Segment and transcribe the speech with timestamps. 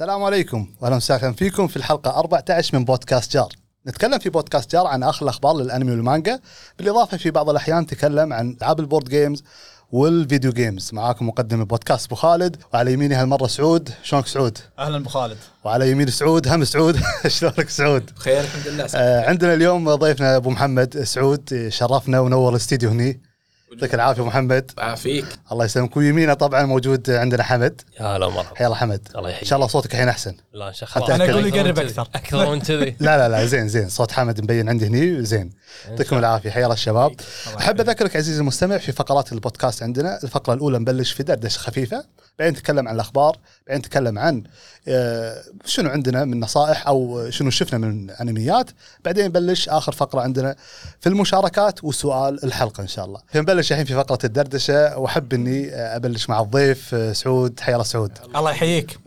[0.00, 3.48] السلام عليكم واهلا وسهلا فيكم في الحلقة 14 من بودكاست جار.
[3.86, 6.40] نتكلم في بودكاست جار عن اخر الأخبار للأنمي والمانجا.
[6.78, 9.44] بالإضافة في بعض الأحيان نتكلم عن ألعاب ال board games
[9.92, 10.90] وال video games.
[10.92, 13.90] معاكم مقدم البودكاست أبو خالد وعلى يميني هالمرة سعود.
[14.02, 15.36] شلونك سعود؟ أهلا أبو خالد.
[15.64, 16.96] وعلى يمين سعود هم سعود.
[17.38, 18.86] شلونك سعود؟ بخير الحمد لله.
[18.94, 23.29] آه عندنا اليوم ضيفنا أبو محمد سعود شرفنا ونور الاستديو هني.
[23.70, 24.70] يعطيك العافية محمد.
[24.78, 25.96] عافيك الله يسلمك.
[25.96, 27.80] ويمينه طبعا موجود عندنا حمد.
[28.00, 29.08] يا هلا مرحبا حيا الله حمد.
[29.16, 30.34] الله إن يحييك شاء الله صوتك الحين أحسن.
[30.52, 32.08] لا ان شاء الله أنا أقول لي قرب أكثر.
[32.14, 32.50] أكثر.
[32.50, 32.96] من كذي.
[33.00, 33.88] لا لا لا زين زين.
[33.88, 35.24] صوت حمد مبين عندي هني.
[35.24, 35.50] زين.
[35.88, 36.50] يعطيكم العافية.
[36.50, 37.12] حيا الله الشباب.
[37.58, 40.18] أحب أذكرك عزيزي المستمع في فقرات البودكاست عندنا.
[40.24, 42.04] الفقرة الأولى نبلش في دردشة خفيفة.
[42.38, 43.36] بعدين نتكلم عن الأخبار.
[43.66, 44.44] بعدين نتكلم عن
[44.88, 48.70] آه، شنو عندنا من نصائح أو شنو شفنا من أنميات.
[49.04, 50.56] بعدين نبلش آخر فقرة عندنا
[51.00, 53.20] في المشاركات وسؤال الحلقة إن شاء الله.
[53.60, 57.60] نبلش الحين في فقرة الدردشة وأحب إني آه، أبلش مع الضيف آه، سعود.
[57.60, 58.18] حيا الله سعود.
[58.36, 58.98] الله يحييك.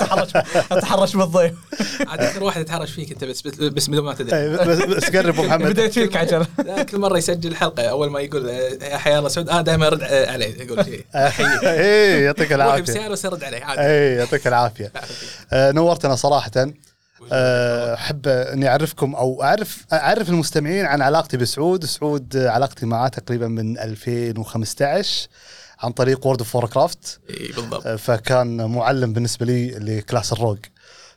[0.00, 0.32] تحرش
[0.82, 1.52] تحرش بالضيف
[2.08, 4.36] عاد واحد يتهرش فيك أنت بس بس بدون ما تدري.
[4.36, 5.66] إيه، بس قرب أبو محمد.
[5.70, 6.46] بديت فيك عجل
[6.90, 9.48] كل مرة يسجل حلقة أول ما يقول آه، يا حيا الله سعود.
[9.48, 11.04] أنا دائما ارد آه، عليه أقول شيء.
[11.14, 12.82] احييه إيه يعطيك العافية.
[12.82, 13.80] بسيارة بس ارد عليه عادي.
[13.80, 14.92] اي يعطيك العافية.
[15.52, 16.50] آه، نورتنا صراحة.
[16.56, 16.72] آه،
[17.32, 23.48] أحب أني أعرفكم أو اعرف أعرف المستمعين عن علاقتي بسعود، سعود آه، علاقتي معاه تقريبا
[23.48, 25.28] من 2015
[25.80, 27.88] عن طريق World of Warcraft إي بالضبط.
[27.88, 30.58] فكان معلم بالنسبة لي ل class ال rogue.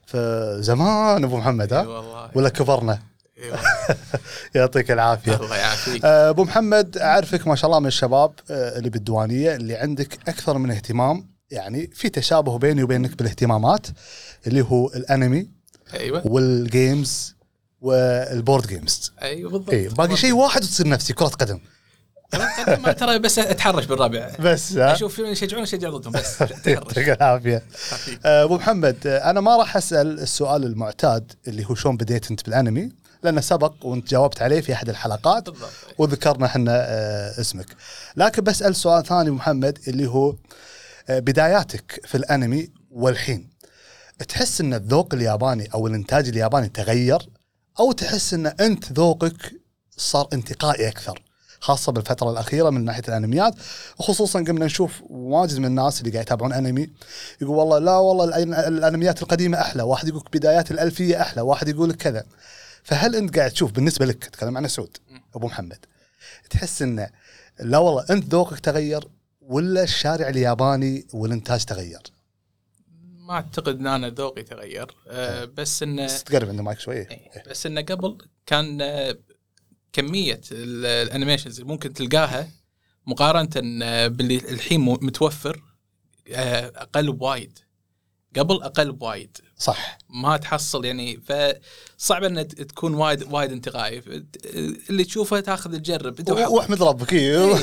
[0.06, 2.30] فزمان أبو محمد ها؟ والله.
[2.36, 3.00] ولا كبرنا.
[4.56, 5.36] يعطيك العافية.
[5.36, 6.06] الله يعافيك.
[6.06, 10.58] آه، أبو محمد أعرفك ما شاء الله من الشباب آه، اللي بالديوانية اللي عندك أكثر
[10.58, 13.88] من اهتمام يعني في تشابه بيني وبينك بالاهتمامات
[14.48, 15.48] اللي هو الأنمي.
[15.94, 16.28] أيوه.
[16.28, 17.36] وال games
[17.82, 19.70] وال board games أيوه بالضبط.
[19.70, 21.60] اي باقي شيء واحد وتصير نفسي كرة قدم.
[22.84, 27.64] ما ترى بس أتحرش بالربع بس أشوف يشجعون اشجع ضدهم بس يعطيك العافية.
[28.26, 32.46] آه، أبو محمد آه، أنا ما راح أسأل السؤال المعتاد اللي هو شلون بديت أنت
[32.46, 32.90] بالأنمي
[33.24, 35.70] لأنه سبق وأنت جاوبت عليه في أحد الحلقات بالضبط.
[35.98, 37.68] وذكرنا إحنا آه، اسمك.
[38.18, 40.36] لكن بسأل سؤال ثاني محمد اللي هو
[41.10, 43.53] بداياتك في الأنمي والحين.
[44.28, 47.30] تحس إن الذوق الياباني أو الإنتاج الياباني تغير
[47.80, 49.54] أو تحس إن أنت ذوقك
[49.98, 51.22] صار انتقائي أكثر
[51.60, 53.56] خاصة بالفترة الأخيرة من ناحية الأنميات
[54.00, 56.90] وخصوصا قمنا نشوف واجد من الناس اللي قاعد يتابعون أنمي
[57.42, 61.96] يقول والله لا والله الأنميات القديمة أحلى واحد يقول بدايات الألفية أحلى واحد يقول لك
[61.96, 62.24] كذا
[62.84, 64.98] فهل أنت قاعد تشوف بالنسبة لك اتكلم عن سعود
[65.36, 65.86] أبو محمد
[66.50, 67.10] تحس انه
[67.60, 69.08] لا والله أنت ذوقك تغير
[69.42, 72.02] ولا الشارع الياباني والإنتاج تغير؟
[73.34, 74.88] ما أعتقد إن أنا ذوقي تغير.
[75.08, 79.18] آه، بس انه بس تقرب عند المايك شوي إيه، بس انه قبل كان آه،
[79.94, 82.50] كمية ال- ال animations اللي ممكن تلقاها
[83.08, 83.50] مقارنة
[83.84, 85.62] آه، باللي الحين متوفر
[86.34, 87.60] آه، أقل بوايد.
[88.38, 89.38] قبل أقل بوايد.
[89.58, 89.98] صح.
[90.10, 91.18] ما تحصل يعني
[91.98, 94.02] فصعب إن تكون وايد وايد انتقائي.
[94.02, 94.08] ف-
[94.90, 97.14] اللي تشوفه تاخذ تجرب أنت وحظك واحمد ربك.
[97.14, 97.56] إيه،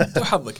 [0.00, 0.54] أنت وحظك.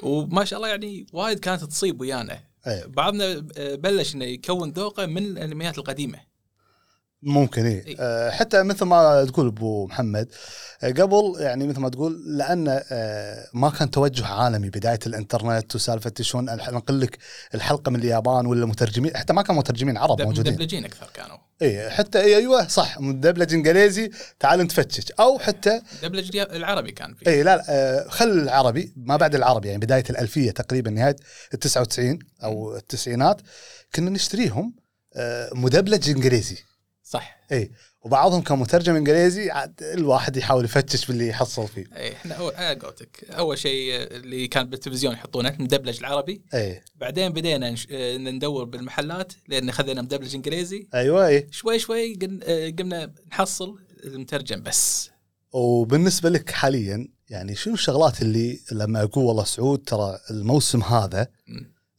[0.00, 2.32] وما شاء الله يعني وايد كانت تصيب ويانا.
[2.32, 2.48] إيه.
[2.86, 6.35] بعضنا آه، بلش إنه يكون ذوقه من الأنميات القديمة.
[7.22, 7.86] ممكن إيه.
[7.86, 7.96] إيه.
[8.00, 10.28] آه، حتى مثل ما تقول أبو محمد
[10.82, 16.12] آه، قبل يعني مثل ما تقول لأن آه، ما كان توجه عالمي بداية الإنترنت وسالفة
[16.20, 17.18] شلون ننقل لك
[17.54, 20.52] الحلقة من اليابان ولا مترجمين حتى ما كان مترجمين عرب موجودين.
[20.52, 21.36] مدبلجين أكثر كانوا.
[21.62, 24.10] اي حتى إيه أيوه صح مدبلج إنجليزي
[24.40, 25.12] تعال نتفتش.
[25.12, 27.30] أو حتى دبلج العربي كان فيه.
[27.30, 31.16] اي لا لا خل العربي ما بعد العربي يعني بداية الألفية تقريبا نهاية
[31.54, 33.40] ال 99 أو التسعينات
[33.94, 34.74] كنا نشتريهم
[35.52, 36.56] مدبلج إنجليزي.
[37.08, 37.36] صح.
[37.52, 37.70] اي
[38.02, 41.84] وبعضهم كان مترجم إنجليزي عاد الواحد يحاول يفتش باللي يحصل فيه.
[41.96, 43.24] اي إحنا اول على قولتك.
[43.30, 46.42] أول شيء اللي كان بالتلفزيون يحطونه مدبلج العربي.
[46.54, 47.86] اي بعدين بدينا نش...
[47.90, 50.88] آه، ندور بالمحلات لأن خذينا مدبلج إنجليزي.
[50.94, 55.10] أيوه اي شوي شوي قن- آه، قمنا نحصل المترجم بس.
[55.52, 61.26] وبالنسبة لك حاليا يعني شنو الشغلات اللي لما أقول والله سعود ترى الموسم هذا.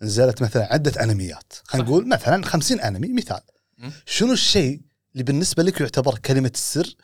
[0.01, 1.53] نزلت مثلا عدة أنميات.
[1.63, 1.87] خلينا.
[1.87, 3.41] نقول مثلا 50 أنمي مثال.
[4.05, 4.81] شنو الشيء
[5.17, 6.95] اللي بالنسبة لك يعتبر كلمة السر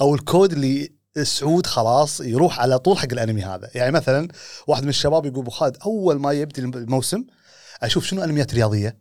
[0.00, 0.92] أو الكود اللي
[1.22, 3.70] سعود خلاص يروح على طول حق الأنمي هذا.
[3.74, 4.28] يعني مثلا
[4.66, 7.24] واحد من الشباب يقول أبو خالد أول ما يبدي الموسم
[7.82, 8.98] أشوف شنو أنميات رياضية؟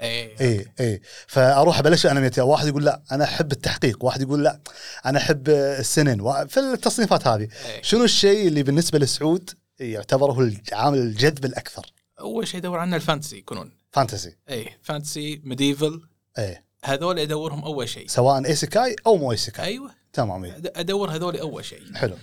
[0.00, 2.38] اي اي اي فأروح أبلش أنميات.
[2.38, 4.04] واحد يقول لا أنا أحب التحقيق.
[4.04, 4.60] واحد يقول لا
[5.06, 7.48] أنا أحب ال seinen في التصنيفات هذه.
[7.66, 7.82] إيه.
[7.82, 9.50] شنو الشيء اللي بالنسبة لسعود
[9.80, 10.40] يعتبره
[10.72, 13.72] العامل الجذب الأكثر؟ أول شيء ادور عنه ال fantasy يكونون.
[13.92, 14.36] fantasy.
[14.50, 16.00] اي fantasy medieval.
[16.38, 16.71] إيه.
[16.84, 18.08] هذول أدورهم أول شيء.
[18.08, 19.64] سواء isekai أو مو isekai.
[19.64, 19.90] أيوه.
[20.12, 20.44] تمام.
[20.44, 20.62] إيه.
[20.66, 21.94] أدور هذول أول شيء.
[21.94, 22.16] حلو.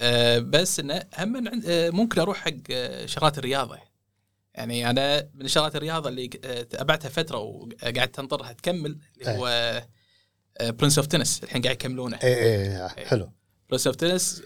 [0.00, 3.78] أه بس انه هم آه، ممكن أروح حق آه، شغلات الرياضة.
[4.54, 9.82] يعني أنا من شغلات الرياضة اللي آه، تابعتها فترة وقعدت انطرها تكمل اللي هو
[10.60, 12.18] Prince of Tennis الحين قاعد يكملونه.
[12.22, 13.30] اي اي حلو.
[13.70, 14.42] Prince of Tennis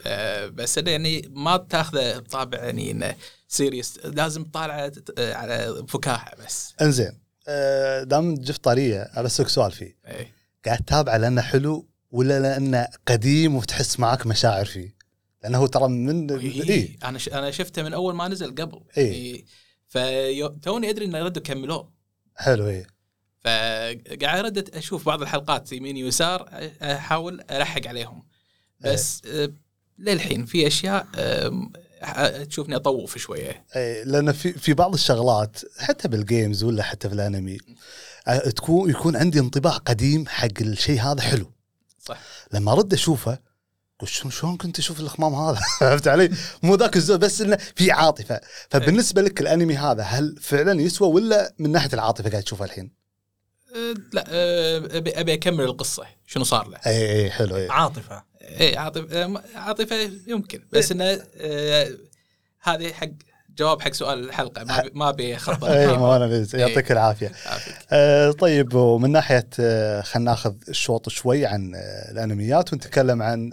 [0.50, 3.14] بس إنه يعني ما تاخذه بطابع يعني إنه
[3.48, 6.74] serious لازم تطالعه آه، على فكاهة بس.
[6.82, 7.27] إنزين.
[8.02, 9.96] دام جبت طاريه أسألك سؤال فيه.
[10.06, 10.28] اي
[10.66, 14.96] قاعد تتابعه لأنه حلو ولا لأنه قديم وتحس معك مشاعر فيه؟
[15.42, 16.96] لأنه هو ترى من اي إيه.
[17.04, 17.28] أنا ش...
[17.28, 18.80] أنا شفته من أول ما نزل قبل.
[18.96, 19.44] إيه.
[19.86, 21.92] فتوني أدري إنه ردوا كملوه.
[22.36, 22.86] حلو اي
[23.40, 26.48] فقاعد ردت أشوف بعض الحلقات يمين ويسار
[26.82, 28.22] أحاول ألحق عليهم.
[28.80, 29.52] بس آه،
[29.98, 31.06] للحين في أشياء
[32.48, 33.64] تشوفني أطوف شوية.
[33.76, 37.58] اي لأن في في بعض الشغلات حتى بال games ولا حتى في الأنمي
[38.56, 41.52] تكون يكون عندي انطباع قديم حق الشيء هذا حلو.
[42.04, 42.18] صح.
[42.52, 43.38] لما أرد أشوفه
[43.98, 46.30] قلت شلون شلون كنت أشوف الخمام هذا؟ فهمت علي؟
[46.62, 48.40] مو ذاك الزود بس إنه في عاطفة.
[48.70, 52.90] فبالنسبة لك الأنمي هذا هل فعلا يسوى ولا من ناحية العاطفة قاعد تشوفه الحين؟
[53.76, 56.78] آه، لا آه، ابي أبي أكمل القصة شنو صار له.
[56.86, 58.22] اي اي حلو اي عاطفة.
[58.60, 60.62] اي عاطفه عاطفه يمكن.
[60.72, 61.90] بس إنه آه،
[62.60, 63.08] هذه حق
[63.56, 64.64] جواب حق سؤال الحلقة.
[64.64, 67.32] ما ما ابي اخبط اي أنا بس يعطيك العافية.
[67.92, 73.50] آه طيب ومن ناحية آه خلينا ناخذ الشوط شوي عن آه الأنميات ونتكلم عن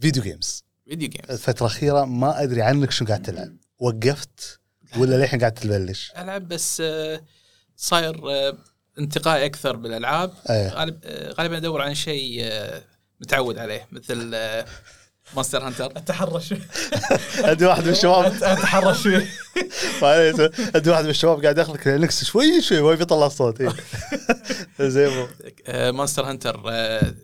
[0.00, 0.64] video games.
[0.88, 4.60] video games الفترة الأخيرة ما أدري عنك شو قاعد تلعب، وقفت
[4.96, 7.20] ولا للحين قاعد تبلش؟ ألعب بس آه،
[7.76, 8.56] صاير آه،
[8.98, 10.32] انتقائي أكثر بالألعاب.
[10.50, 12.44] غالب آه، غالبا أدور عن شيء
[13.24, 14.36] متعود عليه مثل
[15.34, 16.54] Monster Hunter أتحرش.
[17.44, 18.24] عندي واحد من الشباب.
[18.42, 19.28] أتحرش فيه.
[20.74, 23.72] عندي واحد من الشباب قاعد ياخذ كلينكس شوي شوي ما يطلع صوت إيه.
[24.88, 25.26] زين
[25.68, 27.14] Monster Hunter آه،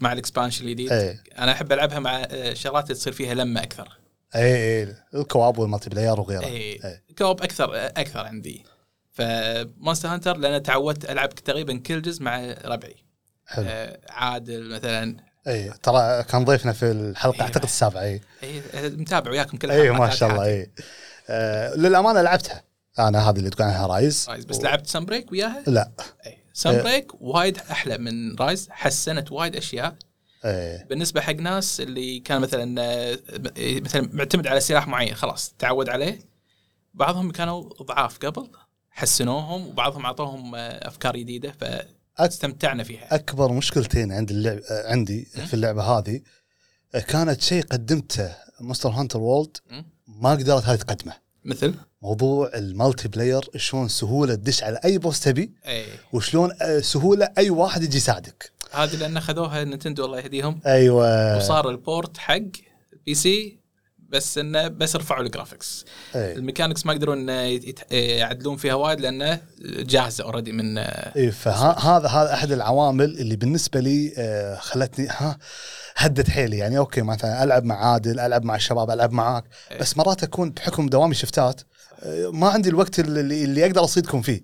[0.00, 0.92] مع ال expansion الجديد.
[0.92, 1.22] إيه.
[1.38, 3.98] أنا أحب ألعبها مع آه، شغلات اللي تصير فيها لمة أكثر.
[4.34, 6.44] اي اي ال co-op وال multiplayer وغيره.
[6.44, 7.04] اي إيه.
[7.18, 8.64] co-op أكثر آه، أكثر عندي.
[9.12, 12.96] ف Monster Hunter لأن تعودت ألعب تقريبا كل جزء مع ربعي.
[13.46, 13.64] حلو.
[13.68, 17.42] آه، عادل مثلا اي ترى كان ضيفنا في الحلقة إيه.
[17.42, 20.44] أعتقد السابعة اي إيه، آه، متابع وياكم كل اي ما شاء الله.
[20.44, 20.70] اي
[21.28, 22.62] آه للأمانة لعبتها.
[22.98, 24.26] أنا هذه اللي تقول عنها Rise.
[24.28, 25.90] Rise بس لعبت Sunbreak وياها؟ لا.
[26.26, 26.82] اي Sun إيه.
[26.82, 29.96] break وايد أحلى من Rise حسنت وايد أشياء.
[30.44, 33.18] اي بالنسبة حق ناس اللي كان مثلا آه،
[33.58, 36.18] مثلا معتمد على سلاح معين خلاص تعود عليه.
[36.94, 38.50] بعضهم كانوا ضعاف قبل
[38.90, 41.54] حسنوهم وبعضهم أعطوهم آه، أفكار جديدة
[42.18, 43.14] فاستمتعنا فيها.
[43.14, 46.20] أكبر مشكلتين عند اللعب عندي في اللعبة هذه
[47.08, 49.56] كانت شيء قدمته Monster Hunter World.
[50.06, 51.12] ما قدرت هذه تقدمه.
[51.44, 57.32] مثل؟ موضوع ال multiplayer شلون سهولة تدش على أي boss تبي اي وشلون آه، سهولة
[57.38, 58.52] أي واحد يجي يساعدك.
[58.72, 60.60] هذه لأن اخذوها Nintendo الله يهديهم.
[60.66, 61.36] أيوه.
[61.36, 62.34] وصار ال port حق
[62.92, 63.58] ال PC
[64.08, 65.84] بس إنه بس رفعوا ال graphics
[66.14, 67.28] اي ال mechanics ما يقدرون
[67.90, 74.12] يعدلون فيها وايد لأنه جاهزة already من اي فهذا هذا أحد العوامل اللي بالنسبة لي
[74.18, 75.38] آه، خلتني ها
[75.96, 76.58] هدت حيلي.
[76.58, 79.78] يعني أوكي مثلا ألعب مع عادل ألعب مع الشباب ألعب معاك إيه.
[79.78, 81.60] بس مرات أكون بحكم دوامي شفتات
[82.02, 84.42] آه، ما عندي الوقت اللي, اللي أقدر أصيدكم فيه.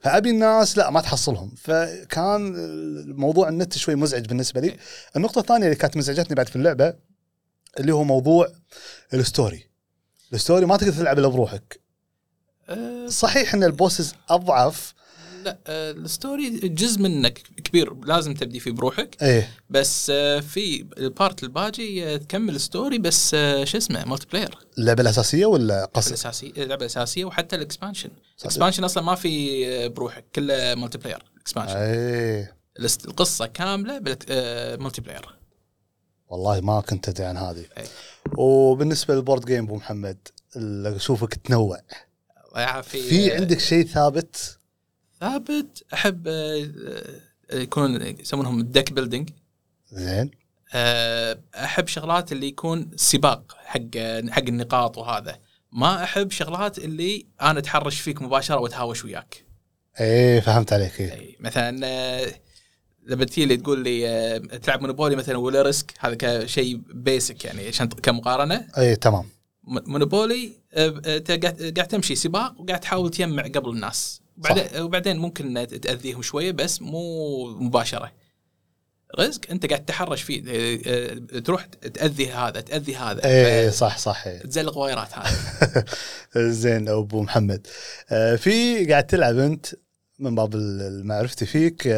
[0.00, 1.54] فأبي الناس لا ما تحصلهم.
[1.62, 2.54] فكان
[3.16, 4.68] موضوع النت شوي مزعج بالنسبة لي.
[4.68, 4.76] إيه.
[5.16, 6.94] النقطة الثانية اللي كانت مزعجتني بعد في اللعبة
[7.80, 8.48] اللي هو موضوع
[9.14, 9.66] ال story.
[10.32, 11.80] ال story ما تقدر تلعب إلا بروحك.
[12.68, 14.94] آه، صحيح إن ال bosses أضعف.
[15.44, 19.22] لا آه، ال story جزء منك كبير لازم تبدي فيه بروحك.
[19.22, 19.50] إيه.
[19.70, 23.30] بس آه، في ال part الباجي تكمل story بس
[23.64, 28.10] شو اسمه مالتي بلاير اللعبه الأساسية ولا قصص؟ الاساسي اللعبه الاساسيه وحتى ال expansion.
[28.40, 32.56] ال expansion أصلا ما في بروحك كله multiplayer expansion إيه
[33.04, 35.36] القصة كاملة بال multiplayer
[36.28, 37.64] والله ما كنت أدري عن هذه.
[37.78, 37.84] أي.
[38.36, 40.18] وبالنسبة لل board game أبو محمد
[40.56, 41.80] اللي أشوفك تنوع.
[42.82, 44.58] في آه، عندك شيء ثابت؟
[45.20, 46.70] ثابت أحب آه،
[47.50, 49.30] آه، يكون يسمونهم ال deck building
[49.92, 50.30] زين.
[51.54, 53.96] أحب شغلات اللي يكون سباق حق
[54.30, 55.38] حق النقاط وهذا.
[55.72, 59.44] ما أحب شغلات اللي أنا أتحرش فيك مباشرة وأتهاوش وياك.
[60.00, 61.12] إيه فهمت عليك إيه.
[61.12, 62.32] أي مثلا آه،
[63.06, 67.68] لما تجي لي تقول لي آه، تلعب Monopoly مثلا ولا Risk هذا كشيء basic يعني
[67.68, 68.66] عشان كمقارنة.
[68.78, 69.24] إيه تمام.
[69.64, 71.30] Monopoly آه، آه، أنت
[71.78, 74.20] قاعد تمشي سباق وقاعد تحاول تجمع قبل الناس.
[74.38, 78.12] وبعدين وبعدين ممكن تأذيهم شوية بس مو مباشرة.
[79.18, 83.24] Risk أنت قاعد تتحرش فيه آه، آه، تروح تأذي هذا تأذي هذا.
[83.24, 84.38] إيه صح صح إيه.
[84.38, 85.84] تزلق وايرات هذا.
[86.50, 87.66] زين أبو محمد.
[88.10, 89.66] آه في قاعد تلعب أنت
[90.18, 90.56] من باب
[91.04, 91.88] معرفتي فيك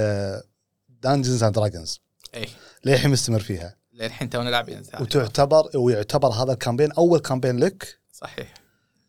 [1.02, 2.00] Dungeons and Dragons
[2.34, 2.48] اي
[2.84, 3.76] للحين مستمر فيها.
[3.92, 7.98] للحين تونا لاعبين وتعتبر ويعتبر هذا ال campaign أول campaign لك.
[8.12, 8.54] صحيح.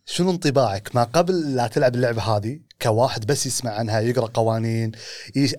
[0.06, 4.92] شنو انطباعك؟ ما قبل لا تلعب اللعبة هذه كواحد بس يسمع عنها يقرأ قوانين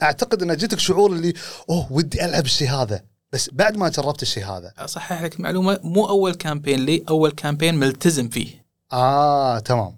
[0.03, 1.35] أعتقد أن جتك شعور اللي
[1.71, 3.05] أوه ودي ألعب الشيء هذا.
[3.33, 4.73] بس بعد ما جربت الشيء هذا.
[4.79, 8.67] اصحح لك معلومة مو أول campaign لي أول campaign ملتزم فيه.
[8.93, 9.97] آه تمام.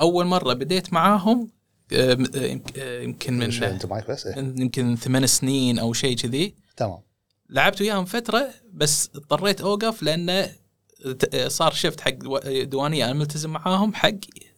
[0.00, 1.50] أول مرة بديت معاهم
[1.92, 4.40] آه، آه، يمك- يمكن من انت معك بس إيه.
[4.42, 6.54] من يمكن ثمان سنين أو شيء كذي.
[6.76, 6.98] تمام.
[7.50, 10.50] لعبت وياهم فترة بس اضطريت أوقف لأنه
[11.46, 14.10] صار shift حق دو- دوانية أنا ملتزم معاهم حق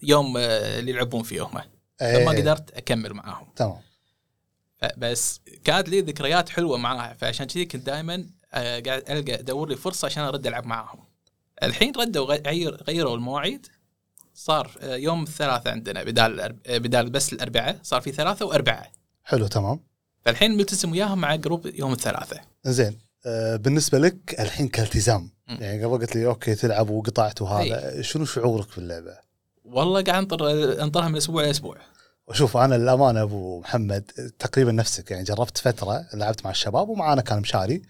[0.03, 1.61] يوم آه، اللي يلعبون فيه هم.
[2.03, 2.25] إيه.
[2.25, 3.47] ما قدرت أكمل معاهم.
[3.57, 3.77] تمام.
[4.97, 10.07] بس كانت لي ذكريات حلوة معاها فعشان كذي كنت دائما قاعد ألقى أدور لي فرصة
[10.07, 10.99] عشان أرد ألعب معاهم.
[11.63, 13.67] الحين ردوا غير غيروا المواعيد.
[14.45, 18.91] صار آه، يوم الثلاثاء عندنا بدال آه، بدال بس الأربعاء صار في ثلاثة وأربعاء.
[19.25, 19.81] حلو تمام.
[20.25, 25.31] فالحين ملتزم وياهم مع group يوم الثلاثاء زين آه بالنسبة لك الحين كالتزام.
[25.49, 29.19] يعني قبل قلت لي أوكي تلعب وقطعت وهذا شنو شعورك باللعبة؟
[29.65, 31.77] والله قاعد انطر انطرها من أسبوع لاسبوع
[32.29, 37.41] وشوف أنا للأمانة أبو محمد تقريبا نفسك يعني جربت فترة لعبت مع الشباب ومعانا كان
[37.41, 37.83] مشاري.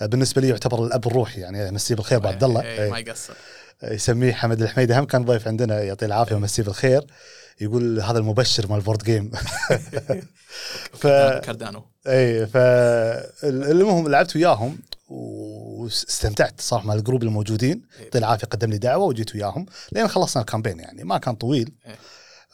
[0.00, 2.62] بالنسبة لي يعتبر الأب الروحي يعني مسيه بالخير ابو عبد الله.
[2.62, 3.06] إيه، ما إيه.
[3.08, 3.34] يقصر.
[3.90, 4.98] يسميه حمد الحميدي.
[4.98, 7.06] هم كان ضيف عندنا يعطيه العافية ومسيه بالخير.
[7.60, 9.30] يقول هذا المبشر مال ال board game
[11.00, 17.82] ف كاردانو اي فالمهم لعبت وياهم واستمتعت صراحة مع ال group الموجودين.
[18.00, 19.66] يعطيه العافية قدم لي دعوة وجيت وياهم.
[19.92, 21.04] لين خلصنا ال campaign يعني.
[21.04, 21.72] ما كان طويل.
[21.86, 21.96] إيه.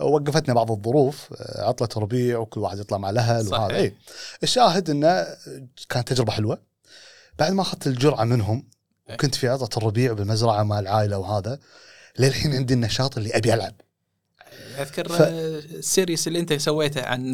[0.07, 1.29] وقفتنا بعض الظروف.
[1.57, 3.49] عطلة ربيع وكل واحد يطلع مع الأهل.
[3.49, 3.77] وهذا.
[3.77, 3.95] اي
[4.43, 5.27] الشاهد إنه
[5.89, 6.59] كانت تجربة حلوة.
[7.39, 8.80] بعد ما أخذت الجرعة منهم إيه.
[9.15, 11.59] وكنت في عطله الربيع بالمزرعه مع العائلة وهذا
[12.19, 13.75] للحين عندي النشاط اللي أبي ألعب.
[14.79, 17.33] أذكر ف- ال series اللي أنت سويته عن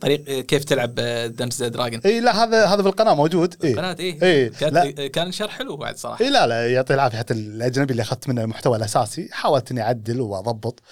[0.00, 0.94] طريق كيف تلعب
[1.36, 3.64] Dungeons Dragon إي لا هذا هذا بالقناه موجود.
[3.64, 3.74] إي.
[3.74, 5.06] قناه إيه إيه، لا.
[5.06, 6.24] كان شرح حلو بعد صراحة.
[6.24, 7.18] إي لا لا يعطيه العافية.
[7.18, 10.82] حتى الأجنبي اللي أخذت منه المحتوى الأساسي حاولت إني أعدل وأضبط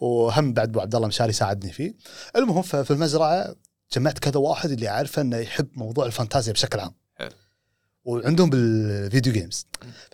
[0.00, 1.94] وهم بعد أبو عبد الله مشاري ساعدني فيه.
[2.36, 3.54] المهم في المزرعة
[3.94, 6.94] جمعت كذا واحد اللي عارفه إنه يحب موضوع الفانتازيا بشكل عام.
[8.10, 9.66] وعندهم بال video games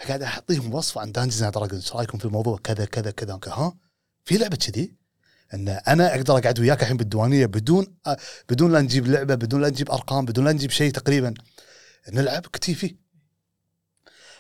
[0.03, 3.39] فقاعد أعطيهم وصفه عن Dungeons and Dragons إيش رأيكم في الموضوع؟ كذا كذا كذا.
[3.47, 3.77] ها؟
[4.25, 4.95] في لعبة كذي؟
[5.55, 8.17] إن أنا أقدر أقعد وياك الحين بالديوانية بدون أ-
[8.49, 11.35] بدون لا نجيب لعبة بدون لا نجيب أرقام بدون لا نجيب شيء تقريبا.
[12.13, 12.97] نلعب كتيفي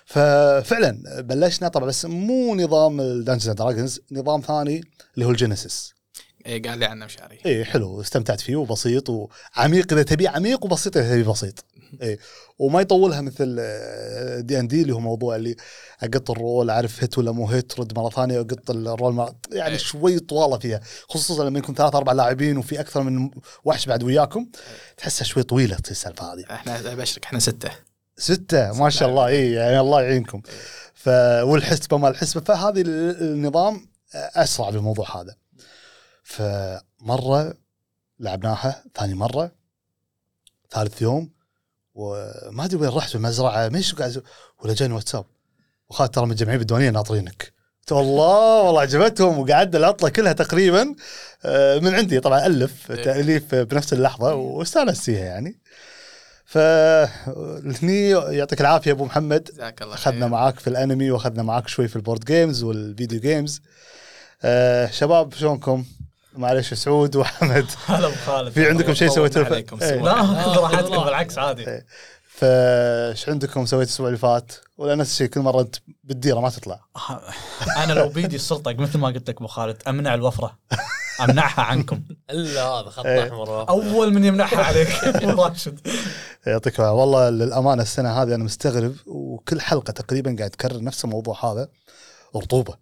[0.06, 4.80] ففعلا بلشنا طبعا بس مو نظام ال Dungeons Dragons نظام ثاني
[5.14, 5.94] اللي هو ال Genesys
[6.46, 7.38] إيه قال لي عنه مشاري.
[7.46, 11.64] اي حلو استمتعت فيه وبسيط وعميق إذا تبي عميق وبسيط إذا تبي بسيط.
[12.02, 12.18] اي
[12.58, 13.54] وما يطولها مثل
[14.42, 15.56] دي ان دي اللي هو موضوع اللي
[16.02, 19.34] أقط ال roll أعرف hit ولا مو hit رد مرة ثانية أقط ال roll مرة
[19.52, 19.78] يعني إيه.
[19.78, 23.30] شوي طوالة فيها خصوصا لما يكون ثلاث أربع لاعبين وفي أكثر من
[23.64, 24.46] وحش بعد وياكم
[24.96, 26.44] تحسها شوي طويلة السالفة هذه.
[26.50, 27.70] إحنا ابشرك إحنا ستة.
[28.18, 30.42] ستة؟ ما شاء الله اي يعني الله يعينكم.
[30.94, 31.08] ف
[31.42, 35.34] والحسبة ما الحسبة فهذه ال- النظام أسرع بالموضوع هذا.
[36.22, 37.54] فمرة
[38.20, 39.52] لعبناها ثاني مرة
[40.70, 41.30] ثالث يوم
[41.96, 44.22] وما أدري وين رحت بالمزرعة ما شو قاعد أسوي؟
[44.60, 45.24] ولا جاني واتساب
[45.88, 50.94] وخالد ترى متجمعين بالديوانية ناطرينك قلت والله والله عجبتهم وقعدنا العطلة كلها تقريبا
[51.44, 53.02] آه، من عندي طبعا ألف إيه.
[53.04, 55.58] تأليف بنفس اللحظة واستانست فيها يعني
[56.44, 60.26] فهني يعطيك العافية أبو محمد جزاك الله أخذنا.
[60.26, 63.60] معاك في الأنمي وأخذنا معاك شوي في ال board games وال video games
[64.42, 65.84] آه شباب شلونكم؟
[66.38, 69.78] معلش سعود وحمد هلا أبو خالد في عندكم شيء سويتوه عليكم،.
[69.82, 69.90] إيه.
[69.90, 70.04] سموح.
[70.04, 71.04] لا خذ راحتكم.
[71.04, 71.86] بالعكس عادي إيه.
[72.36, 76.80] فايش عندكم سويت الأسبوع اللي فات؟ ولا نفس الشيء كل مرة انت بالديره ما تطلع
[77.84, 80.58] أنا لو بيدي السلطة مثل ما قلت لك أبو خالد أمنع الوفرة
[81.20, 83.22] أمنعها عنكم إلا هذا خط إيه.
[83.22, 83.68] أحمر.
[83.68, 85.80] أول من يمنعها عليك راشد
[86.46, 91.44] يعطيك العافية والله للأمانة السنة هذه أنا مستغرب وكل حلقة تقريبا قاعد تكرر نفس الموضوع
[91.44, 91.68] هذا
[92.36, 92.74] رطوبة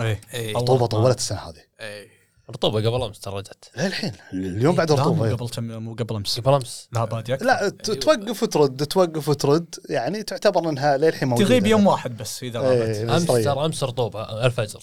[0.00, 0.60] إيه إيه الله.
[0.60, 2.08] رطوبه طولت السنة هذه إيه
[2.50, 3.64] رطوبة قبل أمس ترى رجعت.
[3.76, 5.34] للحين اليوم بعد لا، رطوبة.
[5.34, 6.40] قبل كم مو قبل أمس.
[6.40, 6.88] قبل أمس.
[6.92, 7.46] لا بادي أكثر.
[7.46, 9.74] لا ت- توقف وترد توقف وترد.
[9.88, 11.48] يعني تعتبر إنها للحين موجودة.
[11.48, 12.72] تغيب يوم واحد بس إذا غابت.
[12.96, 13.44] إيه، أمس طيب.
[13.44, 14.80] ترى أمس رطوبة الفجر.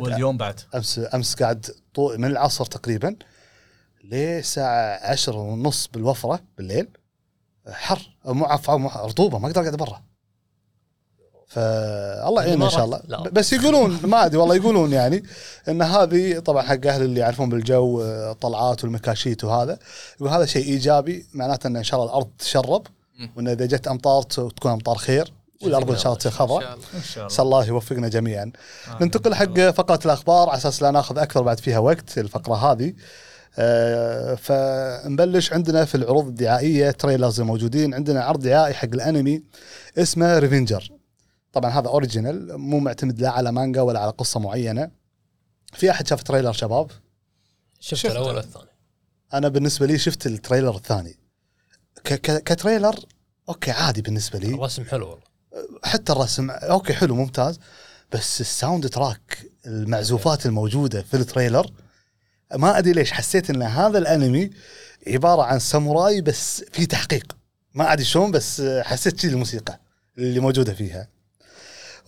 [0.00, 0.60] واليوم بعد.
[0.74, 3.16] أمس أمس قاعد طو- من العصر تقريبا
[4.04, 6.88] لساعة عشر ونص بالوفرة بالليل.
[7.68, 10.02] حر مو عفوا رطوبة ما أقدر أقعد برا.
[11.52, 13.00] فالله يعين إن شاء الله.
[13.08, 13.22] لا.
[13.22, 15.22] بس يقولون ما أدري والله يقولون يعني
[15.68, 19.78] إن هذه طبعا حق أهل اللي يعرفون بالجو آه، طلعات والمكاشيت وهذا
[20.16, 22.86] يقول هذا شيء إيجابي معناته إن إن شاء الله الأرض تشرب.
[23.36, 25.32] وإن إذا جت أمطار تكون أمطار خير
[25.62, 27.24] والأرض إن شاء الله تصير إن خضراء شاء الله.
[27.24, 27.66] إن شاء الله.
[27.66, 28.42] يوفقنا جميعا.
[28.42, 28.96] آمين.
[29.00, 32.92] ننتقل حق فقرة الأخبار على أساس لا ناخذ أكثر بعد فيها وقت الفقرة هذه.
[33.58, 39.42] آه، فنبلش عندنا في العروض الدعائية trailers الموجودين عندنا عرض دعائي حق الأنمي
[39.98, 41.01] اسمه Revenger
[41.52, 44.90] طبعا هذا original مو معتمد لا على مانجا ولا على قصة معينة.
[45.72, 46.90] في أحد شاف trailer شباب؟
[47.80, 48.12] شفت شفته.
[48.12, 48.66] الأول والثاني
[49.34, 51.16] أنا بالنسبة لي شفت ال trailer الثاني.
[52.04, 52.94] ك- ك- ك trailer
[53.48, 54.54] okay عادي بالنسبة لي.
[54.54, 55.24] الرسم حلو والله.
[55.84, 57.58] حتى الرسم okay حلو ممتاز.
[58.12, 61.70] بس ال soundtrack المعزوفات الموجودة في ال trailer
[62.54, 64.50] ما أدري ليش حسيت إن هذا الأنمي
[65.06, 67.36] عبارة عن ساموراي بس في تحقيق.
[67.74, 69.80] ما أدري شلون بس حسيت شي الموسيقى
[70.18, 71.08] اللي موجودة فيها.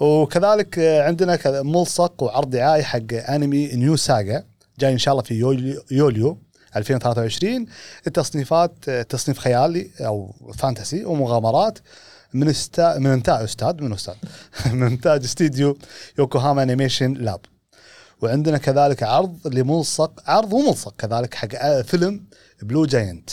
[0.01, 4.45] وكذلك عندنا كذا ملصق وعرض دعائي حق انمي New Saga
[4.79, 6.39] جاي إن شاء الله في يوليو, يوليو
[6.77, 7.67] 2023
[8.07, 11.79] التصنيفات تصنيف خيالي أو fantasy ومغامرات
[12.35, 14.15] من استا من انتاج أستاذ من أستاذ
[14.73, 15.79] من إنتاج استديو
[16.19, 17.41] Yokohama Animation Lab
[18.23, 22.25] وعندنا كذلك عرض لملصق عرض وملصق كذلك حق فيلم
[22.63, 23.31] Blue Giant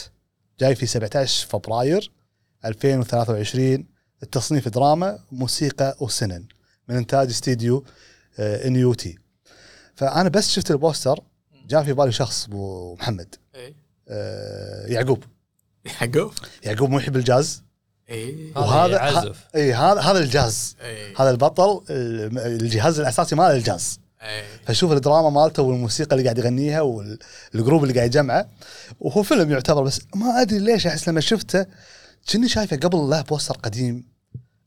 [0.59, 2.11] جاي في 17 فبراير
[2.65, 3.90] 2023
[4.23, 6.45] التصنيف دراما موسيقى و seinen
[6.87, 7.85] من إنتاج استديو
[8.39, 9.17] NUT.
[9.95, 11.19] فأنا بس شفت ال poster
[11.67, 13.35] جاء في بالي شخص أبو محمد.
[13.55, 13.73] إيه.
[14.09, 15.23] آه، يعقوب.
[15.85, 17.63] يعقوب؟ يعقوب مو يحب الجاز.
[18.09, 18.57] إيه.
[18.57, 20.75] وهذا اي هذا هذا الجاز.
[20.81, 21.21] إيه.
[21.21, 23.99] هذا البطل الجهاز الأساسي ماله الجاز.
[24.21, 24.43] إيه.
[24.65, 28.49] فشوف الدراما مالته والموسيقى اللي قاعد يغنيها وال group اللي قاعد يجمعه.
[28.99, 31.65] وهو فيلم يعتبر بس ما أدري ليش أحس لما شفته
[32.31, 34.10] كني شايفه قبل له poster قديم.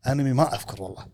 [0.06, 1.06] أنمي ما أذكر والله.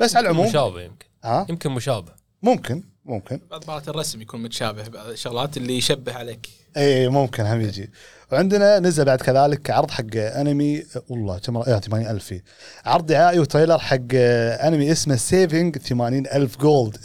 [0.00, 1.06] بس على العموم مشابه يمكن.
[1.24, 2.12] ها؟ يمكن مشابه.
[2.42, 3.40] ممكن ممكن.
[3.50, 6.48] بعض مرات الرسم يكون متشابه بعض الشغلات اللي يشبه عليك.
[6.76, 7.90] إي ممكن هم يجي.
[8.32, 12.44] وعندنا نزل بعد كذلك عرض حق أنمي والله كم إيه 80000 فيه
[12.84, 16.96] عرض دعائي و trailer حق أنمي اسمه Saving 80000 Gold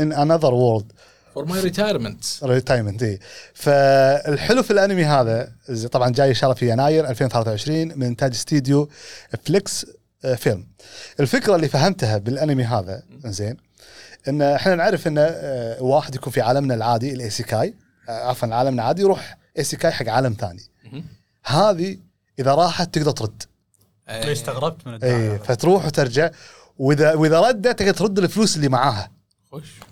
[0.00, 0.92] in Another World
[1.34, 3.18] for My Retirement retirement إي.
[3.54, 5.52] فالحلو في الأنمي هذا
[5.92, 8.88] طبعا جاي ان شاء الله في يناير 2023 من انتاج استديو
[9.44, 9.86] Felix
[10.32, 10.66] Film.
[11.20, 13.56] الفكرة اللي فهمتها بالأنمي هذا زين
[14.28, 17.74] إن إحنا نعرف إن آه، واحد يكون في عالمنا العادي ال isekai
[18.08, 20.62] آه، عفوا عالمنا العادي يروح isekai حق عالم ثاني.
[21.44, 21.98] هذه
[22.38, 23.42] إذا راحت تقدر ترد.
[24.08, 24.24] إيه.
[24.24, 26.30] ليش استغربت من اي فتروح وترجع
[26.78, 29.10] وإذا وإذا ردت تقدر ترد الفلوس اللي معاها.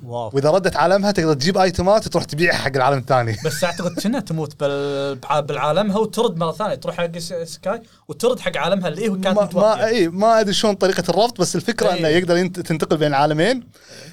[0.06, 0.30] wow.
[0.34, 3.36] وإذا ردت عالمها تقدر تجيب آيتمات وتروح تبيعها حق العالم الثاني.
[3.44, 8.88] بس أعتقد كأنها تموت بال- بالعالمها وترد مرة ثانية تروح حق isekai وترد حق عالمها
[8.88, 11.98] اللي هي كانت ما, ما إي ما أدري شلون طريقة الربط بس الفكرة إيه.
[12.00, 13.66] إنه يقدر ينت- تنتقل بين العالمين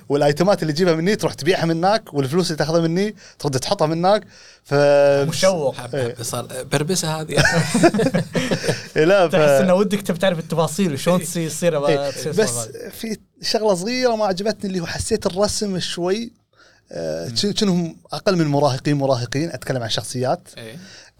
[0.09, 4.05] والآيتمات اللي تجيبها مني تروح تبيعها من هناك والفلوس اللي تاخذها مني ترد تحطها من
[4.05, 4.23] هناك.
[4.69, 4.73] ف
[5.29, 6.15] مشوق إيه.
[6.21, 7.43] صار بربسة هذه
[8.97, 9.32] إيه لا ف...
[9.32, 12.12] تحس إنه ودك تبي تعرف التفاصيل شلون تصير يصير إيه.
[12.12, 12.69] تصير بس.
[12.99, 16.32] في شغلة صغيرة ما عجبتني اللي هو حسيت الرسم شوي
[16.91, 20.47] آه، كأنهم أقل من مراهقين مراهقين أتكلم عن شخصيات.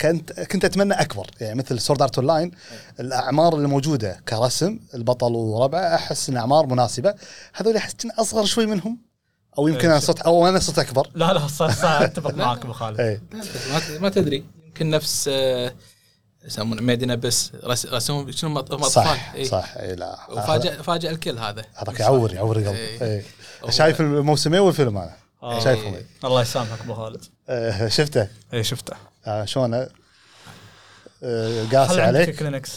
[0.01, 2.51] كنت كنت أتمنى أكبر يعني مثل Sword Art Online
[2.99, 7.13] الأعمار اللي موجودة كرسم البطل وربعه أحس إن أعمار مناسبة
[7.53, 9.09] هذول أحس أصغر شوي منهم
[9.57, 11.09] أو يمكن أنا صرت أو أنا صرت أكبر.
[11.15, 12.99] لا لا صح صح أتفق معك أبو خالد.
[12.99, 13.39] اي لا،
[13.73, 14.43] ما- ما تدري.
[14.67, 15.73] يمكن نفس آه،
[16.45, 19.43] يسمونه Made in Abyss رس- رسمهم شنو اطفال صح إيه.
[19.47, 20.17] صح اي لا.
[20.29, 21.63] وفاجأ فاجأ الكل هذا.
[21.75, 23.01] هذاك يعور يعور القلب إيه.
[23.01, 23.23] إيه.
[23.65, 25.59] هو- شايف الموسمين والفيلم أنا آه.
[25.59, 26.05] شايفهم؟ إيه.
[26.23, 27.25] الله يسامحك أبو خالد.
[27.49, 28.93] آه، شفته؟ اي شفته.
[29.27, 29.88] آه، شلون؟
[31.23, 32.36] قاسي خل عندك عليك.
[32.36, 32.71] كلينكس.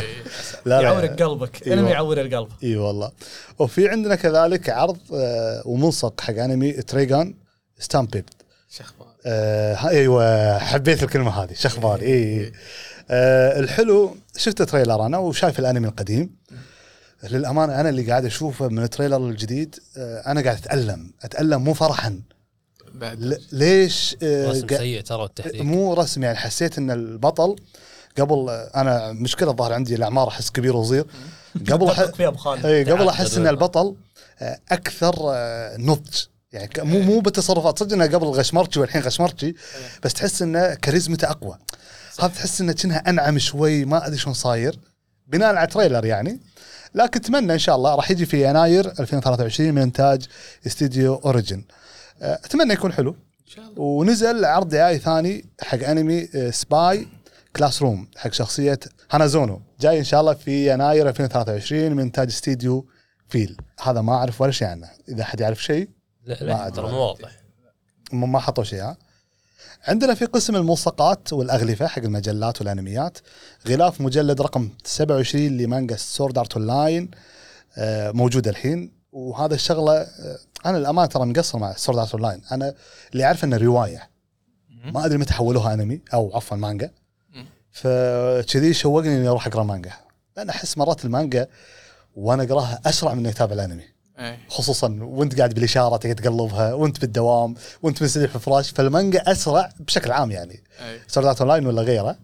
[0.66, 1.68] لا يعورك قلبك.
[1.68, 2.48] انمي يعور القلب.
[2.62, 3.12] إي والله.
[3.58, 7.34] وفي عندنا كذلك عرض آه، وملصق حق أنمي Trigun
[7.78, 8.30] Stampede
[8.70, 9.08] شخبار.
[9.26, 12.00] آه أيوه حبيت الكلمة هذه شخبار.
[12.00, 12.52] إي
[13.10, 16.36] آه الحلو شفت trailer أنا وشايف الأنمي القديم.
[17.30, 21.74] للأمانة أنا اللي قاعد أشوفه من ال trailer الجديد آه أنا قاعد أتألم أتألم مو
[21.74, 22.20] فرحا.
[22.94, 23.20] بعد.
[23.20, 27.56] ل- ليش آه رسم سيء ترى والتحريك مو رسم يعني حسيت إن البطل
[28.18, 31.04] قبل أنا مشكلة الظاهر عندي الأعمار أحس كبير وصغير.
[31.70, 31.90] قبل
[32.64, 33.94] اي قبل أحس إن البطل
[34.40, 36.14] آه، أكثر آه، نضج.
[36.52, 39.54] يعني مو مو بالتصرفات صدق إنه قبل غشمرتشي والحين غشمرتشي
[40.02, 41.58] بس تحس إنه كاريزمته أقوى.
[42.20, 44.78] هذا تحس إنه كأنها أنعم شوي ما أدري شلون صاير.
[45.26, 46.40] بناء على trailer يعني.
[46.94, 50.26] لكن أتمنى إن شاء الله راح يجي في يناير 2023 من إنتاج
[50.66, 51.58] استديو أوريجن.
[51.58, 51.74] آه،
[52.20, 53.10] أتمنى يكون حلو.
[53.10, 57.08] ان شاء الله ونزل عرض دعائي ثاني حق أنمي آه، Spy
[57.56, 58.78] Classroom حق شخصية
[59.10, 59.62] هانازونو.
[59.80, 62.86] جاي إن شاء الله في يناير 2023 من انتاج استديو
[63.28, 63.56] Feel.
[63.82, 64.90] هذا ما أعرف ولا شيء عنه.
[65.08, 65.88] إذا حد يعرف شيء؟
[66.24, 66.68] لا ما لا.
[66.70, 67.30] ترى مو واضح.
[68.12, 68.80] ما حطوا شيء.
[68.82, 68.96] ها؟
[69.84, 73.18] عندنا في قسم الملصقات والأغلفة حق المجلات والأنميات
[73.68, 77.10] غلاف مجلد رقم 27 لمانجا Sword Art Online
[78.12, 79.00] موجود الحين.
[79.12, 82.74] وهذا الشغلة آه، أنا الأمانة ترى مقصر مع Sword Art Online أنا
[83.12, 84.10] اللي اعرف إنه رواية.
[84.84, 86.90] ما أدري متى حولوها أنمي أو عفوا مانجا.
[87.72, 89.92] فكذي شوقني إني أروح أقرأ مانجا.
[90.36, 91.46] لأن أحس مرات المانجا
[92.16, 93.84] وأنا أقراها أسرع من إني أتابع الأنمي.
[94.18, 94.38] إيه.
[94.48, 98.70] خصوصا وأنت قاعد بالإشارة تقعد تقلبها وأنت بالدوام وأنت مستريح في الفراش.
[98.70, 100.64] فالمانجا أسرع بشكل عام يعني.
[101.06, 102.16] Sword Art Online ولا غيره.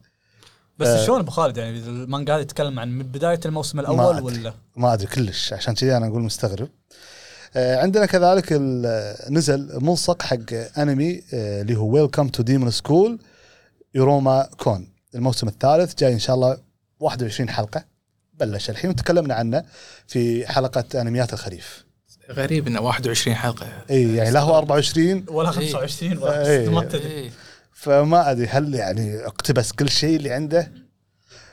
[0.79, 1.07] بس آه.
[1.07, 4.23] شلون أبو خالد يعني؟ المانجا هذا يتكلم عن من بداية الموسم ما الأول أدري.
[4.23, 5.07] ولا؟ ما أدري.
[5.07, 5.53] كلش.
[5.53, 6.69] عشان كذي أنا أقول مستغرب.
[7.57, 8.53] عندنا كذلك
[9.31, 13.19] نزل ملصق حق انمي آه، اللي هو Welcome to Demon School
[13.95, 14.89] Iruma-kun.
[15.15, 16.59] الموسم الثالث جاي إن شاء الله
[17.01, 17.85] 21 حلقة.
[18.35, 19.65] بلش الحين وتكلمنا عنه
[20.07, 21.87] في حلقة أنميات الخريف.
[22.31, 23.67] غريب إنه 21 حلقة.
[23.91, 25.73] إي يعني لا هو 24 ولا إيه.
[25.73, 26.69] 25 ولا إيه.
[26.69, 27.31] ما تدري إيه.
[27.73, 30.73] فما أدري هل يعني اقتبس كل شيء اللي عنده.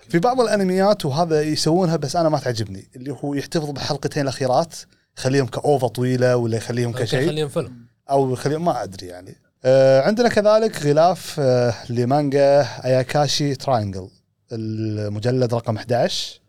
[0.10, 4.76] في بعض الأنميات وهذا يسوونها بس أنا ما تعجبني اللي هو يحتفظ بالحلقتين الأخيرات.
[5.18, 7.86] يخليهم كأوفا طويلة ولا يخليهم كشيء؟ خليهم فيلم.
[8.10, 9.36] أو يخليهم ما أدري يعني.
[9.66, 14.10] آه عندنا كذلك غلاف آه لمانجا Ayakashi Triangle
[14.52, 16.40] المجلد رقم 11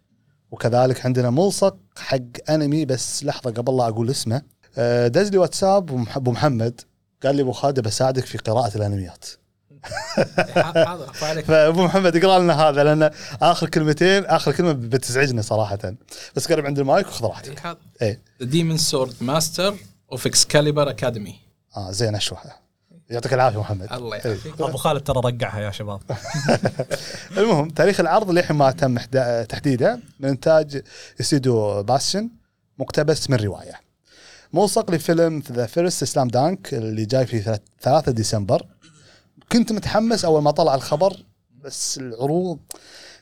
[0.50, 4.42] وكذلك عندنا ملصق حق أنمي بس لحظة قبل لا أقول اسمه.
[4.78, 6.80] آه دز لي واتساب أبو محمد.
[7.22, 9.24] قال لي أبو خالد بساعدك في قراءة الأنميات.
[10.56, 13.10] حاضر عفوا عليك فأبو محمد اقرا لنا هذا لأن
[13.42, 15.78] آخر كلمتين آخر كلمة بتزعجنا صراحة.
[16.36, 17.76] بس قرب عند المايك وخذ راحتك.
[18.02, 19.74] إيه The Demon Sword Master
[20.12, 21.34] of Excalibur Academy
[21.76, 22.58] آه زين اشوها
[23.10, 23.92] يعطيك العافية محمد.
[23.92, 24.22] الله إيه.
[24.26, 24.60] يعافيك.
[24.60, 26.00] أبو خالد ترى رقعها يا شباب.
[27.38, 28.98] المهم تاريخ العرض للحين ما تم
[29.48, 30.82] تحديده من إنتاج
[31.20, 32.30] استوديو Passione
[32.78, 33.80] مقتبس من رواية.
[34.52, 38.66] ملصق لفيلم The First Slam Dunk اللي جاي في ثلاث- 3 ديسمبر.
[39.52, 41.16] كنت متحمس أول ما طلع الخبر
[41.64, 42.58] بس العروض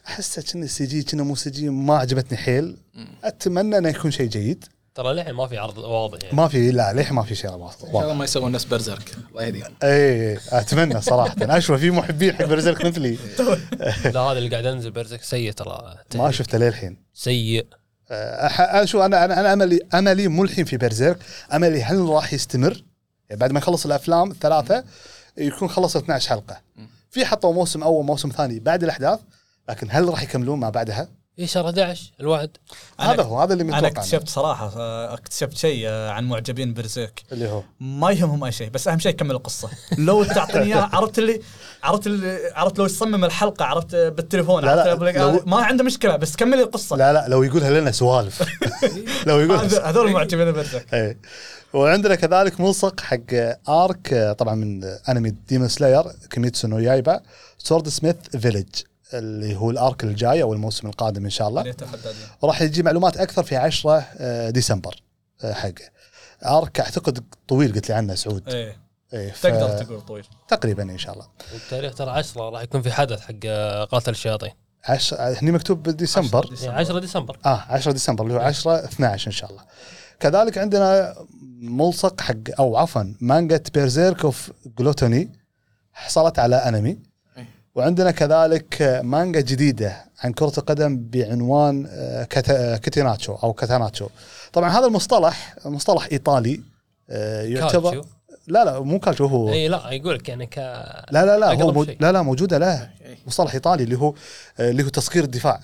[0.07, 2.77] أحسها كنا سي جي كنا مو سي جي ما عجبتني حيل.
[3.25, 4.65] أتمنى إنه يكون شيء جيد.
[4.95, 6.37] ترى للحين ما في عرض واضح يعني.
[6.37, 7.75] ما في لا للحين ما في شيء واضح.
[7.85, 11.35] إن شاء الله ما يسوون نفس برزرك الله يهديهم اي أتمنى صراحة.
[11.41, 13.19] أشوف في محبين حق برزيرك مثلي.
[14.05, 15.97] لا هذا اللي قاعد أنزل برزك سيء ترى.
[16.15, 16.97] ما شفته للحين.
[17.15, 17.67] سيء.
[18.49, 21.19] أح- أنا شو أنا أنا أنا املي املي مو الحين في بيرزيرك
[21.53, 22.85] املي هل راح يستمر؟
[23.31, 24.85] يعني بعد ما يخلص الأفلام الثلاثة
[25.37, 26.61] يكون خلص 12 حلقة
[27.11, 29.21] في حطوا موسم أول موسم ثاني بعد الأحداث
[29.68, 32.57] لكن هل راح يكملون ما بعدها؟ في شهر 11 الوعد.
[33.01, 33.88] هذا هو هذا اللي أنا متوقع.
[33.88, 37.23] اكتشفت صراحة آه، اكتشفت شيء آه، عن معجبين Berserk.
[37.33, 39.68] اللي هو؟ ما يهمهم أي شيء بس أهم شيء كمل القصة.
[39.99, 41.40] لو تعطيني إياها عرفت اللي
[41.83, 45.85] عرفت اللي عرفت لو يصمم الحلقة عرفت بالتليفون لا، لا، عرفت لو- لو- ما عنده
[45.85, 46.97] مشكلة بس كمل القصة.
[46.97, 48.42] لا لا لو يقولها لنا سوالف.
[49.27, 50.87] لو يقولها هذ- هذول معجبين Berserk.
[50.95, 51.18] إيه.
[51.73, 53.18] وعندنا كذلك ملصق حق
[53.68, 57.21] arc طبعا من أنمي Demon Slayer Kimetsu no Yaiba
[57.59, 58.68] Swordsmith Village
[59.14, 61.75] اللي هو ال arc الجاي أو الموسم القادم إن شاء الله.
[62.44, 65.03] راح يجي معلومات أكثر في 10 آه، ديسمبر
[65.44, 65.72] آه، حقه
[66.47, 68.48] arc أعتقد طويل قلت لي عنه سعود.
[68.48, 68.77] إيه.
[69.12, 70.25] إيه ف- تقدر تقول طويل.
[70.48, 71.27] تقريبا إن شاء الله.
[71.55, 74.51] التاريخ ترى 10 راح يكون في حدث حق آه، قاتل الشياطين.
[74.85, 75.14] عش...
[75.14, 76.51] هني مكتوب ديسمبر.
[76.62, 77.38] يعني 10 ديسمبر.
[77.46, 79.62] آه 10 ديسمبر اللي هو 10 12 إن شاء الله.
[80.20, 81.14] كذلك عندنا
[81.61, 85.33] ملصق حق أو عفوا مانجا Berserk of Gluttony
[85.92, 86.90] حصلت على أنمي.
[86.90, 87.12] إيه.
[87.75, 94.09] وعندنا كذلك مانجا جديدة عن كرة القدم بعنوان آه، كتا- catenaccio أو catenaccio
[94.53, 96.61] طبعا هذا المصطلح مصطلح إيطالي
[97.11, 98.05] آه، يعتبر.
[98.47, 101.85] لا لا مو calcio هو اي لا يقول لك يعني ك لا لا لا هو.
[101.85, 101.97] شيء.
[102.01, 103.17] لا لا موجودة لا إيه.
[103.27, 104.15] مصطلح إيطالي اللي هو
[104.61, 105.61] آه، اللي هو تصغير الدفاع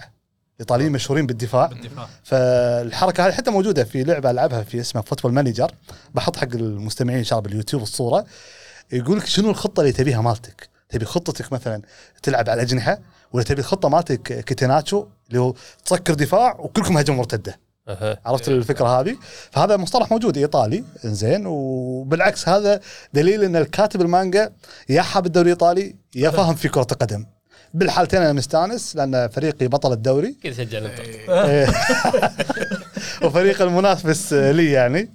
[0.57, 5.70] الايطاليين مشهورين بالدفاع بالدفاع فالحركة هذه حتى موجودة في لعبة ألعبها في اسمها Football Manager
[6.14, 8.25] بحط حق المستمعين ان شاء الله باليوتيوب الصورة
[8.92, 11.83] يقول لك شنو الخطة اللي تبيها مالتك تبي خطتك مثلا
[12.22, 12.98] تلعب على الاجنحه
[13.33, 17.59] ولا تبي الخطه مالتك كيتيناتشو اللي هو تسكر دفاع وكلكم هجمه مرتدة.
[17.88, 18.20] أها.
[18.27, 19.16] عرفت الفكرة هذه؟
[19.51, 20.85] فهذا مصطلح موجود إيطالي.
[21.05, 22.81] زين وبالعكس هذا
[23.14, 24.53] دليل إن الكاتب المانجا
[24.88, 27.27] يا حاب الدوري الإيطالي يا فاهم في كرة القدم.
[27.74, 30.37] بالحالتين أنا مستانس لأن فريقي بطل الدوري.
[30.42, 30.87] كذا سجل
[31.29, 31.68] إيه.
[33.22, 35.11] وفريق المنافس لي يعني.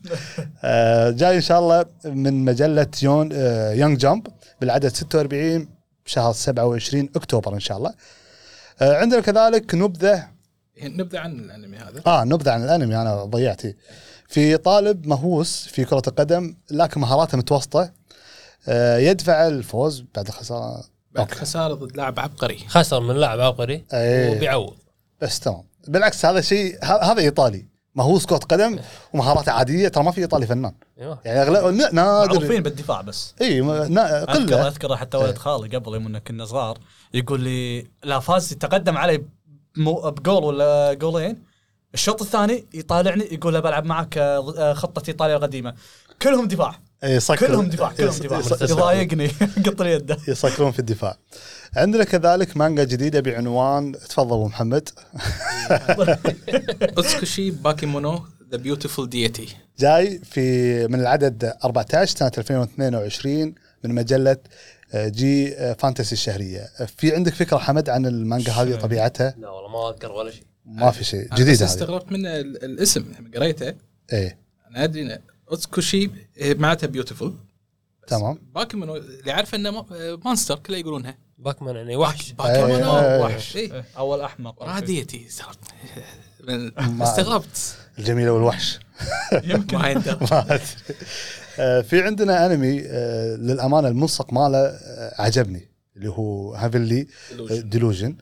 [0.64, 4.28] آه، جاي إن شاء الله من مجلة Young آه، Young Jump.
[4.64, 5.68] بالعدد 46
[6.06, 7.94] بشهر 27 أكتوبر إن شاء الله.
[8.82, 10.28] آه، عندنا كذلك نبذة.
[10.84, 13.76] نبدا عن الأنمي هذا؟ آه نبذة عن الأنمي أنا ضيعتي.
[14.28, 17.92] في طالب مهووس في كرة القدم لكن مهاراته متوسطة.
[18.68, 20.84] آه، يدفع الفوز بعد الخسارة.
[21.12, 21.36] بعد أوكي.
[21.36, 22.58] خسارة ضد لاعب عبقري.
[22.68, 24.32] خسر من لاعب عبقري إيه.
[24.38, 24.78] وبيعوض.
[25.22, 25.64] بس تمام.
[25.88, 27.66] بالعكس هذا شيء ه- هذا إيطالي.
[27.96, 28.80] مهووس كره قدم
[29.14, 30.74] ومهاراته عادية ترى ما في إيطالي فنان.
[31.00, 31.20] أيوه.
[31.26, 32.34] يعني اغلب ن- نادر.
[32.34, 33.34] معروفين بالدفاع بس.
[33.42, 36.78] إي ما- نا- اذكر قله أذكر حتى ولد خالي قبل يوم كنا صغار
[37.14, 39.24] يقول لي لا فاز يتقدم علي
[39.78, 41.44] بجول ولا جولين.
[41.94, 45.74] الشوط الثاني يطالعني يقول له بلعب معك آه، خطة إيطاليا القديمة.
[46.22, 46.76] كلهم دفاع.
[47.04, 48.58] يسكر- كلهم دفاع كلهم دفاع.
[48.70, 49.28] يضايقني
[49.66, 50.18] قطر يده.
[50.28, 51.18] يسكرون في الدفاع.
[51.76, 54.90] عندنا كذلك مانجا جديدة بعنوان تفضل أبو محمد.
[56.98, 59.48] Utsukushii Bakemono The Beautiful Deity
[59.80, 64.38] جاي في من العدد 14 سنة 2022 من مجلة
[64.94, 66.60] آه، G آه، Fantasy الشهرية.
[66.80, 70.44] آه، في عندك فكرة حمد عن المانجا هذه طبيعتها لا والله ما أذكر ولا شيء.
[70.66, 71.28] ما في شيء.
[71.36, 71.64] جديد هذه.
[71.66, 73.74] استغربت من ال- الاسم لما قريته.
[74.14, 74.38] إيه.
[74.72, 75.18] أنا أدري
[75.52, 76.10] utsukushii
[76.42, 77.36] معناتها beautiful
[78.08, 78.38] تمام.
[78.56, 79.86] bakemono اللي عارفه إنه م-
[80.26, 81.18] monster كله يقولونها.
[81.44, 82.32] bakemono يعني وحش.
[82.32, 83.74] bakemono آه، أي- وحش إيه.
[83.74, 85.28] إيه، أول احمر وراها deity
[87.04, 87.76] استغربت.
[88.00, 88.80] الجميلة والوحش.
[89.44, 89.78] يمكن.
[89.78, 90.60] ما.
[91.60, 97.08] آه، في عندنا أنمي آه، للأمانة الملصق ماله آه، عجبني اللي هو Heavenly
[97.52, 98.16] Delusion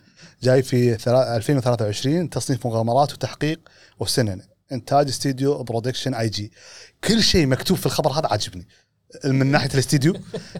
[0.43, 3.59] جاي في ثلا- 2023 تصنيف مغامرات وتحقيق
[3.99, 4.41] و seinen.
[4.71, 6.51] إنتاج استديو Production I.G.
[7.03, 8.67] كل شيء مكتوب في الخبر هذا عجبني.
[9.25, 10.13] من ناحية الاستديو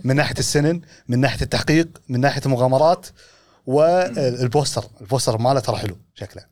[0.04, 3.08] من ناحية ال seinen من ناحية التحقيق من ناحية المغامرات
[3.66, 6.44] وال poster ال poster ماله ترى حلو شكله.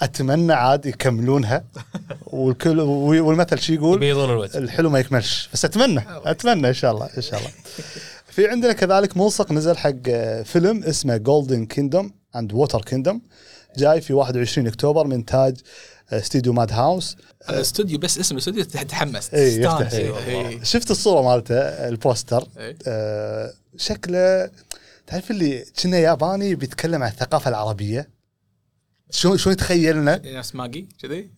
[0.00, 1.64] أتمنى عاد يكملونها
[2.26, 4.58] والكل والمثل شي يقول يبيضون الوجه.
[4.58, 5.48] الحلو ما يكملش.
[5.52, 7.50] بس أتمنى أتمنى إن شاء الله إن شاء الله.
[8.28, 10.10] في عندنا كذلك ملصق نزل حق
[10.44, 13.22] فيلم اسمه Golden Kingdom and Water Kingdom
[13.76, 15.56] جاي في 21 أكتوبر من انتاج
[16.12, 17.16] استديو Madhouse
[17.50, 19.94] الاستوديو بس اسم الاستوديو تحمست اي يفتح استانس.
[19.94, 20.18] إيه.
[20.26, 20.62] إيه.
[20.62, 22.76] شفت الصورة مالته ال poster إيه.
[22.86, 24.50] آه، شكله
[25.06, 28.08] تعرف اللي كنا ياباني بيتكلم عن الثقافة العربية
[29.10, 31.30] شلون شلون يتخيلنا ناس ماجي كذي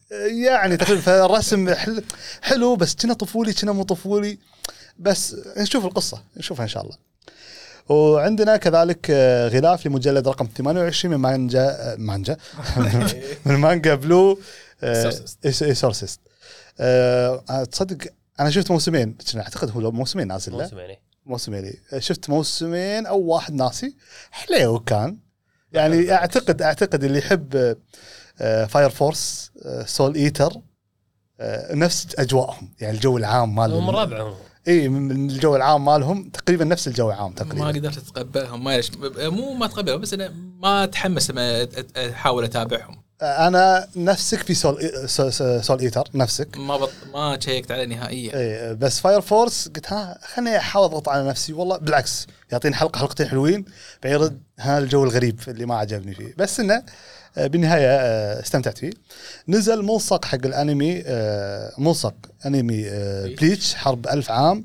[0.45, 2.05] يعني تقريبا فالرسم حل
[2.43, 4.39] حلو بس كنا طفولي كنا مو طفولي
[4.99, 6.97] بس نشوف القصة نشوفها إن شاء الله.
[7.93, 12.37] وعندنا كذلك آه، غلاف لمجلد رقم 28 من مانجا آه، مانجا؟
[13.47, 14.39] من مانجا Blue
[15.73, 16.21] Exorcist
[17.71, 20.59] تصدق أنا شفت موسمين أعتقد هو موسمين نازل له.
[20.59, 23.97] موسم يعني موسمين شفت موسمين أو واحد ناسي.
[24.31, 25.19] حليو كان.
[25.73, 27.77] يعني أعتقد أعتقد اللي يحب
[28.69, 29.53] Fire Force
[29.87, 30.53] Soul Eater
[31.71, 32.69] نفس أجواءهم.
[32.81, 34.35] يعني الجو العام هو من مال ربعهم.
[34.69, 38.91] اي من الجو العام مالهم تقريبا نفس الجو العام ما تقريبا قدرت أتقبلهم ما ليش
[39.19, 43.03] مو ما اتقبلهم بس أنا ما أتحمس لما أحاول أتابعهم.
[43.23, 45.33] أنا نفسك في Soul Soul,
[45.65, 46.59] Soul Eater نفسك.
[46.59, 46.91] ما بط...
[47.15, 48.37] ما شيكت عليه نهائيا.
[48.37, 52.99] اي بس Fire Force قلت ها خليني أحاول أضغط على نفسي والله بالعكس يعطيني حلقة
[52.99, 53.65] حلقتين حلوين
[54.03, 56.35] بيرد ها الجو الغريب اللي ما عجبني فيه.
[56.39, 56.83] بس إنه
[57.37, 58.91] بالنهاية آه، استمتعت فيه.
[59.49, 62.15] نزل ملصق حق الأنمي آه، ملصق
[62.47, 64.65] أنمي آه، Bleach حرب ألف عام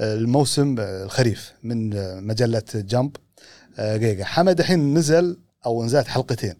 [0.00, 3.16] آه، الموسم آه، الخريف من آه، مجلة Jump
[3.78, 4.24] آه، جيجا.
[4.24, 6.54] حمد الحين نزل أو نزلت حلقتين.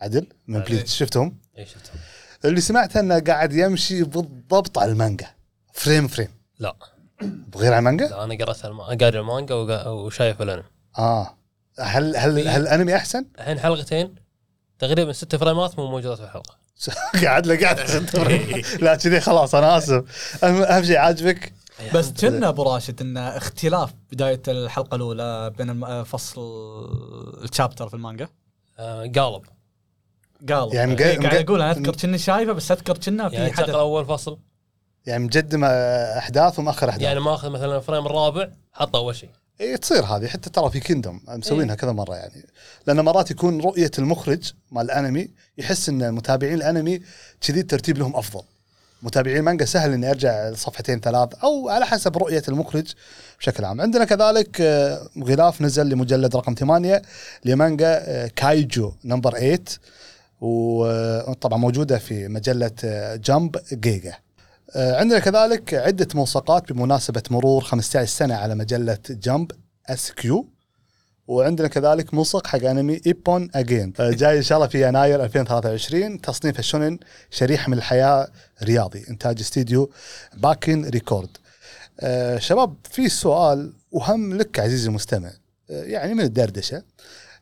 [0.00, 0.60] عدل؟ من.
[0.60, 0.96] Bleach.
[0.98, 1.96] شفتهم؟ اي شفتهم.
[2.44, 5.26] اللي سمعته إنه قاعد يمشي بالضبط على المانجا.
[5.72, 6.28] frame frame.
[6.58, 6.76] لا.
[7.22, 8.80] بغير على المانجا؟ لا أنا قرأت الم...
[8.80, 9.54] قاري المانجا
[9.86, 10.64] وشايف الأنمي.
[10.98, 11.36] آه.
[11.80, 14.14] هل هل هل الأنمي أحسن؟ الحين حلقتين.
[14.80, 16.56] تقريبا ست فريمات مو موجودات في الحلقة.
[17.24, 17.80] قاعد له قاعد
[18.82, 20.04] لا كذي خلاص أنا آسف.
[20.44, 21.52] أهم شيء عاجبك؟
[21.94, 26.40] بس كنا أبو راشد إن اختلاف بداية الحلقة الأولى بين الم- فصل
[27.44, 28.28] ال chapter في المانجا.
[28.78, 29.42] آه قالب.
[30.52, 33.68] قال يعني إيه، قاعد أقول أنا أذكر كني شايفة بس أذكر كنا في يعني حدث.
[33.70, 34.38] أول فصل.
[35.06, 37.02] يعني مقدم آه، أحداث ومأخر أحداث.
[37.04, 39.30] يعني ماخذ مثلا ال frame الرابع حطه أول شيء.
[39.60, 40.26] إيه تصير هذه.
[40.26, 42.46] حتى ترى في Kingdom مسوينها كذا مرة يعني.
[42.86, 47.00] لأن مرات يكون رؤية المخرج مال الأنمي يحس إن متابعين الأنمي
[47.40, 48.42] كذي الترتيب لهم أفضل.
[49.02, 52.92] متابعين المانجا سهل اني ارجع لصفحتين ثلاث أو على حسب رؤية المخرج
[53.38, 53.80] بشكل عام.
[53.80, 57.02] عندنا كذلك آه، غلاف نزل لمجلد رقم 8
[57.44, 59.58] لمانجا آه، Kaiju Number 8
[60.40, 64.18] وطبعا موجودة في مجلة آه، Jump Giga آه،
[64.76, 69.52] عندنا كذلك عدة ملصقات بمناسبة مرور 15 سنة على مجلة Jump
[69.88, 70.46] SQ
[71.26, 73.92] وعندنا كذلك ملصق حق أنمي Ippon Again.
[74.00, 76.98] جاي إن شاء الله في يناير 2023 تصنيف الشونن
[77.30, 78.28] شريحة من الحياة
[78.62, 79.90] رياضي إنتاج استديو
[80.34, 81.36] Bakken Record
[82.00, 85.30] آه شباب في سؤال وهم لك عزيزي المستمع.
[85.70, 86.82] آه يعني من الدردشة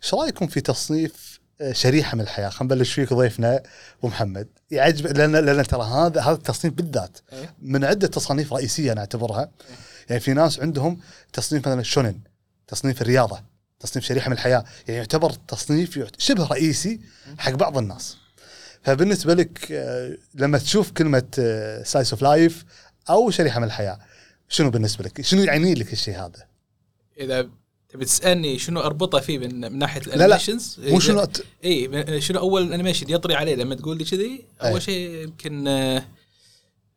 [0.03, 1.38] إيش رايكم في تصنيف آه،
[1.73, 3.63] شريحة من الحياة خلينا نبلش فيك ضيفنا
[3.99, 7.55] أبو محمد يعجب لأن لأن ترى هذا هذا التصنيف بالذات إيه.
[7.63, 9.51] من عدة تصانيف رئيسية أنا أعتبرها
[10.09, 11.01] يعني في ناس عندهم
[11.33, 12.21] تصنيف مثلا الشونن
[12.69, 13.43] تصنيف الرياضة
[13.81, 17.01] تصنيف شريحة من الحياة يعني يعتبر تصنيف شبه رئيسي
[17.39, 18.17] حق بعض الناس
[18.83, 21.25] فبالنسبة لك آه، لما تشوف كلمة
[21.85, 22.65] slice of life
[23.11, 23.99] أو شريحة من الحياة
[24.49, 26.47] شنو بالنسبة لك؟ شنو يعني لك الشيء هذا؟
[27.19, 27.49] إذا
[27.89, 30.15] تبي تسألني شنو اربطه فيه من, من ناحية لا.
[30.15, 34.05] ال animations مو شنو ت- اي من- شنو أول animation يطري عليه لما تقول لي
[34.05, 34.71] كذي؟ أي.
[34.71, 35.65] أول شيء يمكن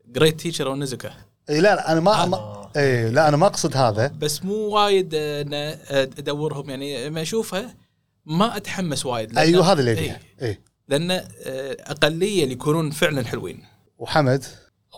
[0.07, 1.13] Great Teacher Onizuka.
[1.49, 4.07] اي لا لا أنا ما, ما اي لا أنا ما أقصد هذا.
[4.07, 5.77] بس مو وايد آه، ان آه،
[6.17, 6.69] أدورهم.
[6.69, 7.75] يعني لما أشوفها
[8.25, 9.37] ما أتحمس وايد.
[9.37, 9.91] أيوه هذا اللي.
[9.91, 11.25] يبيها اي لأن آه،
[11.79, 13.63] أقلية اللي يكونون فعلا حلوين.
[13.97, 14.43] وحمد؟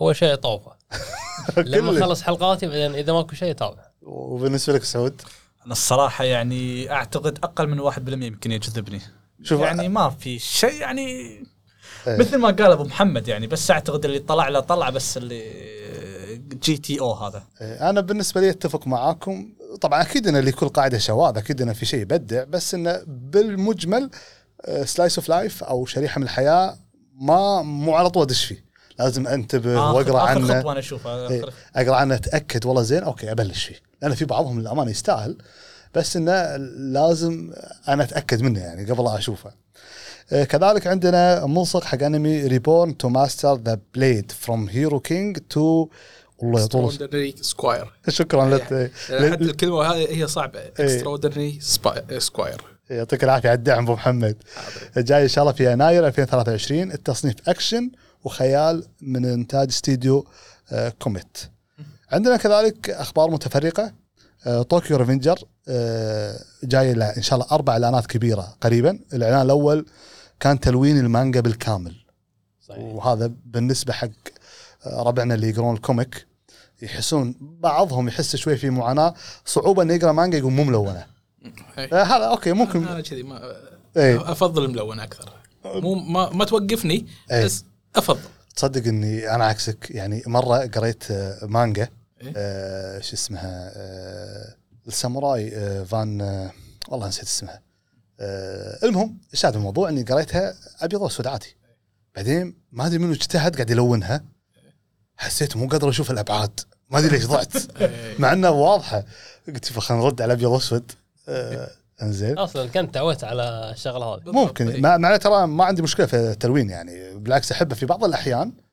[0.00, 0.72] أول شيء طوفه
[1.56, 1.98] لما.
[1.98, 5.22] أخلص حلقاتي بعدين إذا ماكو شيء تابع وبالنسبة لك سعود؟
[5.64, 9.00] أنا الصراحة يعني أعتقد أقل من 1% يمكن يجذبني.
[9.42, 11.06] شوف يعني ما في شيء يعني
[12.06, 12.18] إيه.
[12.18, 15.42] مثل ما قال أبو محمد يعني بس أعتقد اللي طلع له طلع بس اللي
[16.62, 17.42] GTO هذا.
[17.60, 19.52] إيه، أنا بالنسبة لي أتفق معاكم.
[19.80, 24.10] طبعا أكيد إن لكل قاعدة شواذ أكيد انه في شيء يبدع بس انه بالمجمل
[24.84, 26.76] slice of life أو شريحة من الحياة
[27.20, 28.64] ما مو على طول أدش فيه.
[28.98, 30.58] لازم أنتبه وأقرأ عنه.
[30.60, 31.44] خطوة أنا أشوفها إيه،
[31.76, 33.76] أقرأ عنه أتأكد والله زين okay أبلش فيه.
[34.04, 35.36] لأن في بعضهم للأمانة يستاهل
[35.94, 36.56] بس إنه
[36.92, 37.52] لازم
[37.88, 39.50] أنا أتأكد منه يعني قبل أشوفه.
[40.32, 45.88] آه، كذلك عندنا ملصق حق أنمي Reborn to Master the Blade From Hero King to
[46.38, 46.84] والله يطول.
[46.84, 48.62] Extraordinary Squire شكرا لك.
[48.62, 50.60] حتى الكلمة هذه هي صعبة.
[50.60, 51.58] Extraordinary
[52.18, 54.36] Squire يعطيك العافية على الدعم أبو محمد.
[54.96, 57.90] جاي إن شاء الله في يناير 2023 التصنيف أكشن
[58.24, 60.26] وخيال من إنتاج استديو
[60.72, 61.53] آه، Comet.
[62.14, 63.92] عندنا كذلك أخبار متفرقة.
[64.46, 68.98] آه، Tokyo Revenger آه، جاي له إن شاء الله أربع إعلانات كبيرة قريبا.
[69.12, 69.86] الإعلان الأول
[70.40, 71.94] كان تلوين المانجا بالكامل.
[72.60, 72.78] صحيح.
[72.78, 74.08] وهذا بالنسبة حق
[74.86, 76.26] آه، ربعنا اللي يقرون ال comic
[76.82, 79.14] يحسون بعضهم يحس شوي في معاناة.
[79.44, 81.06] صعوبة إنه يقرأ مانجا يقول مو ملونة.
[81.76, 82.86] هذا okay ممكن.
[82.86, 83.56] أنا كذي ما
[83.96, 84.32] إيه.
[84.32, 85.32] أفضل الملون أكثر.
[85.64, 87.44] مو ما, ما توقفني إيه.
[87.44, 87.64] بس
[87.96, 88.20] أفضل.
[88.56, 89.90] تصدق إني أنا عكسك.
[89.90, 91.04] يعني مرة قريت
[91.42, 92.03] مانجا إيه؟
[92.36, 94.54] آه، شو اسمها؟ آه،
[94.88, 96.52] الساموراي آه، فان آه،
[96.88, 97.62] والله نسيت اسمها.
[98.20, 101.56] آه، المهم شاهد الموضوع إني قريتها أبيض وأسود عادي.
[102.16, 104.24] بعدين ما أدري منو اجتهد قاعد يلونها.
[105.16, 106.60] حسيت مو قادر أشوف الأبعاد.
[106.90, 107.52] ما أدري ليش ضعت.
[107.80, 108.14] إيه.
[108.18, 109.04] مع إنها واضحة.
[109.46, 110.92] قلت خلينا نرد على الابيض وأسود.
[111.28, 111.70] آه،
[112.02, 112.38] إنزين.
[112.38, 114.22] أصلا كنت تعودت على الشغلة هذه.
[114.26, 114.68] ممكن.
[114.68, 114.80] إيه.
[114.80, 117.14] مع, مع ترى ما عندي مشكلة في التلوين يعني.
[117.14, 118.48] بالعكس احبه في بعض الأحيان.
[118.48, 118.63] آه،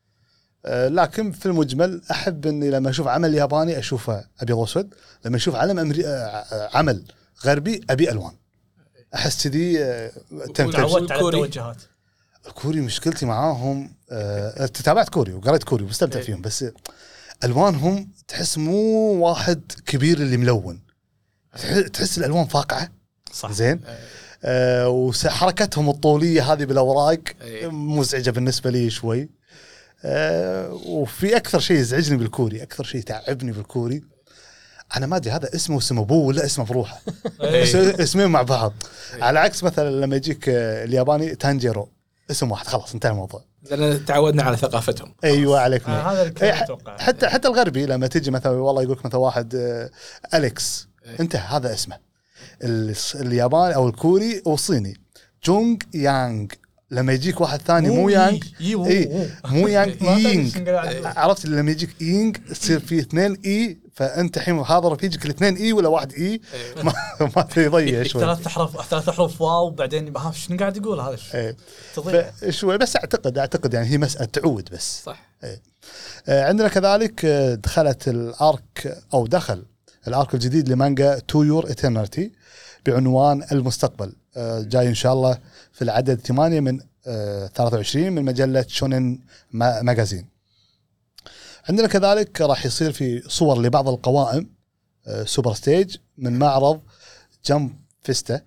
[0.66, 4.94] لكن في المجمل أحب إني لما أشوف عمل ياباني أشوفه ابيض واسود
[5.26, 6.08] لما أشوف علم أمري...
[6.08, 7.04] آه، عمل
[7.46, 8.34] غربي أبي ألوان
[9.16, 10.12] أحس كذي آه،.
[10.56, 11.28] تعودت على.
[11.28, 11.78] التوجهات
[12.48, 16.26] الكوري مشكلتي معاهم آه، تابعت كوري وقريت كوري ومستمتع إيه.
[16.26, 16.66] فيهم بس
[17.44, 18.78] ألوانهم تحس مو
[19.28, 20.80] واحد كبير اللي ملون
[21.54, 22.92] تح- تحس الألوان فاقعة
[23.34, 23.82] صح زين
[24.44, 27.72] آه وحركتهم الطولية هذه بالأوراق إيه.
[27.72, 29.30] مزعجة بالنسبة لي شوي
[30.06, 34.04] آه وفي أكثر شيء يزعجني بالكوري أكثر شيء يتعبني بالكوري.
[34.98, 37.02] أنا ما أدري هذا اسمه اسم أبوه ولا اسمه بروحه.
[37.42, 38.04] إيه.
[38.04, 38.74] اسمين مع بعض.
[39.22, 41.90] على عكس مثلا لما يجيك آه، الياباني تانجيرو.
[42.32, 43.44] اسم واحد خلاص انتهى الموضوع.
[43.72, 45.16] لأن تعودنا على ثقافتهم.
[45.24, 45.90] أيوه عليك.
[45.90, 46.98] آه، هذا إيه، أتوقع.
[46.98, 49.90] حتى حتى الغربي لما تجي مثلا والله يقول لك مثلا واحد آه،
[50.34, 50.88] أليكس.
[51.20, 51.98] انتهى هذا اسمه.
[52.64, 55.02] ال- الياباني أو الكوري والصيني
[55.46, 56.48] جونغ يانغ.
[56.92, 59.68] لما يجيك واحد ثاني مو يانغ يو إي مو.
[60.58, 61.08] نقول عليه.
[61.08, 65.88] عرفت؟ لما يجيك يينغ تصير في اثنين إي فأنت الحين حاضر يجيك الاثنين إي ولا
[65.88, 66.42] واحد إي؟
[66.84, 66.94] ما,
[67.36, 68.22] ما تدري يضيع شوي.
[68.22, 71.58] ثلاث احرف ثلاث احرف واو بعدين شنو قاعد يقول هذا؟ إيه.
[71.96, 72.32] تضيع.
[72.50, 75.02] شوي بس أعتقد أعتقد يعني هي مسألة تعود بس.
[75.06, 75.32] صح.
[76.28, 79.66] آه، عندنا كذلك آه، دخلت الأرك أو دخل
[80.08, 82.32] الأرك الجديد لمانجا تو يور ايترناليتي
[82.86, 85.38] بعنوان المستقبل آه، جاي إن شاء الله
[85.72, 89.20] في العدد 8 من آه، 23 من مجلة Shonen
[89.52, 90.28] Ma- Magazine.
[91.70, 94.50] عندنا كذلك راح يصير في صور لبعض القوائم
[95.08, 96.82] آه، super stage من معرض
[97.46, 98.42] Jump Festa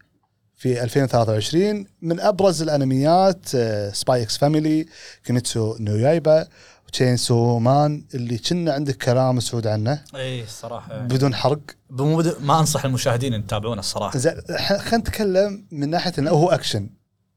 [0.56, 4.86] في 2023 من أبرز الأنميات آه، Spy x Family
[5.24, 5.96] Kimetsu no
[7.00, 10.04] Yaiba Chainsaw Man اللي كنا عندك كلام سعود عنه.
[10.14, 11.60] اي الصراحه بدون حرق.
[11.90, 16.90] بمود- ما أنصح المشاهدين إن يتابعونه الصراحه زين خلينا نتكلم من ناحية إنه هو اكشن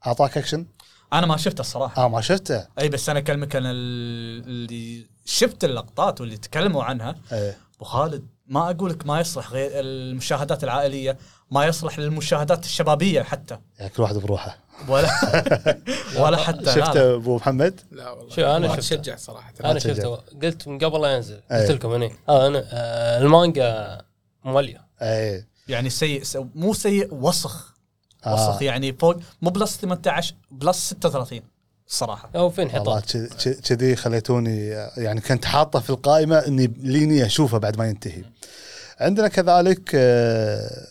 [0.08, 0.66] أعطاك اكشن
[1.14, 2.68] أنا ما شفته الصراحه آه ما شفته.
[2.80, 7.16] اي بس أنا أكلمك أنا ال- اللي شفت اللقطات واللي تكلموا عنها.
[7.32, 7.58] إيه.
[7.76, 11.18] أبو خالد ما أقول لك ما يصلح غير المشاهدات العائلية
[11.52, 13.58] ما يصلح للمشاهدات الشبابية حتى.
[13.80, 14.58] يعني كل واحد بروحه.
[14.88, 15.10] ولا
[16.22, 16.66] ولا حتى.
[16.66, 18.78] شفته أبو محمد لا والله شو أنا ما شفته.
[18.96, 19.80] أتشجع صراحة أنا.
[19.80, 21.42] شفته قلت من قبل لا ينزل.
[21.52, 24.02] قلت لكم هني هذا أنا آه، المانجا
[24.46, 26.24] مولية إيه يعني سيء
[26.56, 27.74] مو سيء وسخ
[28.28, 28.58] وسخ آه.
[28.64, 31.42] يعني فوق مو plus 18 plus 36
[31.88, 34.68] الصراحه أو في والله انحطاط كذ- كذ- كذي خليتوني
[34.98, 38.24] يعني كنت حاطه في القائمة إني ليني أشوفه بعد ما ينتهي.
[39.00, 40.88] عندنا كذلك آه،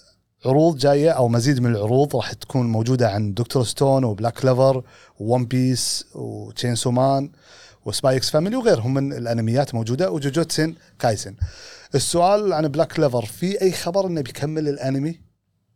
[0.47, 3.64] عروض جاية أو مزيد من العروض راح تكون موجودة عن Dr.
[3.64, 4.83] Stone و Black Clover
[5.20, 7.32] وون بيس وتشين سومان
[7.84, 11.35] وسبايكس فاميلي وغيرهم من الأنميات موجودة و Jujutsu Kaisen.
[11.94, 15.20] السؤال عن Black Clover في أي خبر إنه بيكمل الأنمي؟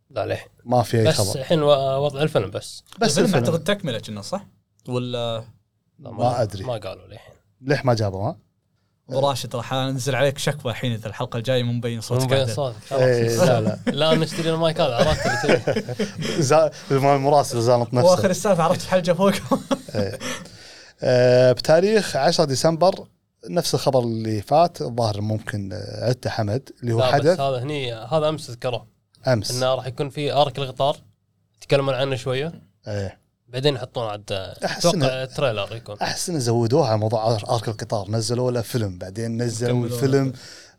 [0.09, 3.43] لا ليه ما في أي بس خبر الحين و- وضع الفيلم بس بس الفيلم الفيلم.
[3.45, 4.45] أعتقد تكملة كنا صح؟
[4.87, 5.43] ولا
[5.99, 6.63] لا، ما أدري.
[6.63, 8.37] ما قالوا للحين ليش ما جابوا ها؟
[9.11, 12.47] ابو راشد راح أنزل عليك شكوى الحين إذا الحلقة الجاية مو مبين صوتك مبين.
[12.47, 12.75] صوتك.
[12.91, 13.77] إيه، لا لا.
[13.91, 15.45] لا نشتري المايك هذا عرفت
[16.91, 19.33] اللي المراسل زانط نفسه وآخر السالفة عرفت حلجه فوق
[21.03, 23.07] آه، بتاريخ 10 ديسمبر
[23.49, 25.69] نفس الخبر اللي فات الظاهر ممكن
[26.01, 27.39] عدته حمد اللي هو لا بس حدث.
[27.39, 28.87] هذا هني هذا أمس ذكروه.
[29.27, 29.51] أمس.
[29.51, 30.97] إنه راح يكون في أرك القطار
[31.57, 32.51] يتكلمون عنه شوية.
[32.87, 33.20] إيه.
[33.53, 34.31] بعدين يحطون عاد
[34.63, 35.95] أتوقع تريلر يكون.
[36.01, 38.11] أحس ان زودوها على موضوع آرك القطار.
[38.11, 39.85] نزلوا له فيلم بعدين نزلوا.
[39.85, 40.33] الفيلم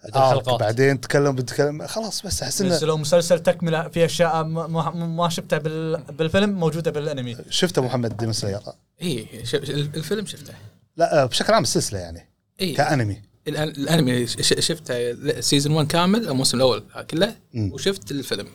[0.05, 0.61] بعدين آرك.
[0.61, 5.29] بعدين تكلم بتكلم خلاص بس أحس إنه نزلوا مسلسل تكملة في أشياء ما, ما, ما
[5.29, 7.37] شفتها بال بالفيلم موجودة بالأنمي.
[7.51, 8.61] شفته محمد Demon Slayer
[9.03, 10.55] اي ش- الفيلم شفته.
[10.97, 12.29] لا آه، بشكل عام السلسلة يعني
[12.61, 13.23] اي كأنمي.
[13.49, 17.35] الأنمي ش- ش- شفته season 1 كامل الموسم الأول كله.
[17.55, 18.47] وشفت الفيلم.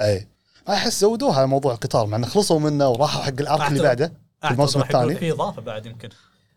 [0.00, 0.28] أي.
[0.68, 4.12] أحس زودوها على موضوع القطار مع إنه خلصوا منه وراحوا حق ال arc اللي بعده
[4.44, 5.18] الموسم راح يكون الثاني.
[5.20, 6.08] في إضافة بعد يمكن.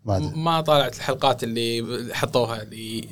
[0.06, 0.30] ما أدري.
[0.36, 3.10] ما طالعت الحلقات اللي حطوها اللي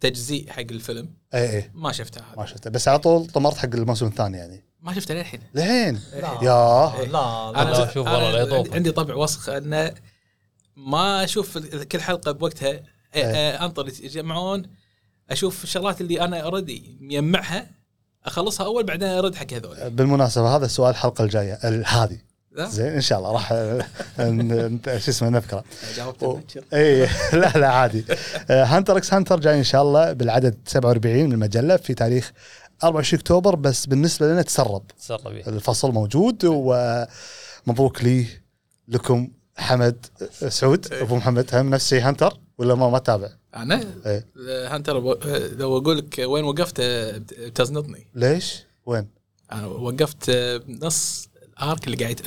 [0.00, 1.08] تجزيء حق الفيلم.
[1.34, 4.64] اي اي ما شفتها ما هذه شفته بس على طول طمرت حق الموسم الثاني يعني.
[4.80, 5.40] ما شفتها للحين.
[5.54, 6.38] لين لا.
[6.42, 7.06] يا.
[7.06, 7.78] لا أنا لا.
[7.84, 8.74] لا، شوف والله.
[8.74, 9.94] عندي طبع وسخ أنه
[10.76, 12.82] ما أشوف كل حلقة بوقتها أ-
[13.62, 14.62] أنطر يتجمعون
[15.30, 17.70] أشوف الشغلات اللي أنا already مجمعها
[18.26, 22.18] أخلصها أول بعدين أرد حق هذول بالمناسبة هذا السؤال الحلقة الجاية ال- هذه
[22.58, 23.84] زين إن شاء الله راح آه،
[24.98, 25.64] شو اسمه نذكره.
[26.22, 26.64] مبكر.
[26.74, 27.06] اي
[27.40, 28.04] لا لا عادي
[28.50, 32.32] آه، Hunter x Hunter جاي إن شاء الله بالعدد 47 من المجلة في تاريخ
[32.84, 38.26] 24 أكتوبر بس بالنسبة لنا تسرب تسرب فيه الفصل موجود ومبروك لي
[38.88, 40.06] لكم حمد
[40.42, 44.26] آه، سعود أبو محمد هم نفس الشيء Hunter ولا ما ما تابع؟ أنا إيه.
[44.74, 45.00] Hunter
[45.58, 49.08] لو أقول لك وين وقفت بت- بتزنطني ليش؟ وين؟
[49.52, 50.30] أنا وقفت
[50.66, 51.28] بنص
[51.58, 52.20] ال arc اللي قاعد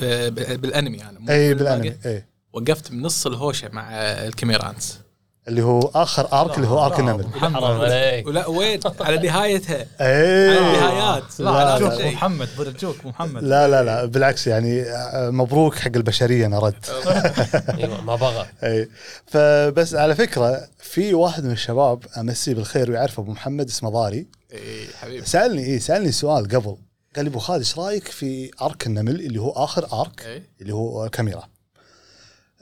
[0.60, 1.54] بالأنمي أنا اي.
[1.54, 5.00] بالأنمي اي وقفت بنص الهوشة مع ال Chimera Ants
[5.48, 7.26] اللي هو آخر arc اللي هو arc النمل.
[7.34, 8.26] حرام محمد عليك.
[8.26, 9.76] ولا وين على نهايتها.
[10.00, 11.40] اي على النهايات.
[11.40, 12.12] لا ابو شيء.
[12.12, 13.42] محمد برجوك ابو محمد.
[13.42, 16.86] لا لا لا بالعكس يعني آه، مبروك حق البشرية أنا رد.
[17.78, 18.46] أيوه ما بغى.
[18.64, 18.88] اي
[19.26, 24.26] فبس على فكرة في واحد من الشباب أمسيه بالخير ويعرف أبو محمد اسمه ضاري.
[24.52, 25.26] اي حبيبي.
[25.26, 26.76] سألني اي سألني سؤال قبل.
[27.16, 30.74] قال لي أبو خالد إيش رأيك في ارك النمل اللي هو آخر ارك اي اللي
[30.74, 31.42] هو الكاميرا؟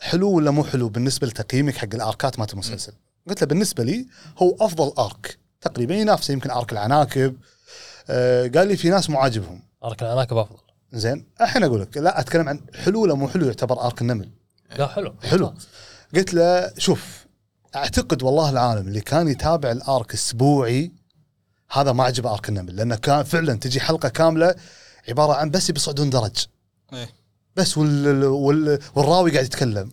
[0.01, 2.92] حلو ولا مو حلو بالنسبة لتقييمك حق الأركات مالت المسلسل؟
[3.28, 4.07] قلت له بالنسبة لي
[4.38, 5.38] هو أفضل أرك.
[5.61, 7.36] تقريبا ينافسه يمكن أرك العناكب.
[8.11, 10.59] آه قال لي في ناس مو عاجبهم أرك العناكب أفضل.
[10.92, 11.26] زين.
[11.40, 14.30] الحين أقول لك لا أتكلم عن حلو ولا مو حلو يعتبر أرك النمل.
[14.78, 15.14] لا حلو.
[15.22, 15.55] حلو.
[16.14, 17.26] قلت له شوف
[17.76, 20.92] أعتقد والله العالم اللي كان يتابع الأرك أسبوعي
[21.72, 24.55] هذا ما عجبه أرك النمل لأنه كان فعلا تجي حلقة كاملة
[25.09, 26.47] عبارة عن بس بيصعدون درج.
[26.92, 27.09] إيه.
[27.57, 29.90] بس وال وال والراوي قاعد يتكلم.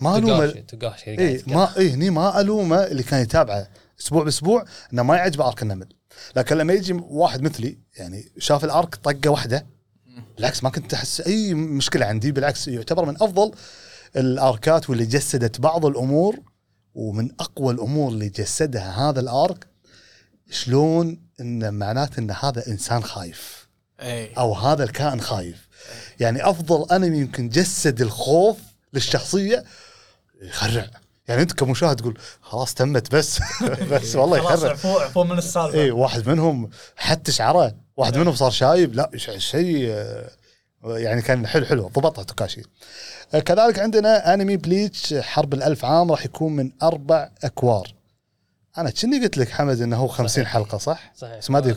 [0.00, 3.68] ما ألومه تقاشي تقاشي اي ما اي هني ما ألومه اللي كان يتابعه
[4.00, 5.88] أسبوع بأسبوع إنه ما يعجبه ارك النمل.
[6.36, 9.66] لكن لما يجي واحد مثلي يعني شاف الارك طقة واحدة
[10.36, 13.52] بالعكس ما كنت أحس أي مشكلة عندي بالعكس يعتبر من أفضل
[14.16, 16.36] الأركات واللي جسدت بعض الأمور
[16.94, 19.66] ومن أقوى الأمور اللي جسدها هذا الارك
[20.50, 23.68] شلون إن معناته إن هذا إنسان خايف.
[24.00, 25.67] اي أو هذا الكائن خايف.
[26.20, 28.56] يعني أفضل انمي يمكن جسد الخوف
[28.92, 29.64] للشخصية
[30.42, 30.86] يخرع.
[31.28, 33.38] يعني أنت كمشاهد تقول خلاص تمت بس.
[33.92, 34.70] بس والله خلاص يخرع.
[34.72, 38.94] عفو عفو من السالفه اي واحد منهم حتى شعره واحد منهم صار شايب.
[38.94, 40.30] لا شيء آه،
[40.84, 41.88] يعني كان حلو حلو.
[41.88, 42.62] ضبطها توكاشي.
[43.34, 47.97] آه، كذلك عندنا انمي بليتش حرب الألف عام راح يكون من أربع أكوار.
[48.80, 50.48] أنا كني قلت لك حمد إنه هو 50 صحيح.
[50.54, 51.38] حلقة صح؟ صحيح.
[51.38, 51.74] بس ما أدري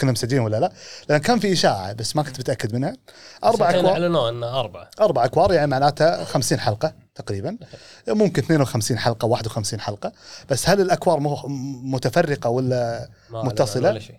[0.00, 0.72] كنا مسجلين ولا لا.
[1.08, 2.96] لأن كان في إشاعة بس ما كنت متأكد منها.
[3.44, 3.88] أربع أكوار.
[3.92, 4.90] أعلنوا إنه أربعة.
[5.00, 7.58] أربع أكوار يعني معناتها 50 حلقة تقريبا.
[8.08, 10.12] ممكن 52 حلقة 51 حلقة.
[10.50, 11.42] بس هل الأكوار مو-
[11.82, 14.16] متفرقة ولا ما متصلة؟ ولا شيء.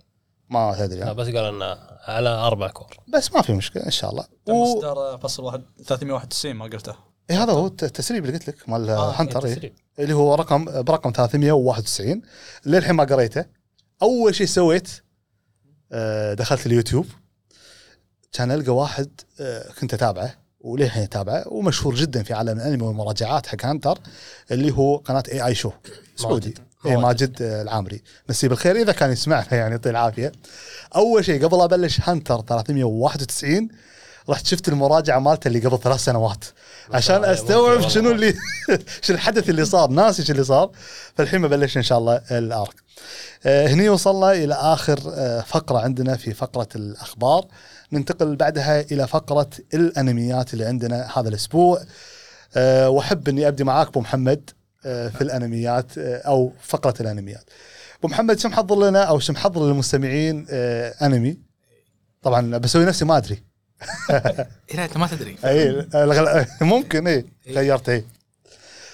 [0.49, 1.77] ما ادري لا بس قال إنه
[2.07, 4.25] على أربع كور بس ما في مشكلة إن شاء الله.
[4.49, 5.17] و...
[5.17, 6.95] فصل واحد 391 ما قلته.
[7.29, 9.73] إيه هذا هو الت- التسريب اللي قلت لك مال آه، Hunter إيه.
[9.99, 12.21] اللي هو رقم برقم 391
[12.65, 13.45] للحين ما قريته.
[14.01, 14.89] أول شيء سويت
[15.91, 17.05] آه، دخلت اليوتيوب.
[18.33, 19.09] كان القى واحد
[19.39, 23.97] آه، كنت أتابعه وللحين أتابعه ومشهور جدا في عالم الأنمي والمراجعات حق Hunter
[24.51, 25.71] اللي هو قناة اي اي شو
[26.15, 26.53] سعودي.
[26.85, 27.03] اي ماجد.
[27.05, 28.01] ماجد آه، العامري.
[28.29, 30.31] مسيه بالخير إذا كان يسمعنا يعني يعطيه العافية.
[30.95, 33.69] أول شيء قبل أبلش هانتر 391
[34.29, 36.45] رحت شفت المراجعة مالته اللي قبل ثلاث سنوات.
[36.91, 37.89] عشان أستوعب.
[37.89, 38.33] شنو اللي
[39.03, 39.89] شنو الحدث اللي صار.
[39.89, 40.71] ناسي شو اللي صار.
[41.15, 42.75] فالحين ببلش إن شاء الله الأرك.
[43.45, 47.45] آه، هني وصلنا إلى آخر آه، فقرة عندنا في فقرة الأخبار.
[47.91, 51.81] ننتقل بعدها إلى فقرة الأنميات اللي عندنا هذا الأسبوع.
[52.55, 54.49] آه، وأحب إني أبدي معاك أبو محمد
[54.85, 57.49] في الأنميات أو فقرة الأنميات.
[57.99, 60.45] أبو محمد شو محضر لنا أو شو محضر للمستمعين
[61.01, 61.37] أنمي؟
[62.21, 63.54] طبعا بسوي نفسي ما أدري.
[64.75, 65.37] لا أنت ما تدري.
[65.45, 65.87] أي
[66.61, 68.05] ممكن اي غيرت اي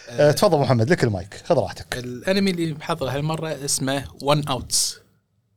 [0.09, 1.41] آه، تفضل أبو محمد لك المايك.
[1.45, 1.97] خذ راحتك.
[1.97, 4.97] الأنمي اللي محضره هالمرة اسمه One Outs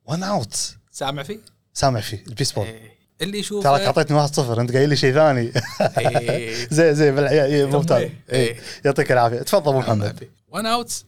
[0.05, 1.39] One Out سامع فيه؟
[1.75, 2.95] سامع فيه البيسبول إيه.
[3.23, 5.53] اللي يشوفه تراك أعطيتني 1 0 أنت قايل لي شيء ثاني.
[5.99, 6.69] إيه.
[6.77, 8.03] زي زي بالعيال إيه، ممتاز.
[8.03, 8.13] إيه.
[8.33, 8.57] إيه.
[8.85, 9.39] يعطيك العافية.
[9.39, 11.05] تفضل ابو محمد One Outs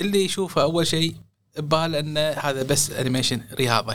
[0.00, 1.14] اللي يشوفه أول شيء
[1.56, 3.94] بباله إنه هذا بس animation رياضة.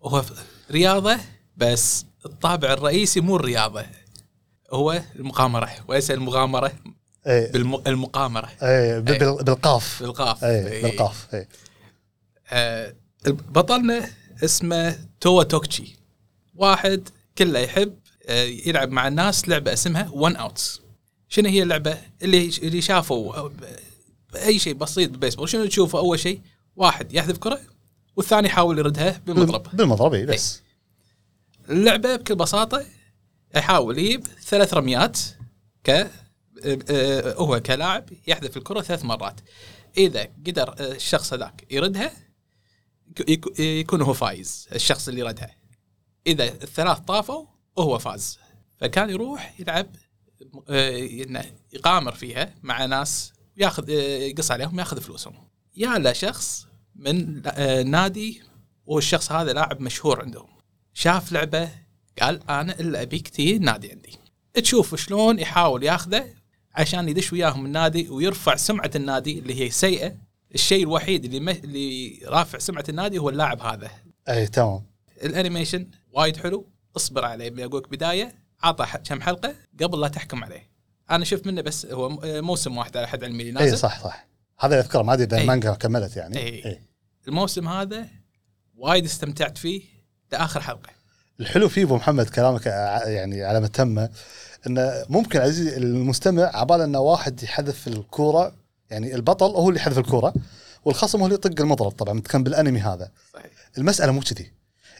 [0.00, 0.24] وهو
[0.70, 1.18] رياضة
[1.56, 2.04] بس.
[2.26, 3.84] الطابع الرئيسي مو الرياضة.
[4.72, 6.72] هو المقامره وليس المغامره
[7.26, 7.52] إيه.
[7.52, 10.02] بالمقامره إيه ب- بال- بالقاف.
[10.02, 10.44] بالقاف.
[10.44, 10.82] إيه إيه.
[10.82, 11.48] بالقاف إيه.
[12.50, 12.94] آه،
[13.26, 14.10] بطلنا
[14.44, 15.96] اسمه توا توكتشي.
[16.54, 17.08] واحد
[17.38, 17.94] كله يحب
[18.26, 20.80] آه، يلعب مع الناس لعبة اسمها One Outs
[21.28, 23.48] شنو هي اللعبة؟ اللي اللي شافوا
[24.36, 25.48] أي شيء بسيط بالبيسبول.
[25.48, 26.40] شنو تشوفه؟ أول شيء
[26.76, 27.60] واحد يحذف كرة
[28.16, 29.66] والثاني يحاول يردها بالمضرب.
[29.76, 30.62] بالمضرب اي بس.
[31.70, 32.84] اللعبة بكل بساطة
[33.56, 35.18] يحاول يجيب ثلاث رميات
[35.84, 36.10] ك آه،
[36.90, 39.40] آه، هو كلاعب يحذف الكرة ثلاث مرات.
[39.98, 42.12] إذا قدر آه، الشخص هذاك يردها
[43.20, 45.50] يك- يك- يكون هو فايز الشخص اللي ردها
[46.26, 47.46] إذا الثلاث طافوا
[47.76, 48.38] وهو فاز.
[48.78, 49.86] فكان يروح يلعب
[50.70, 55.34] إنه يقامر فيها مع ناس ياخذ يقص عليهم ياخذ فلوسهم.
[55.76, 56.66] يا له شخص
[56.96, 57.42] من
[57.90, 58.42] نادي
[58.86, 60.59] والشخص هذا لاعب مشهور عندهم.
[60.94, 61.68] شاف لعبة
[62.20, 64.18] قال أنا إلا ابيك تي النادي عندي.
[64.54, 66.24] تشوف شلون يحاول ياخذه
[66.74, 70.16] عشان يدش وياهم النادي ويرفع سمعة النادي اللي هي سيئة.
[70.54, 73.90] الشيء الوحيد اللي ما اللي رافع سمعة النادي هو اللاعب هذا.
[74.28, 74.82] أي تمام.
[75.22, 76.66] ال animation وايد حلو.
[76.96, 78.34] اصبر عليه بقولك بداية.
[78.62, 80.70] عطى كم حلقة قبل لا تحكم عليه.
[81.10, 83.78] أنا شفت منه بس هو م- موسم واحد على حد علمي اللي إي نازل.
[83.78, 84.26] صح صح.
[84.58, 85.40] هذا اللي أذكره ما أدري إذا.
[85.40, 86.38] المانجا كملت يعني.
[86.38, 86.64] إيه.
[86.64, 86.82] إيه.
[87.28, 88.08] الموسم هذا
[88.76, 89.82] وايد استمتعت فيه.
[90.32, 90.90] لاخر حلقة.
[91.40, 94.08] الحلو فيه أبو محمد كلامك ع- يعني على ما تمه
[94.66, 98.52] انه ممكن عزيزي المستمع عباله انه واحد يحذف الكورة
[98.90, 100.34] يعني البطل هو اللي يحذف الكورة
[100.84, 103.10] والخصم هو اللي يطق المضرب طبعا كان بالأنمي هذا.
[103.34, 103.46] صحيح.
[103.78, 104.52] المسألة مو كذي.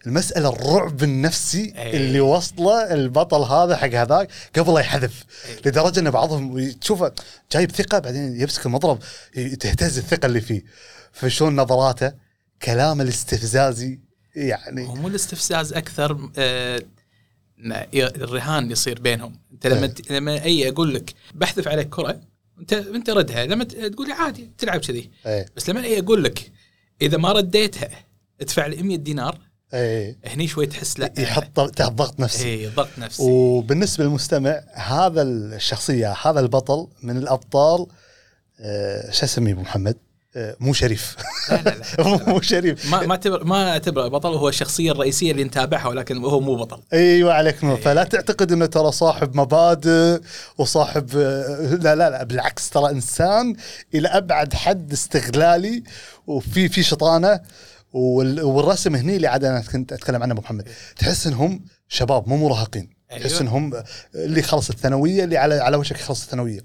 [0.06, 1.96] المسألة الرعب النفسي إيه.
[1.96, 4.28] اللي وصله البطل هذا حق هذاك
[4.58, 5.24] قبل لا يحذف.
[5.48, 5.56] إيه.
[5.66, 7.12] لدرجة إن بعضهم تشوفه
[7.52, 8.98] جايب ثقة بعدين يمسك المضرب
[9.60, 10.62] تهتز الثقة اللي فيه.
[11.12, 12.12] فشلون نظراته؟
[12.62, 13.98] كلامه الاستفزازي
[14.36, 14.86] يعني.
[14.86, 16.82] هو مو الاستفزاز أكثر آه
[17.94, 19.36] الرهان يصير بينهم.
[19.52, 19.86] أنت لما إيه.
[19.86, 22.20] ت- لما أي أقول لك بحذف عليك كرة
[22.60, 23.46] انت أنت ردها.
[23.46, 25.10] لما تقول لي عادي تلعب كذي.
[25.26, 25.46] إيه.
[25.56, 26.52] بس لما أي أقول لك
[27.02, 27.88] إذا ما رديتها
[28.40, 29.38] ادفع لي 100 دينار
[29.74, 30.18] إيه.
[30.24, 31.12] هني شوي تحس لا.
[31.18, 32.44] يحط تحت ضغط نفسي.
[32.48, 33.22] اي ضغط نفسي.
[33.22, 37.86] وبالنسبة للمستمع هذا الشخصية هذا البطل من الأبطال
[38.60, 39.96] آه، شو اسميه أبو محمد؟
[40.36, 41.16] مو شريف.
[41.50, 42.90] لا لا لا مو شريف.
[42.90, 46.82] ما ما اعتبر ما اعتبره بطل هو الشخصية الرئيسية اللي نتابعها ولكن هو مو بطل.
[46.92, 47.76] أيوه عليك نور.
[47.76, 50.20] فلا تعتقد إنه ترى صاحب مبادئ
[50.58, 53.56] وصاحب آه، لا لا لا بالعكس ترى إنسان
[53.94, 55.82] إلى أبعد حد استغلالي
[56.26, 57.40] وفي في شطانة
[57.92, 60.68] وال- والرسم هني اللي عاد أنا كنت أتكلم عنه أبو محمد.
[60.98, 62.90] تحس إنهم شباب مو مراهقين.
[63.12, 63.22] أيوة.
[63.22, 63.82] تحس إنهم
[64.14, 66.60] اللي خلص الثانوية اللي على على وشك يخلص الثانوية.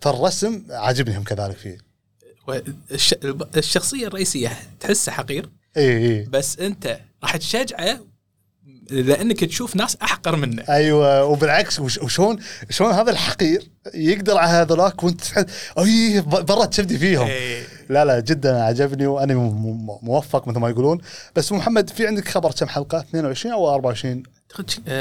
[0.00, 1.85] فالرسم عاجبني هم كذلك فيه.
[3.56, 5.48] الشخصية الرئيسية تحسه حقير.
[5.76, 7.98] اي اي بس أنت راح تشجعه
[8.90, 10.62] لأنك تشوف ناس أحقر منه.
[10.68, 12.38] أيوه وبالعكس وش- وشون
[12.70, 15.44] شلون هذا الحقير يقدر على هذولاك وأنت تحس
[15.78, 17.26] أي برا تشبدي فيهم.
[17.26, 17.62] إيه.
[17.88, 19.34] لا لا جدا عجبني وأنا
[20.02, 20.98] موفق مثل ما يقولون.
[21.36, 24.35] بس محمد في عندك خبر كم حلقة؟ 22 أو 24 أعتقد ش- آه،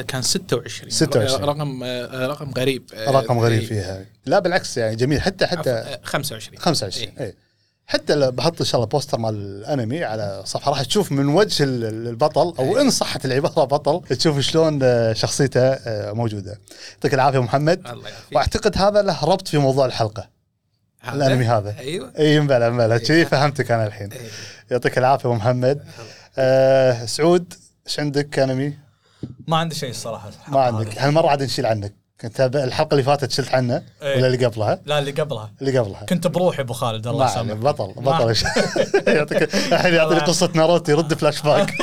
[0.08, 1.44] كان 26 26.
[1.44, 2.90] رقم آه، رقم غريب.
[2.94, 3.68] آه، رقم غريب إيه.
[3.68, 4.06] فيها.
[4.26, 5.22] لا بالعكس يعني جميل.
[5.22, 7.26] حتى حتى آه، 25 25 إيه.
[7.26, 7.36] اي
[7.88, 11.64] حتى لو بحط إن شاء الله بوستر مال الأنمي على صفحة راح تشوف من وجه
[11.64, 16.60] ال- ال- البطل أو إن صحت العبارة بطل تشوف شلون آه، شخصيته آه، موجودة.
[16.94, 17.88] يعطيك العافية محمد.
[17.88, 20.30] الله وأعتقد هذا له ربط في موضوع الحلقة.
[21.02, 21.76] هذا- الأنمي هذا.
[21.80, 22.12] أيوه.
[22.20, 24.12] إي مبلى مبلى كذي فهمتك أنا الحين.
[24.12, 24.20] إيه.
[24.72, 25.84] يعطيك العافية أبو محمد.
[26.38, 27.54] آه سعود
[27.88, 28.74] إيش عندك أنمي؟
[29.48, 30.32] ما عندي شيء الصراحة.
[30.48, 30.98] ما عندك.
[30.98, 31.94] هالمرة عاد نشيل عنك.
[32.22, 34.18] كنت الحلقة اللي فاتت شلت عنه إيه.
[34.18, 35.52] ولا اللي قبلها؟ لا اللي قبلها.
[35.62, 36.06] اللي قبلها.
[36.06, 37.58] كنت بروحي أبو خالد الله يسامحك.
[37.58, 38.36] بطل بطل.
[39.16, 41.74] يعطيك الحين يعطيني قصة ناروتو يرد فلاش باك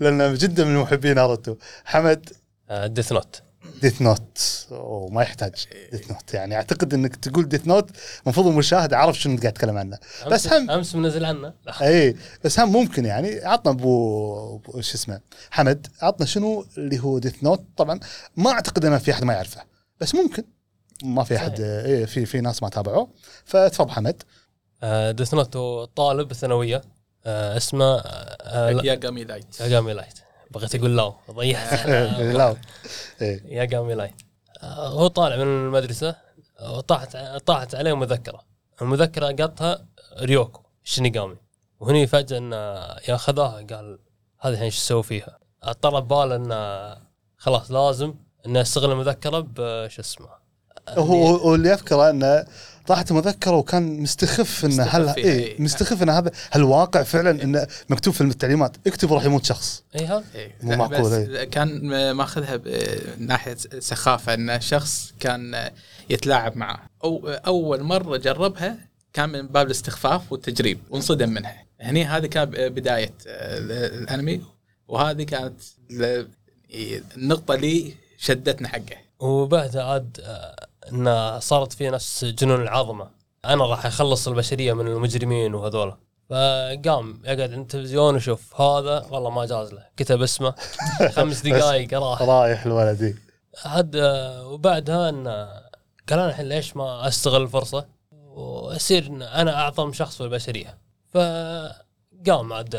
[0.00, 1.56] لأنه جدا من محبي ناروتو.
[1.84, 2.28] حمد.
[2.70, 3.42] Death Note
[3.82, 4.38] Death Note
[4.70, 5.54] أوه ما يحتاج
[5.92, 7.90] Death Note يعني أعتقد إنك تقول Death Note
[8.24, 9.98] المفروض المشاهد عارف شنو قاعد تتكلم عنه.
[10.30, 11.52] بس هم أمس منزل عنه.
[11.82, 15.20] إي بس هم ممكن يعني عطنا أبو أبو- شو اسمه
[15.50, 18.00] حمد عطنا شنو اللي هو Death Note طبعا
[18.36, 19.62] ما أعتقد ان في أحد ما يعرفه
[20.00, 20.44] بس ممكن.
[21.04, 23.08] ما في أحد إيه في في ناس ما تابعوه.
[23.44, 24.22] فتفضل حمد.
[25.16, 26.82] Death Note هو طالب الثانويه
[27.28, 30.18] آه، اسمه آه، لا- يا جامي لايت ياغامي لايت
[30.50, 31.86] بغيت أقول لاو ضيعت.
[32.38, 32.56] لا
[33.20, 33.42] إيه.
[33.44, 34.14] ياغامي لايت
[34.62, 36.16] آه، هو طالع من المدرسة
[36.62, 37.16] وطاحت
[37.46, 38.40] طاحت عليه مذكرة.
[38.82, 39.86] المذكرة قطها
[40.20, 41.36] ريوك شينيغامي
[41.80, 42.56] وهني فجأة إنه
[43.08, 43.98] ياخذها قال
[44.40, 46.96] هذه الحين شو أسوي فيها؟ اضطر بباله إنه
[47.36, 48.14] خلاص لازم
[48.46, 50.28] إنه يستغل المذكرة بش اسمه؟
[50.88, 52.46] هو هو اللي يذكره إنه
[52.86, 55.62] طاحت مذكرة وكان مستخف إنه هل مستخف فيها، إيه إيه.
[55.62, 59.82] مستخف ان هذا هل واقع فعلا إنه مكتوب في التعليمات اكتب راح يموت شخص.
[59.96, 60.54] اي هذا إيه.
[60.62, 61.44] مو لا، معقول، إيه.
[61.44, 65.70] كان ماخذها بناحيه سخافة إن شخص كان
[66.10, 66.90] يتلاعب معه.
[67.04, 68.78] أو أول مرة جربها
[69.12, 71.66] كان من باب الاستخفاف والتجريب وانصدم منها.
[71.80, 74.42] هني هذه كانت بداية الأنمي
[74.88, 75.60] وهذه كانت
[77.16, 80.20] النقطه اللي شدتنا حقه وبعدها عاد
[80.92, 83.10] انه صارت في نفس جنون العظمة.
[83.44, 85.96] أنا راح أخلص البشرية من المجرمين وهذولا.
[86.30, 89.86] فقام يقعد عند التلفزيون ويشوف هذا والله ما جاز له.
[89.96, 90.54] كتب اسمه.
[91.16, 93.16] خمس دقائق قراه رايح الولدي
[93.64, 93.96] عاد
[94.44, 95.44] وبعدها انه
[96.08, 100.78] قال أنا الحين ليش ما أستغل الفرصة؟ وأصير إن أنا أعظم شخص في البشرية.
[101.14, 102.74] فقام عاد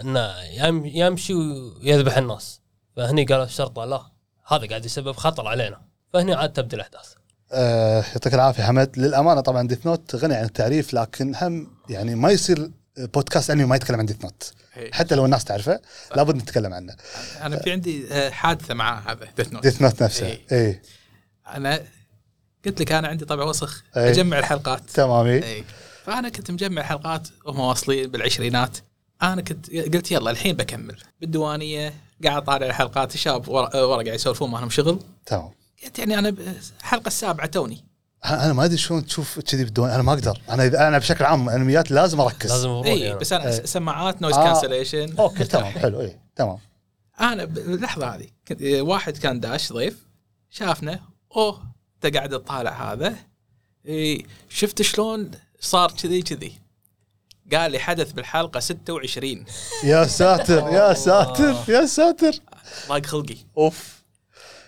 [0.00, 2.60] انه يم- يمشي ويذبح الناس.
[2.96, 4.02] فهني قالوا الشرطة لا
[4.46, 5.80] هذا قاعد يسبب خطر علينا.
[6.12, 7.14] فهني عاد تبدا الأحداث.
[7.52, 8.98] آه، يعطيك العافية حمد.
[8.98, 13.76] للأمانة طبعا Death Note غني عن التعريف لكن هم يعني ما يصير بودكاست انمي ما
[13.76, 14.92] يتكلم عن Death Note إيه.
[14.92, 15.80] حتى لو الناس تعرفه
[16.16, 16.96] لابد نتكلم عنه.
[17.42, 20.26] أنا في عندي آه، حادثة مع هذا Death Note Death Note نفسه.
[20.26, 20.40] إيه.
[20.52, 20.82] اي
[21.54, 21.82] أنا
[22.66, 24.10] قلت لك أنا عندي طبع وسخ إيه.
[24.10, 24.90] أجمع الحلقات.
[24.90, 25.26] تمام.
[25.26, 25.44] إيه.
[25.44, 25.64] اي
[26.04, 28.78] فأنا كنت مجمع حلقات وهم واصلين بالعشرينات.
[29.22, 30.96] أنا كنت قلت يلا الحين بكمل.
[31.20, 31.94] بالديوانية
[32.24, 35.00] قاعد طالع الحلقات الشباب ورا ورا قاعد يسولفون ما لهم شغل.
[35.26, 35.59] تمام.
[35.98, 36.28] يعني أنا
[36.80, 37.84] الحلقة السابعة توني.
[38.24, 40.40] أنا أنا ما أدري شلون تشوف كذي بالديوان أنا ما أقدر.
[40.50, 42.50] أنا اذا أنا بشكل عام أنميات لازم أركز.
[42.52, 43.18] لازم إي أنا.
[43.18, 43.50] بس أنا.
[43.50, 44.44] س- سماعات noise آه.
[44.44, 46.58] cancellation okay تمام حلو إي تمام.
[47.20, 48.26] أنا باللحظه هذه.
[48.80, 50.06] واحد كان داش ضيف
[50.50, 51.00] شافنا
[51.36, 51.62] أوه
[52.04, 53.14] انت قاعد تطالع هذا.
[53.86, 56.52] إيه شفت شلون صار كذي كذي؟
[57.52, 59.44] قال لي حدث بالحلقة 26
[59.84, 62.32] يا ساتر يا ساتر يا ساتر.
[62.88, 63.36] ضاق خلقي.
[63.58, 63.99] أوف.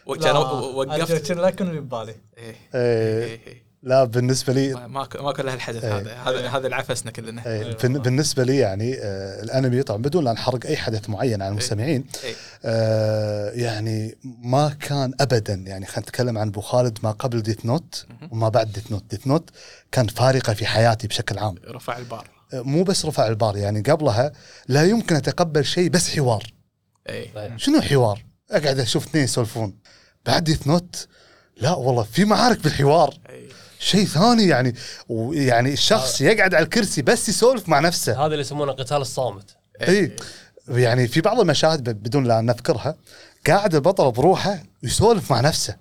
[0.07, 1.33] وكان وقفت.
[1.33, 2.15] لا يكون ببالي.
[2.39, 2.45] إيه.
[2.75, 3.25] إيه.
[3.25, 3.41] إيه.
[3.47, 3.73] إيه.
[3.83, 5.99] لا بالنسبة لي ما- ماكو الا هالحدث إيه.
[5.99, 6.15] هذا.
[6.15, 7.47] هذا هذا اللي عفسنا كلنا.
[7.47, 11.51] إيه، بالن- بالنسبة لي يعني آه الأنمي طبعا بدون لا نحرق أي حدث معين على
[11.53, 12.35] المستمعين إيه.
[12.65, 15.55] آه يعني ما كان ابدا.
[15.55, 19.27] يعني خلينا نتكلم عن أبو خالد ما قبل Death Note وما بعد Death Note Death
[19.27, 19.51] Note
[19.93, 21.55] كان فارقة في حياتي بشكل عام.
[21.69, 22.29] رفع البار.
[22.55, 24.33] آه مو بس رفع البار يعني قبلها
[24.69, 26.43] لا يمكن أتقبل شيء بس حوار.
[27.09, 28.23] اي شنو حوار؟
[28.53, 29.75] أقعد أشوف اثنين يسولفون.
[30.27, 31.09] بعد Death Note
[31.57, 33.15] لا والله في معارك بالحوار.
[33.79, 34.75] شيء ثاني يعني
[35.09, 38.13] ويعني الشخص يقعد على الكرسي بس يسولف مع نفسه.
[38.13, 39.57] هذا اللي يسمونه قتال الصامت.
[39.89, 40.17] إي.
[40.69, 42.97] يعني في بعض المشاهد بدون لا نذكرها
[43.47, 45.77] قاعد البطل بروحه يسولف مع نفسه.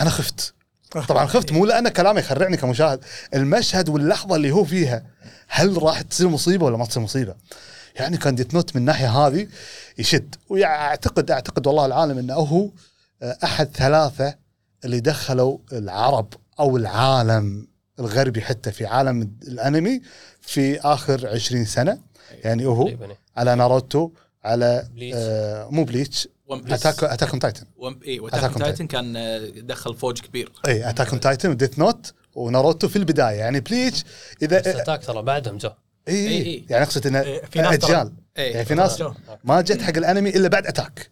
[0.00, 0.54] أنا خفت.
[1.08, 3.04] طبعا خفت مو لأن كلامه يخرعني كمشاهد.
[3.34, 5.04] المشهد واللحظة اللي هو فيها
[5.48, 7.34] هل راح تصير مصيبة ولا ما تصير مصيبة؟
[7.94, 9.48] يعني كان ديت نوت من الناحيه هذه
[9.98, 10.34] يشد.
[10.48, 12.70] واعتقد أعتقد والله العالم إنه هو
[13.22, 14.34] أحد ثلاثة
[14.84, 17.68] اللي دخلوا العرب أو العالم
[17.98, 20.00] الغربي حتى في عالم الأنمي
[20.40, 21.98] في آخر 20 سنة.
[22.44, 22.90] يعني هو
[23.36, 24.10] على ناروتو
[24.44, 25.16] على Bleach.
[25.18, 27.66] آه مو Bleach Attack Attack on Titan
[28.06, 30.52] اي on Titan كان آه، دخل فوج كبير.
[30.66, 33.36] اي Attack on Titan و Death Note وناروتو في البداية.
[33.36, 34.04] يعني Bleach
[34.42, 35.70] اذا Attack ترى بعدهم جو.
[36.08, 36.64] اي إي، اي إي.
[36.70, 38.50] يعني أقصد انه إي، في ناس اجيال إي.
[38.50, 39.02] يعني في ناس.
[39.44, 41.10] ما جت حق الأنمي إلا بعد Attack.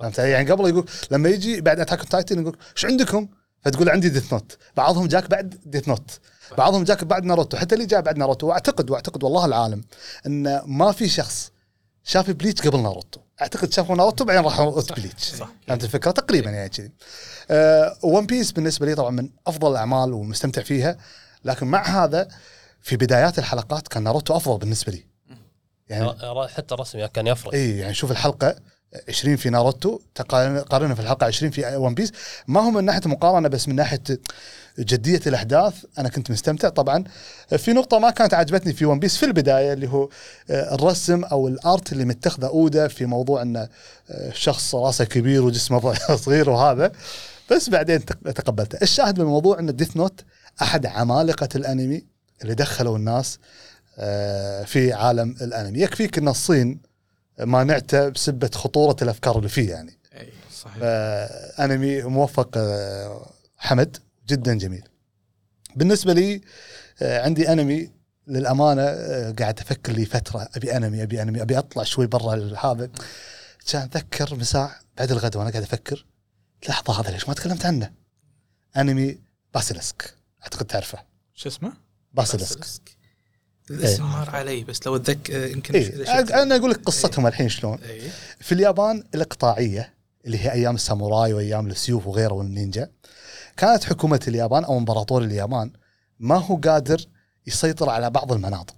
[0.00, 3.28] فهمت؟ يعني قبل يقول لما يجي بعد Attack Titan يقول إيش عندكم؟
[3.62, 4.58] فتقول عندي Death Note.
[4.76, 6.18] بعضهم جاك بعد Death Note.
[6.58, 7.56] بعضهم جاك بعد ناروتو.
[7.56, 9.84] حتى اللي جاء بعد ناروتو واعتقد وأعتقد والله العالم
[10.26, 11.52] إن ما في شخص
[12.04, 13.20] شاف Bleach قبل ناروتو.
[13.42, 15.30] أعتقد شافوا ناروتو بعدين راحوا Bleach.
[15.68, 16.90] فهمت الفكرة؟ تقريبا يعني كذي
[17.50, 20.96] أه One Piece بالنسبة لي طبعا من أفضل الأعمال ومستمتع فيها.
[21.44, 22.28] لكن مع هذا
[22.82, 25.04] في بدايات الحلقات كان ناروتو أفضل بالنسبة لي.
[25.88, 26.12] يعني
[26.48, 27.54] حتى الرسم كان يفرق.
[27.54, 28.56] اي يعني شوف الحلقة
[29.08, 29.98] 20 في ناروتو
[30.70, 32.12] قارنها في الحلقة 20 في One Piece
[32.48, 34.02] ما هو من ناحية مقارنه بس من ناحية
[34.78, 36.68] جدية الأحداث أنا كنت مستمتع.
[36.68, 37.04] طبعا
[37.58, 40.08] في نقطة ما كانت عجبتني في One Piece في البداية اللي هو
[40.50, 43.68] آه، الرسم أو ال art اللي متخذة اودا في موضوع انه
[44.10, 46.92] آه، شخص راسه كبير وجسمه صغير وهذا.
[47.50, 48.78] بس بعدين تق- تقبلته.
[48.82, 50.20] الشاهد بالموضوع إن Death Note
[50.62, 52.04] أحد عمالقة الأنمي.
[52.42, 53.38] اللي دخلوا الناس
[53.98, 55.80] آه، في عالم الأنمي.
[55.80, 56.80] يكفيك إن الصين
[57.38, 59.98] مانعته بسبة خطورة الأفكار اللي فيه يعني.
[60.14, 60.78] أي صحيح.
[60.82, 63.96] آه، أنمي موفق آه، حمد
[64.28, 64.84] جدا جميل.
[65.76, 66.40] بالنسبة لي
[67.02, 67.90] عندي أنمي
[68.26, 68.84] للأمانة
[69.32, 72.34] قاعد أفكر لي فترة أبي أنمي أبي أنمي أبي أطلع شوي برا
[72.64, 72.90] هذا
[73.66, 76.06] كان اتذكر مساء بعد الغداء وأنا قاعد أفكر
[76.68, 77.92] لحظة هذا ليش ما تكلمت عنه؟
[78.76, 79.18] أنمي
[79.54, 80.98] Basilisk أعتقد تعرفه.
[81.34, 82.90] شو اسمه؟ Basilisk
[83.70, 87.78] الاسم مر علي بس لو أتذكر يمكن إيه أنا أقول لك قصتهم الحين شلون.
[87.78, 88.10] إيه.
[88.40, 89.94] في اليابان الاقطاعيه
[90.26, 92.90] اللي هي أيام الساموراي وأيام السيوف وغيره والنينجا
[93.56, 95.72] كانت حكومة اليابان أو إمبراطور اليابان
[96.18, 97.06] ما هو قادر
[97.46, 98.74] يسيطر على بعض المناطق.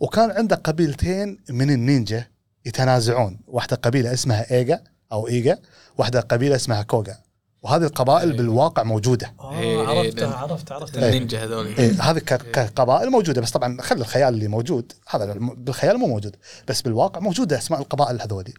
[0.00, 2.26] وكان عنده قبيلتين من النينجا
[2.66, 3.40] يتنازعون.
[3.46, 5.58] واحدة قبيلة اسمها إيجا أو إيجا
[5.98, 7.16] واحدة قبيلة اسمها كوغا
[7.62, 8.36] وهذه القبائل إيه.
[8.38, 9.34] بالواقع موجودة.
[9.40, 10.34] آه إيه، عرفتها إيه.
[10.34, 10.96] عرفت عرفت.
[10.96, 11.08] إيه.
[11.08, 15.98] النينجا هذول إيه هذه ك- كقبائل موجودة بس طبعا خلي الخيال اللي موجود هذا بالخيال
[15.98, 16.36] مو موجود
[16.68, 18.54] بس بالواقع موجودة أسماء القبائل هذولي.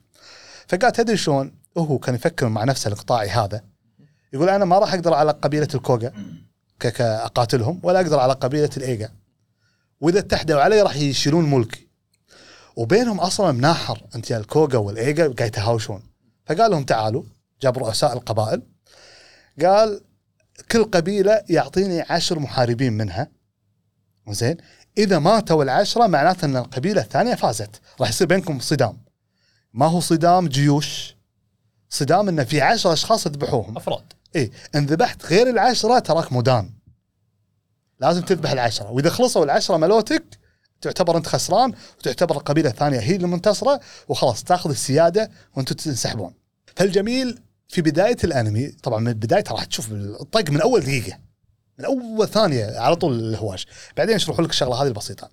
[0.68, 3.62] فقال تدري شلون هو كان يفكر مع نفسه الاقطاعي هذا
[4.34, 6.12] يقول أنا ما راح أقدر على قبيلة الكوغا
[7.00, 9.10] اقاتلهم ولا أقدر على قبيلة الايجا
[10.02, 11.88] وإذا اتحدوا علي راح يشيلون ملكي
[12.76, 16.04] وبينهم أصلا مناحر أنت يا الكوغا والايجا قاعد يتهاوشون.
[16.46, 17.24] فقال لهم تعالوا
[17.62, 18.62] جاب رؤساء القبائل
[19.66, 20.02] قال
[20.72, 23.28] كل قبيلة يعطيني عشر محاربين منها.
[24.30, 24.58] زين؟
[24.98, 27.82] إذا ماتوا العشرة معناته أن القبيلة الثانية فازت.
[28.02, 28.98] راح يصير بينكم صدام.
[29.74, 31.16] ما هو صدام؟ جيوش.
[31.90, 33.78] صدام انه في عشرة أشخاص ذبحوهم.
[33.78, 34.14] أفراد.
[34.36, 36.70] اي إن ذبحت غير العشرة تراك مدان.
[38.00, 38.92] لازم تذبح العشرة.
[38.92, 40.24] وإذا خلصوا العشرة ملوتك
[40.82, 46.34] تعتبر أنت خسران وتعتبر القبيلة الثانية هي المنتصرة وخلاص تأخذ السيادة وأنتم تنسحبون.
[46.76, 51.20] فالجميل في بداية الأنمي طبعا من بدايته راح تشوف الطق من أول دقيقة
[51.80, 55.30] من أول ثانية على طول الهواش بعدين يشرحوا لك الشغلة هذه البسيطة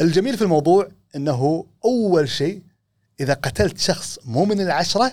[0.00, 2.62] الجميل في الموضوع إنه أول شيء
[3.20, 5.12] إذا قتلت شخص مو من العشرة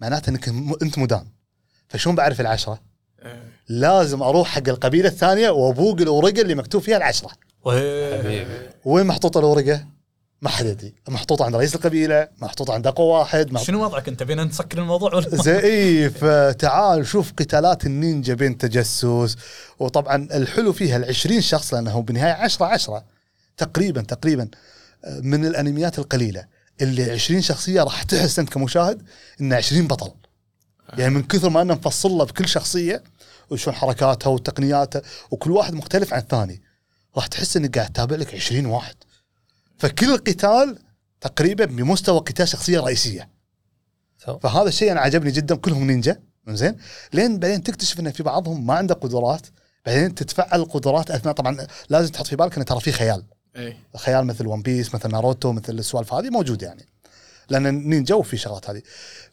[0.00, 1.26] معناته إنك م- أنت مدان
[1.88, 2.80] فشلون بعرف العشرة؟
[3.24, 3.42] إيه.
[3.68, 7.30] لازم أروح حق القبيلة الثانية وأبوق الورقه اللي مكتوب فيها العشرة.
[8.84, 9.86] وين محطوطه الورقه؟
[10.42, 10.94] ما حد يدري.
[11.08, 15.14] محطوطه عند رئيس القبيلة محطوطه عند أقوى واحد محطوطة شنو وضعك أنت؟ بينا نسكر الموضوع
[15.14, 19.36] ولا زي اي فتعال شوف قتالات النينجا بين تجسس
[19.78, 23.04] وطبعا الحلو فيها ال 20 شخص لأنه بالنهاية 10 10
[23.56, 24.48] تقريبا تقريبا
[25.22, 26.44] من الأنميات القليلة.
[26.80, 29.02] اللي 20 شخصية راح تحس أنت كمشاهد
[29.40, 30.12] انه 20 بطل.
[30.98, 33.02] يعني من كثر ما انه مفصل له بكل شخصية
[33.50, 36.62] وشلون حركاتها وتقنياتها وكل واحد مختلف عن الثاني
[37.16, 38.94] راح تحس إنك قاعد تتابع لك 20 واحد.
[39.84, 40.78] فكل قتال
[41.20, 43.28] تقريبا بمستوى قتال شخصية رئيسية.
[44.42, 46.20] فهذا الشيء أنا عجبني جدا كلهم نينجا.
[46.48, 46.76] زين
[47.12, 49.46] لين بعدين تكتشف إن في بعضهم ما عنده قدرات.
[49.86, 51.34] بعدين تتفعل القدرات أثناء.
[51.34, 53.24] طبعا لازم تحط في بالك انه ترى في خيال.
[53.56, 53.76] إيه.
[53.96, 56.86] خيال مثل One Piece مثل ناروتو مثل السوالف هذه موجود يعني.
[57.48, 58.82] لأن النينجا وفي شغلات هذه.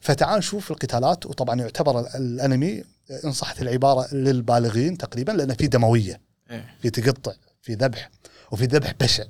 [0.00, 1.26] فتعال نشوف القتالات.
[1.26, 2.84] وطبعا يعتبر ال- الأنمي
[3.24, 6.20] إن صحت العبارة للبالغين تقريبا لأن في دموية.
[6.50, 6.76] إيه.
[6.82, 7.32] في تقطع
[7.62, 8.10] في ذبح
[8.50, 9.24] وفي ذبح بشع.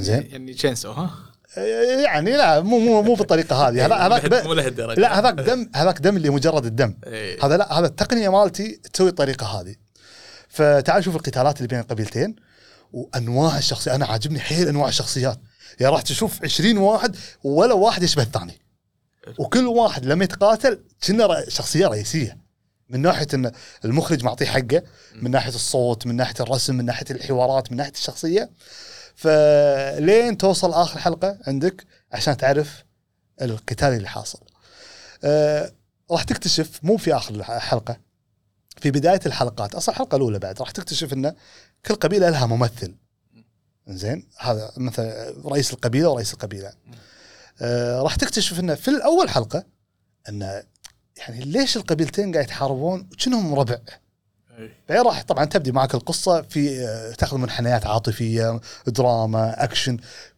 [0.00, 0.28] زين.
[0.32, 1.10] يعني تشينسو ها؟
[2.04, 3.86] يعني لا مو مو مو بالطريقة هذه.
[3.86, 5.00] هذا- هذاك مو لهالدرجة.
[5.00, 6.94] لا هذاك دم هذاك دم اللي مجرد الدم.
[7.06, 7.46] إيه.
[7.46, 9.74] هذا لا هذا التقنية مالتي تسوي الطريقة هذه.
[10.48, 12.36] فتعال شوف القتالات اللي بين القبيلتين
[12.92, 13.94] وأنواع الشخصيات.
[13.94, 15.38] أنا عاجبني حيل أنواع الشخصيات.
[15.80, 18.60] يعني راح تشوف 20 واحد ولا واحد يشبه الثاني.
[19.38, 22.38] وكل واحد لما يتقاتل كنا شخصية رئيسية.
[22.88, 23.52] من ناحية إن
[23.84, 24.82] المخرج معطيه حقه
[25.22, 28.50] من ناحية الصوت من ناحية الرسم من ناحية الحوارات من ناحية الشخصية.
[29.16, 32.84] فلين توصل آخر حلقة عندك عشان تعرف
[33.42, 34.38] القتال اللي حاصل.
[35.24, 35.72] آه
[36.10, 37.96] راح تكتشف مو في آخر الحلقة
[38.76, 41.34] في بداية الحلقات أصلا الحلقة الأولى بعد راح تكتشف إن
[41.86, 42.94] كل قبيلة لها ممثل.
[43.88, 46.72] زين؟ هذا مثلا رئيس القبيلة ورئيس القبيلة.
[47.60, 49.64] آه راح تكتشف انه في الأول حلقة
[50.28, 50.62] انه
[51.16, 53.78] يعني ليش القبيلتين قاعد يتحاربون وكأنهم ربع؟
[54.88, 59.96] بعدين راح طبعا تبدي معك القصة في آه، تأخذ منحنيات عاطفية دراما أكشن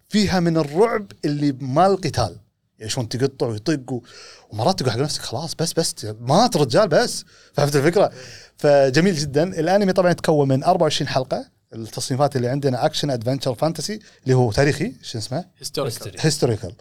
[0.08, 2.36] فيها من الرعب اللي مال القتال.
[2.78, 4.02] يعني شلون تقطع ويطق و-
[4.50, 7.24] ومرات تقول حق نفسك خلاص بس بس مات رجال بس.
[7.52, 8.10] فهمت الفكرة؟
[8.56, 9.42] فجميل جدا.
[9.42, 11.54] الأنمي طبعا يتكون من 24 حلقة.
[11.74, 16.72] التصنيفات اللي عندنا action adventure fantasy اللي هو تاريخي شو اسمه؟ historical historical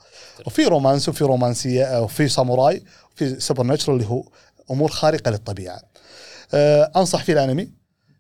[0.46, 2.84] وفي romance وفي رومانسية وفي ساموراي
[3.16, 4.24] وفي supernatural اللي هو
[4.72, 5.82] أمور خارقة للطبيعة.
[6.54, 7.70] آه أنصح فيه الأنمي.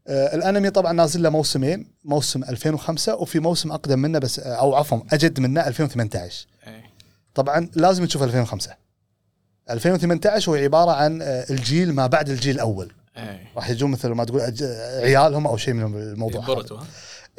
[0.07, 4.75] آه الأنمي طبعا نازل له موسمين، موسم 2005 وفي موسم أقدم منه بس آه أو
[4.75, 6.47] عفوا أجد منه 2018.
[6.67, 6.83] إيه.
[7.35, 8.71] طبعا لازم تشوف 2005.
[9.69, 12.91] 2018 هو عبارة عن آه الجيل ما بعد الجيل الأول.
[13.17, 13.51] إيه.
[13.55, 14.41] راح يجون مثل ما تقول
[15.01, 16.87] عيالهم أو شيء من الموضوع ها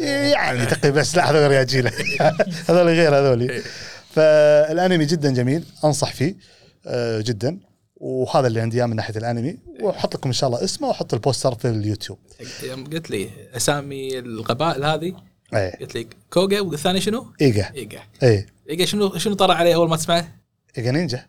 [0.01, 1.93] يعني تقريبا بس لا هذول غير ياجيله
[2.69, 3.63] هذول غير هذول
[4.11, 6.37] فالأنمي جدا جميل أنصح فيه
[6.87, 7.59] آه، جدا
[8.05, 11.20] وهذا اللي عندي إياه من ناحية الأنمي وأحط لكم إن شاء الله اسمه وأحط ال
[11.20, 12.19] poster في اليوتيوب.
[12.63, 15.17] يوم قلت لي أسامي القبائل هذه
[15.55, 15.79] إيه.
[15.81, 17.73] قلت لي كوغا والثاني شنو؟ إيجا.
[17.75, 18.01] إيجا.
[18.23, 18.47] إيه.
[18.71, 20.29] إيجا شنو شنو طلع عليه أول ما تسمعه؟
[20.79, 21.27] إيجا نينجا.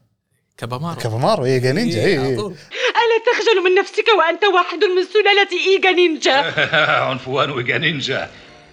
[0.58, 1.00] كابامارو.
[1.00, 2.20] كافامارو إيجا نينجا إيه، إيه.
[2.20, 2.52] على إيه طول.
[2.52, 6.38] ألا تخجل من نفسك وأنت واحد من سلالة إيجا نينجا؟
[7.10, 8.30] عنفوان ويجا نينجا.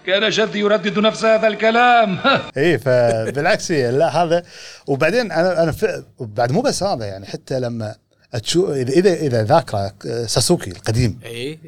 [0.06, 2.18] كان جدي يردد نفس هذا الكلام.
[2.56, 4.42] إيه فبالعكس لا هذا
[4.86, 5.74] وبعدين أنا أنا
[6.20, 7.94] بعد مو بس هذا يعني حتى لما
[8.42, 9.94] تشوف إذا إذا إذا ذاكره
[10.26, 11.20] ساسوكي القديم.
[11.24, 11.58] اي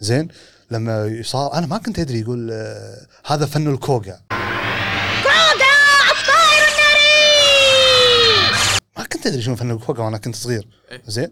[0.00, 0.28] زين
[0.70, 4.20] لما صار أنا ما كنت أدري يقول آه، هذا فن الكوغا.
[8.96, 10.68] ما كنت أدري شنو فن الكوغا وأنا كنت صغير.
[10.92, 11.02] إيه.
[11.06, 11.30] زين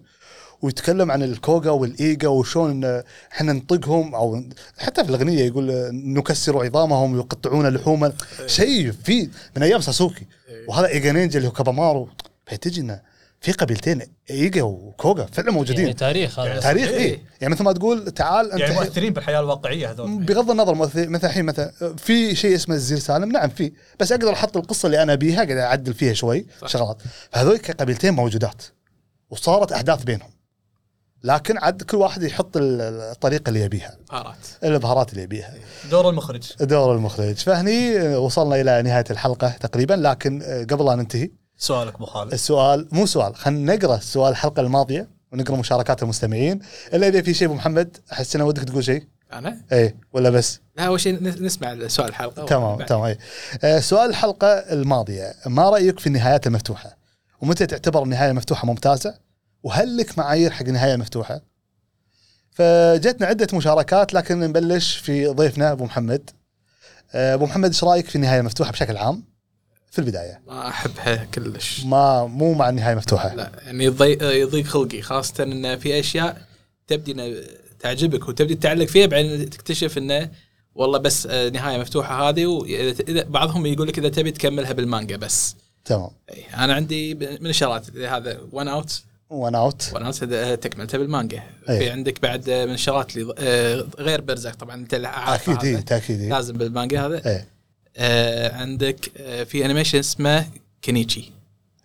[0.63, 3.03] ويتكلم عن الكوغا والإيجا وشلون إن
[3.33, 4.45] إحنا نطقهم أو
[4.79, 8.13] حتى في الأغنية يقول نكسر عظامهم ويقطعون لحوما
[8.47, 10.27] شيء في من أيام ساسوكي.
[10.69, 12.09] وهذا إيجا نينجا اللي هو كابامارو.
[12.47, 13.01] فتجي انه
[13.41, 15.85] في قبيلتين إيجا وكوغا فعلا موجودين.
[15.85, 16.61] يعني تاريخ هذا.
[16.61, 16.97] تاريخ إيه.
[16.97, 17.19] إيه.
[17.41, 20.19] يعني مثل ما تقول تعال أنت يعني مؤثرين بالحياة الواقعية هذول.
[20.25, 23.33] بغض النظر مثلا الحين مثلا في شيء اسمه الزير سالم.
[23.33, 23.73] نعم في.
[24.01, 26.47] بس أقدر أحط القصة اللي أنا ابيها أقدر أعدل فيها شوي.
[26.61, 26.69] صح.
[26.69, 27.03] شغلات.
[27.31, 28.63] فهذول كقبيلتين موجودات.
[29.31, 30.31] وصارت أحداث بينهم.
[31.25, 32.81] لكن عاد كل واحد يحط ال-
[33.13, 33.97] الطريقة اللي يبيها.
[34.11, 35.55] بهارات البهارات اللي يبيها.
[35.91, 36.53] دور المخرج.
[36.61, 37.35] دور المخرج.
[37.35, 41.31] فهني وصلنا إلى نهاية الحلقة تقريبا لكن قبل لا ننتهي.
[41.57, 42.33] سؤالك أبو خالد.
[42.33, 46.61] السؤال مو سؤال خلينا نقرأ سؤال الحلقة الماضية ونقرأ مشاركات المستمعين.
[46.95, 50.61] إلا إذا في شيء أبو محمد أحس إنه ودك تقول شيء؟ أنا؟ إيه ولا بس؟
[50.77, 53.19] لا أول شيء نس- نسمع سؤال الحلقة تمام تمام أي.
[53.65, 55.35] آه، سؤال الحلقة الماضية.
[55.47, 56.97] ما رأيك في النهايات المفتوحة؟
[57.41, 59.15] ومتى تعتبر النهاية المفتوحه ممتازة؟
[59.63, 61.41] وهل لك معايير حق النهايه المفتوحه؟
[62.51, 66.31] فجتنا عدة مشاركات لكن نبلش في ضيفنا أبو محمد.
[67.13, 69.31] آه، أبو محمد إيش رأيك في النهايه المفتوحه بشكل عام؟
[69.91, 75.03] في البداية ما أحبها كلش ما مو مع النهايه المفتوحه لا يعني يضيق يضيق خلقي
[75.03, 76.43] خاصة إن في أشياء
[76.87, 77.45] تبدي
[77.81, 80.31] تعجبك وتبدي تعلق فيها بعدين تكتشف إنه
[80.75, 85.57] والله بس آه، نهاية مفتوحة هذه وإذا بعضهم يقول لك إذا تبي تكملها بالمانجا بس
[85.85, 90.99] تمام أي، أنا عندي من الشغلات هذا One Outs One Outs One Outs هذا تكملتها
[90.99, 91.43] بالمانجا.
[91.69, 91.79] أي.
[91.79, 94.95] في عندك بعد من الشغلات اللي آه، غير Berserk طبعا أنت.
[94.95, 96.31] إيه، تأكيد إيه.
[96.31, 97.27] لازم بالمانجا هذا.
[97.27, 97.49] إيه.
[97.97, 100.47] آه، عندك آه، في animation اسمه
[100.83, 101.31] Kenichi.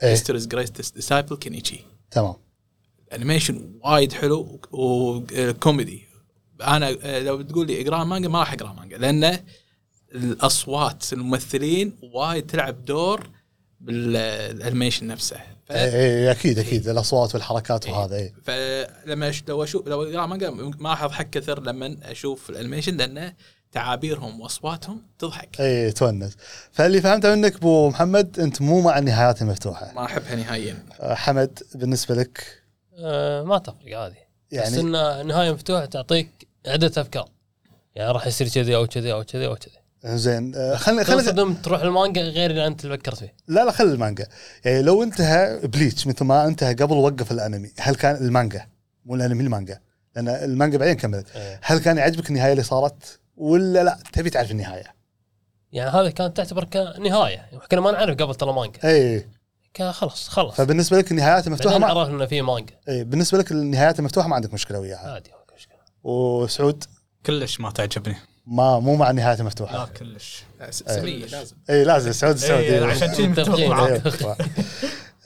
[0.02, 1.80] History's Greatest Disciple Kenichi.
[2.12, 2.34] تمام.
[3.14, 6.04] animation وايد حلو وكوميدي
[6.62, 9.40] أنا آه، لو بتقول لي إقرأ مانجا ما راح أقرأ مانجا لأن
[10.16, 13.30] الأصوات الممثلين وايد تلعب دور
[13.80, 15.55] بال animation نفسه.
[15.66, 15.72] ف...
[15.72, 18.34] إيه، إيه، أكيد أكيد الأصوات والحركات وهذا إيه.
[18.44, 19.34] فلما.
[19.48, 23.34] لو أشوف لو اقرا مانجا ما راح اضحك كثر لما أشوف ال animation لأن
[23.72, 25.62] تعابيرهم وأصواتهم تضحك.
[25.62, 26.38] اي تونس.
[26.72, 29.92] فاللي فهمته منك أبو محمد أنت مو مع النهايات المفتوحة.
[29.94, 30.86] ما أحبها نهائيا.
[31.00, 32.64] آه، حمد بالنسبة لك؟
[32.98, 34.16] آه ما تفرق عادي.
[34.52, 36.30] يعني بس ان النهايه مفتوحة تعطيك
[36.68, 37.30] عدة أفكار.
[37.96, 39.85] يعني راح يصير كذي أو كذي أو كذي أو كذي.
[40.06, 40.56] زين.
[40.56, 43.34] آه، خلينا خلينا تنصدم تروح المانجا غير اللي انت فكرت فيه.
[43.48, 44.28] لا لا خلي المانجا.
[44.66, 48.68] يعني لو انتهى Bleach مثل ما انتهى قبل وقف الانمي هل كان المانجا؟
[49.06, 49.80] مو الانمي المانجا.
[50.16, 51.36] لأن المانجا بعدين كملت.
[51.36, 51.60] إيه.
[51.64, 54.96] هل كان يعجبك النهاية اللي صارت؟ ولا لا؟ تبي تعرف النهاية.
[55.72, 57.50] يعني هذا كانت تعتبر كنهاية.
[57.72, 58.80] كنا ما نعرف قبل ترى مانجا.
[58.84, 59.28] اي
[59.74, 60.56] كان خلاص خلاص.
[60.56, 62.76] فبالنسبة لك النهايات المفتوحه ما عرفنا إنه في مانجا.
[62.90, 65.14] اي بالنسبة لك النهايات المفتوحه ما عندك مشكلة وياها.
[65.14, 65.78] عادي مشكلة.
[66.04, 66.84] وسعود؟
[67.26, 68.16] كلش ما تعجبني.
[68.48, 70.44] ما مو مع لا المفتوحه كلش.
[70.60, 71.56] لا، س- سميه لازم.
[71.70, 72.86] إي لازم سعود سعود إيه.
[72.86, 73.72] عشان كذي متفقين.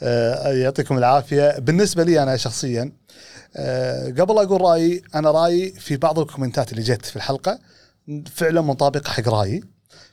[0.04, 1.60] آه، يعطيكم العافية.
[1.60, 2.92] بالنسبة لي أنا شخصيا
[3.56, 7.60] آه، قبل أقول رأيي أنا رأيي في بعض الكومنتات اللي جت في الحلقة
[8.36, 9.64] فعلا مطابقة حق رأيي.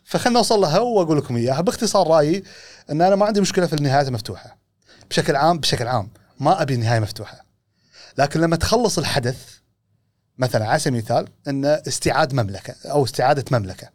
[0.04, 1.60] فخلنا اوصل لها وأقول لكم إياها.
[1.60, 2.42] باختصار رأيي
[2.90, 4.58] إن أنا ما عندي مشكلة في النهايات المفتوحه
[5.10, 6.08] بشكل عام بشكل عام
[6.40, 7.44] ما أبي نهاية مفتوحة.
[8.18, 9.55] لكن لما تخلص الحدث
[10.38, 13.88] مثلا على سبيل المثال إن استعاد مملكة أو استعادة مملكة.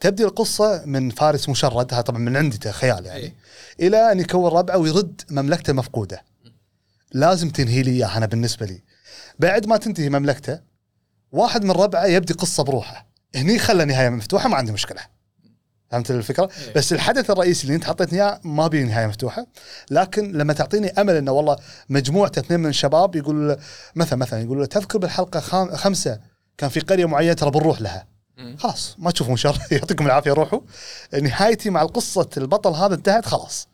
[0.00, 3.34] تبدي القصة من فارس مشرد هذا طبعا من عندي خيال يعني إيه.
[3.80, 6.22] إلى أن يكون ربعه ويرد مملكته المفقوده
[7.12, 8.82] لازم تنهي لي إياها أنا بالنسبة لي.
[9.38, 10.60] بعد ما تنتهي مملكته
[11.32, 13.06] واحد من ربعه يبدي قصة بروحه.
[13.34, 15.00] هني خلى نهاية مفتوحة ما عندي مشكلة.
[15.90, 16.74] فهمت الفكرة؟ إيه.
[16.74, 19.46] بس الحدث الرئيسي اللي أنت حطيتني إياه ما بي نهاية مفتوحة
[19.90, 21.56] لكن لما تعطيني أمل إنه والله
[21.88, 23.56] مجموعة اثنين من الشباب يقول
[23.94, 26.20] مثلا مثلا يقول تذكر بالحلقة خام خمسة
[26.58, 28.06] كان في قرية معينة ترى بنروح لها.
[28.58, 30.60] خلاص ما تشوفون شر يعطيكم العافية روحوا
[31.22, 33.68] نهايتي مع القصة البطل هذا انتهت خلاص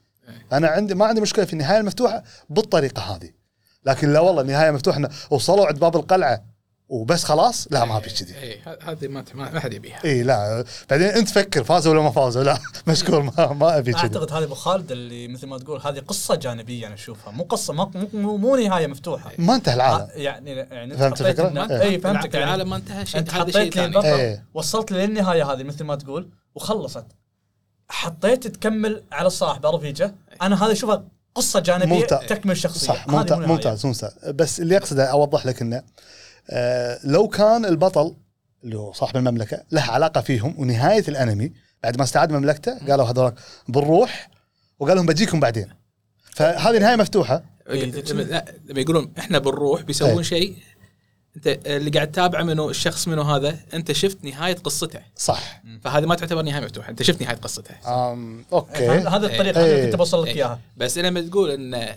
[0.52, 3.30] أنا عندي ما عندي مشكلة في النهاية المفتوحة بالطريقة هذه
[3.86, 6.44] لكن لا والله النهاية مفتوحة وصلوا عند باب القلعة
[6.92, 8.34] وبس خلاص؟ لا ما ابي كذي.
[8.42, 10.04] اي هذه ما ما ما حد يبيها.
[10.04, 10.64] اي لا.
[10.90, 14.02] بعدين أنت فكر فازوا ولا ما فازوا لا مشكور ما, ما أبي كذي.
[14.02, 17.32] أعتقد هذه أبو خالد اللي مثل ما تقول هذه قصة جانبية أنا أشوفها.
[17.32, 19.30] مو قصة مو مو, مو نهاية مفتوحة.
[19.38, 20.00] ما انتهى العالم.
[20.00, 21.82] آه، يعني يعني فهمت إيه.
[21.82, 24.44] اي فهمتك يعني العالم ما انتهى شيء أنت حطيت لي البطل إيه.
[24.54, 27.06] وصلت لي للنهاية هذه مثل ما تقول وخلصت.
[27.88, 32.26] حطيت تكمل على الصاحب رفيجه أنا هذا أشوفها قصة جانبية ممتاز.
[32.28, 33.38] تكمل الشخصيه صح ممتاز.
[33.38, 34.12] ممتاز ممتاز.
[34.28, 35.82] بس اللي أقصده أوضح لك إنه
[37.04, 38.16] لو كان البطل
[38.64, 43.32] اللي هو صاحب المملكة له علاقة فيهم ونهاية الأنمي بعد ما استعاد مملكته قالوا هذول
[43.68, 44.30] بنروح
[44.78, 45.68] وقال لهم بجيكم بعدين.
[46.34, 47.42] فهذه نهاية مفتوحة.
[47.68, 50.22] إيه، لما لا، لما يقولون إحنا بنروح بيسوون إيه.
[50.22, 50.56] شيء
[51.36, 55.00] أنت اللي قاعد تتابعه منه الشخص منه هذا أنت شفت نهاية قصته.
[55.16, 55.62] صح.
[55.82, 57.74] فهذه ما تعتبر نهاية مفتوحة أنت شفت نهاية قصته.
[58.52, 58.88] Okay.
[58.88, 59.74] هذه الطريقة إيه.
[59.74, 60.34] اللي كنت بوصل لك إيه.
[60.34, 60.60] إياها.
[60.76, 61.96] بس لما تقول إن آه،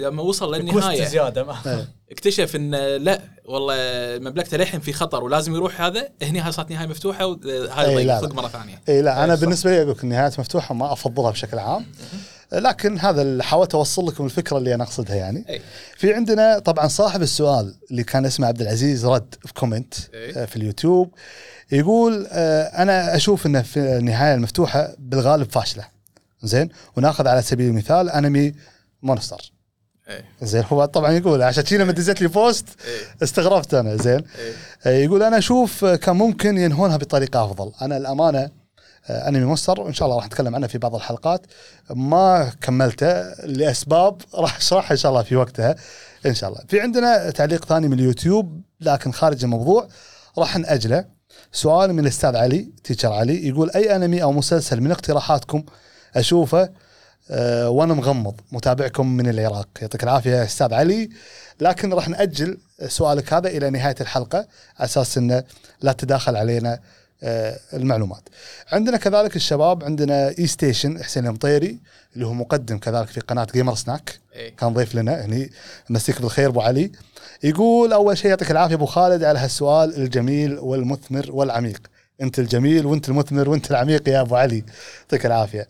[0.00, 1.86] لما وصل للنهاية زيادة ما-.
[2.10, 3.74] اكتشف إن لا والله
[4.18, 8.18] مملكته للحين في خطر ولازم يروح هذا هني هاي صارت نهاية مفتوحة وهذا إيه، لا،
[8.18, 8.34] يطق لا.
[8.34, 9.40] مرة ثانية إي لا أنا صح.
[9.40, 11.86] بالنسبة لي أقول لك النهايات مفتوحة ما أفضلها بشكل عام
[12.52, 15.60] لكن هذا اللي حاولت أوصل لكم الفكرة اللي أنا أقصدها يعني أي.
[15.96, 20.42] في عندنا طبعا صاحب السؤال اللي كان اسمه عبد العزيز رد في comment أي.
[20.42, 21.14] آه، في اليوتيوب
[21.72, 25.84] يقول آه، أنا أشوف إن في النهاية المفتوحة بالغالب فاشلة
[26.42, 28.54] زين وناخذ على سبيل المثال أنمي
[29.02, 29.52] Monster.
[30.08, 30.24] إيه.
[30.42, 33.22] زين هو طبعا يقول عشان كذا لما دزت لي post إيه.
[33.22, 34.24] استغربت أنا زين.
[34.38, 34.52] إيه.
[34.86, 37.72] آه، يقول أنا أشوف كان ممكن ينهونها بطريقة أفضل.
[37.82, 38.50] أنا الأمانة
[39.10, 41.46] أنمي Monster وإن شاء الله راح نتكلم عنه في بعض الحلقات.
[41.90, 45.76] ما كملته لأسباب راح أشرحها إن شاء الله في وقتها.
[46.26, 46.60] إن شاء الله.
[46.68, 49.88] في عندنا تعليق ثاني من اليوتيوب لكن خارج الموضوع.
[50.38, 51.04] راح نأجله.
[51.52, 55.62] سؤال من الأستاذ علي teacher علي يقول أي أنمي أو مسلسل من اقتراحاتكم
[56.16, 56.68] أشوفه
[57.30, 59.68] أه وأنا مغمض متابعكم من العراق.
[59.80, 61.10] يعطيك العافية أستاذ علي.
[61.60, 64.48] لكن راح نأجل سؤالك هذا إلى نهاية الحلقة على
[64.84, 65.44] أساس إنه
[65.82, 66.78] لا تداخل علينا
[67.22, 68.28] أه المعلومات.
[68.72, 71.78] عندنا كذلك الشباب عندنا E-Station حسين المطيري
[72.14, 74.56] اللي هو مقدم كذلك في قناة Gamer Snack إيه.
[74.56, 75.50] كان ضيف لنا هني.
[75.90, 76.92] مسيك بالخير أبو علي.
[77.42, 81.80] يقول أول شيء يعطيك العافية أبو خالد على هالسؤال الجميل والمثمر والعميق.
[82.22, 84.64] أنت الجميل وأنت المثمر وأنت العميق يا أبو علي.
[85.00, 85.68] يعطيك العافية.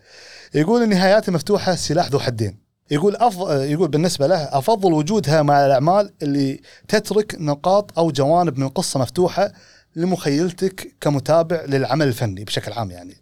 [0.53, 2.57] يقول النهايات المفتوحه سلاح ذو حدين
[2.91, 8.65] يقول أفضل يقول بالنسبة له أفضل وجودها مع الأعمال اللي تترك نقاط أو جوانب من
[8.65, 9.53] القصة مفتوحة
[9.95, 13.17] لمخيلتك كمتابع للعمل الفني بشكل عام يعني.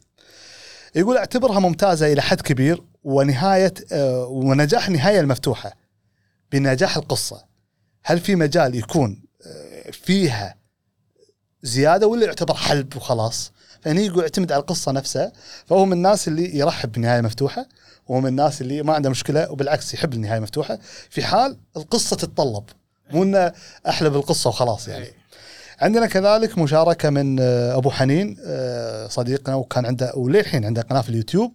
[0.96, 5.74] يقول أعتبرها ممتازة إلى حد كبير ونهاية آه، ونجاح النهاية المفتوحة
[6.52, 7.46] بنجاح القصة
[8.04, 10.56] هل في مجال يكون آه، فيها
[11.64, 13.52] زيادة ولا يعتبر حلب وخلاص؟
[13.82, 15.32] فهني يقول يعتمد على القصة نفسها
[15.66, 17.66] فهو من الناس اللي يرحب بنهاية مفتوحة
[18.08, 22.64] وهو من الناس اللي ما عنده مشكلة وبالعكس يحب النهاية مفتوحة في حال القصة تتطلب
[23.12, 23.52] مو إنه
[23.88, 25.08] أحلب القصة وخلاص يعني.
[25.82, 31.10] عندنا كذلك مشاركة من آه، أبو حنين آه، صديقنا وكان عنده وللحين عنده قناة في
[31.10, 31.54] اليوتيوب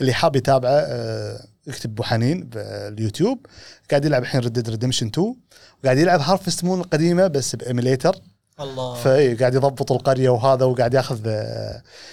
[0.00, 3.46] اللي حاب يتابعه آه، يكتب أبو حنين باليوتيوب
[3.90, 5.36] قاعد يلعب الحين Red Dead Redemption 2
[5.82, 8.16] وقاعد يلعب Harvest Moon القديمة بس ب emulator
[8.60, 8.94] الله.
[8.94, 11.26] فاي قاعد يضبط القرية وهذا وقاعد ياخذ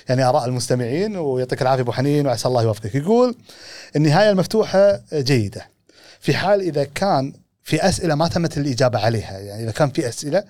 [0.10, 2.96] يعني آراء المستمعين ويعطيك العافية أبو حنين وعسى الله يوفقك.
[2.96, 3.36] يقول
[3.96, 5.68] النهاية المفتوحة جيدة.
[6.20, 7.34] في حال إذا كان
[7.64, 10.44] في أسئلة ما تمت الإجابة عليها يعني إذا كان في أسئلة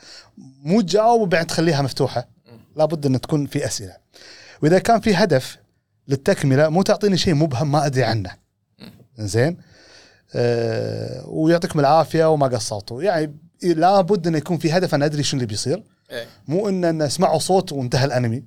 [0.63, 2.27] مو تجاوب وبعد تخليها مفتوحة
[2.75, 3.93] لابد إن تكون في أسئلة.
[4.63, 5.57] وإذا كان في هدف
[6.07, 8.31] للتكملة مو تعطيني شيء مبهم ما أدري عنه.
[9.17, 9.57] زين
[10.35, 13.03] أه ويعطيكم العافية وما قصرتوا.
[13.03, 15.83] يعني لابد انه يكون في هدف أنا أدري شنو اللي بيصير.
[16.11, 16.25] إيه.
[16.47, 18.43] مو أن ان اسمعوا صوت وانتهى الأنمي.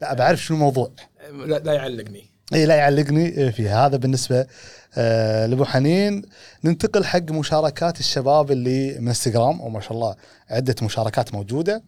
[0.00, 0.92] لا بعرف شنو الموضوع.
[1.32, 2.24] لا, لا يعلقني.
[2.54, 3.52] اي لا يعلقني.
[3.52, 4.46] في هذا بالنسبة
[4.94, 6.22] آه لأبو حنين.
[6.64, 10.16] ننتقل حق مشاركات الشباب اللي من إنستغرام وما شاء الله
[10.50, 11.82] عدة مشاركات موجودة.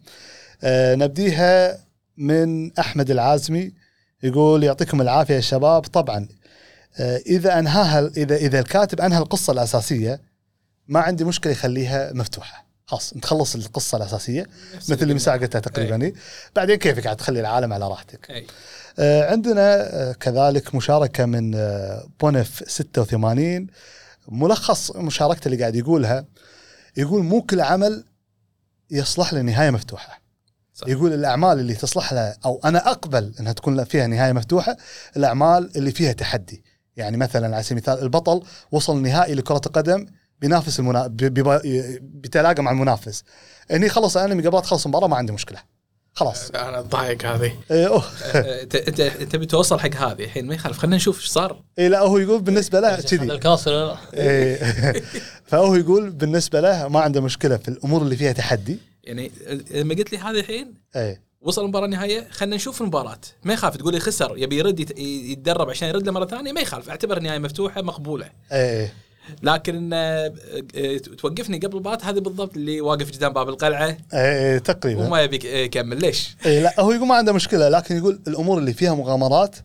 [0.63, 1.77] آه نبديها
[2.17, 3.71] من أحمد العازمي.
[4.23, 5.81] يقول يعطيكم العافية يا شباب.
[5.81, 6.27] طبعا
[6.99, 10.21] آه إذا أنهاها إذا إذا الكاتب أنهى القصة الأساسية
[10.87, 12.64] ما عندي مشكلة يخليها مفتوحة.
[12.87, 16.01] خلاص انت خلص القصة الأساسية مثل اللي مساء قلتها تقريبا.
[16.01, 16.13] إيه.
[16.55, 18.31] بعدين كيفك؟ عاد تخلي العالم على راحتك.
[18.31, 18.47] أي.
[18.99, 23.67] آه، عندنا آه، كذلك مشاركة من آه، بونف 86
[24.27, 26.25] ملخص مشاركته اللي قاعد يقولها
[26.97, 28.05] يقول مو كل عمل
[28.91, 30.21] يصلح لنهايه مفتوحة.
[30.73, 30.87] صح.
[30.87, 34.77] يقول الأعمال اللي تصلح لها أو أنا أقبل إنها تكون فيها نهاية مفتوحة
[35.17, 36.63] الأعمال اللي فيها تحدي.
[36.95, 40.05] يعني مثلا على سبيل المثال البطل وصل نهائي لكرة القدم
[40.41, 41.07] بينافس المنا...
[42.01, 43.23] بيتلاقى مع المنافس.
[43.71, 45.59] هني خلص الانمي قبل لا تخلص المباراه ما عندي مشكلة.
[46.13, 46.51] خلاص.
[46.51, 47.53] أنا ضايق هذه.
[47.71, 47.97] إيه،.
[48.63, 50.77] انت انت بتوصل حق هذه الحين؟ ما يخالف.
[50.77, 51.63] خلينا نشوف إيش صار.
[51.79, 53.23] إيه لا هو يقول بالنسبة له كذي.
[53.33, 54.55] الكاس ولا لا؟ إيه.
[55.49, 58.79] فهو يقول بالنسبة له ما عنده مشكلة في الأمور اللي فيها تحدي.
[59.03, 59.31] يعني
[59.71, 63.19] لما قلت لي هذا الحين اي وصل المباراة النهائية خلينا نشوف المباراة.
[63.43, 66.61] ما يخاف تقول لي خسر يبي يرد يت- يتدرب عشان يرد له مرة ثانية ما
[66.61, 66.89] يخالف.
[66.89, 68.29] أعتبر النهايه مفتوحة مقبولة.
[68.51, 68.89] اي
[69.43, 70.33] لكن آه،
[70.75, 73.97] آه، توقفني قبل المباراه هذه بالضبط اللي واقف قدام باب القلعة.
[74.13, 75.05] اي تقريبا.
[75.07, 76.01] وما يبي يكمل.
[76.01, 79.55] ليش؟ اي لا هو يقول ما عنده مشكلة لكن يقول الأمور اللي فيها مغامرات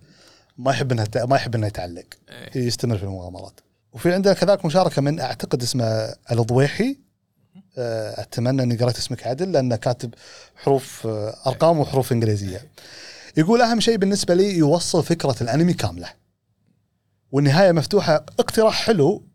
[0.58, 2.04] ما يحب إنها ما يحب إنها يتعلق.
[2.30, 2.66] إيه.
[2.66, 3.60] يستمر في المغامرات.
[3.92, 6.96] وفي عندنا كذلك مشاركة من أعتقد اسمه الضويحي.
[7.78, 10.14] آه، أتمنى إني قرأت اسمك عدل لأنه كاتب
[10.56, 12.68] حروف آه، أرقام وحروف إنجليزية.
[13.36, 16.08] يقول أهم شيء بالنسبة لي يوصل فكرة الأنمي كاملة.
[17.32, 19.29] والنهاية مفتوحة اقتراح حلو آه،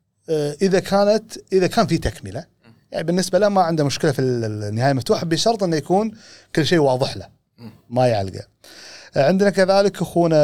[0.61, 2.45] إذا كانت إذا كان في تكملة.
[2.91, 6.11] يعني بالنسبة له ما عنده مشكلة في ال- النهاية مفتوحة بشرط إنه يكون
[6.55, 7.27] كل شيء واضح له.
[7.89, 8.43] ما يعلقه.
[9.15, 10.37] عندنا كذلك أخونا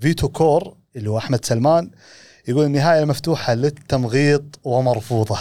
[0.00, 1.90] فيتو كور اللي هو أحمد سلمان
[2.48, 5.38] يقول النهاية مفتوحه للتمغيط ومرفوضة.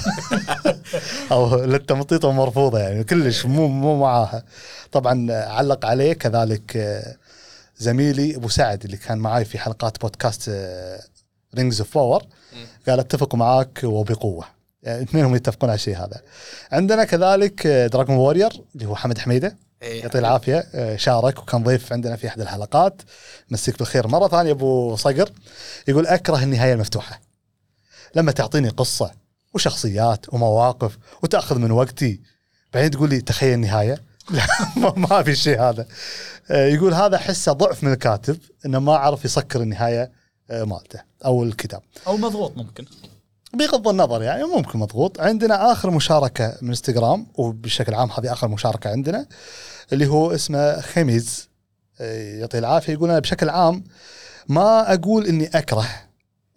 [1.31, 4.43] أو للتمطيط ومرفوضة يعني كلش مو مو معاها.
[4.91, 7.15] طبعا علق عليه كذلك آه،
[7.77, 10.51] زميلي أبو سعد اللي كان معاي في حلقات بودكاست
[11.55, 12.23] Rings of Power
[12.87, 14.45] قال أتفق معاك وبقوة.
[14.83, 16.21] يعني اثنينهم يتفقون على الشيء هذا.
[16.71, 19.57] عندنا كذلك دراجون وورير اللي هو حمد حميدة.
[19.81, 20.01] إيه.
[20.01, 20.67] يعطيه العافية.
[20.75, 23.01] آه، شارك وكان ضيف عندنا في أحد الحلقات.
[23.49, 24.07] مسيك بالخير.
[24.07, 25.29] مرة ثانية أبو صقر
[25.87, 27.21] يقول أكره النهاية المفتوحة.
[28.15, 29.11] لما تعطيني قصة
[29.53, 32.21] وشخصيات ومواقف وتأخذ من وقتي
[32.73, 34.01] بعدين تقول لي تخيل النهاية؟
[34.31, 34.45] لا
[34.97, 35.87] ما- في الشيء هذا.
[36.51, 40.11] آه، يقول هذا حسه ضعف من الكاتب إنه ما عرف يسكر النهاية
[40.51, 41.81] مالته أو الكتاب.
[42.07, 42.85] أو مضغوط ممكن.
[43.53, 45.19] بغض النظر يعني ممكن مضغوط.
[45.19, 49.27] عندنا آخر مشاركة من إنستغرام وبشكل عام هذه آخر مشاركة عندنا
[49.93, 51.49] اللي هو اسمه خميز.
[52.01, 52.93] آه، يعطيه العافية.
[52.93, 53.83] يقول أنا بشكل عام
[54.49, 55.85] ما أقول إني أكره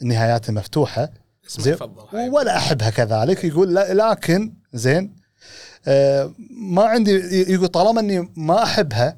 [0.03, 1.11] النهايات المفتوحة.
[1.49, 1.77] زين
[2.13, 3.45] ولا أحبها كذلك.
[3.45, 5.25] يقول لا لكن زين
[5.87, 7.11] آه، ما عندي
[7.53, 9.17] يقول طالما إني ما أحبها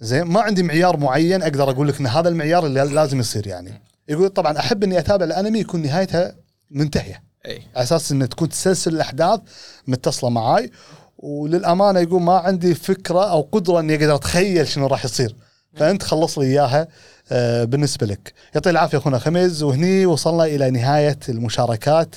[0.00, 3.82] زين ما عندي معيار معين أقدر أقول لك إن هذا المعيار اللي لازم يصير يعني.
[4.08, 6.34] يقول طبعا أحب إني أتابع الأنمي يكون نهايتها
[6.70, 7.22] منتهية.
[7.46, 7.62] إي.
[7.74, 9.40] على أساس إن تكون تسلسل الأحداث
[9.86, 10.70] متصلة معاي.
[11.18, 15.36] وللأمانة يقول ما عندي فكرة أو قدرة إني أقدر أتخيل شنو راح يصير.
[15.74, 16.88] فأنت خلص لي إياها
[17.32, 18.32] آه، بالنسبة لك.
[18.54, 22.16] يعطي العافية أخونا خميز وهني وصلنا إلى نهاية المشاركات.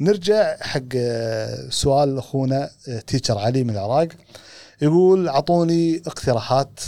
[0.00, 4.08] نرجع حق آه، سؤال أخونا آه، تيتشر علي من العراق.
[4.82, 6.80] يقول أعطوني اقتراحات.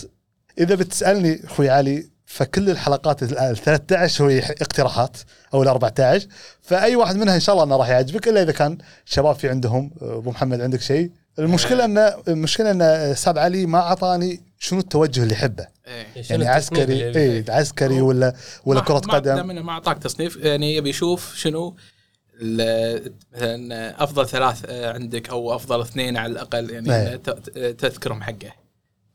[0.59, 5.17] إذا بتسألني أخوي علي فكل الحلقات ال 13 هي اقتراحات
[5.55, 6.27] أو ال 14
[6.63, 9.91] فأي واحد منها إن شاء الله إنه راح يعجبك إلا إذا كان شباب في عندهم
[10.03, 15.35] أبو محمد عندك شيء؟ المشكلة ان المشكلة إن أستاذ علي ما أعطاني شنو التوجه اللي
[15.35, 15.67] يحبه.
[16.17, 19.67] اي شنو يعني عسكري اي عسكري ولا ولا ما- كرة ما- قدم.
[19.67, 21.77] ما أعطاك تصنيف يعني يبي يشوف شنو
[22.43, 27.17] ال- مثلا أفضل ثلاث آه، عندك أو أفضل اثنين على الأقل يعني إيه.
[27.17, 28.62] ت- ت- تذكرهم حقه.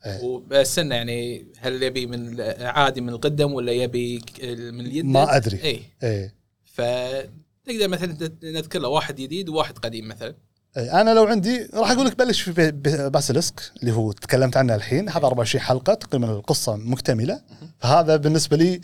[0.08, 0.24] إيه.
[0.24, 5.64] وبس انه يعني هل يبي من عادي من القدم ولا يبي من اليد؟ ما أدري.
[5.64, 6.32] اي اي
[6.64, 10.36] فتقدر مثلا نذكر له واحد جديد وواحد قديم مثلا.
[10.78, 12.72] إي، أنا لو عندي راح أقول لك بلش في
[13.10, 15.10] Basilisk اللي هو تكلمت عنه الحين.
[15.10, 17.42] هذا 24 حلقة تقريبا القصة مكتملة.
[17.80, 18.82] فهذا بالنسبة لي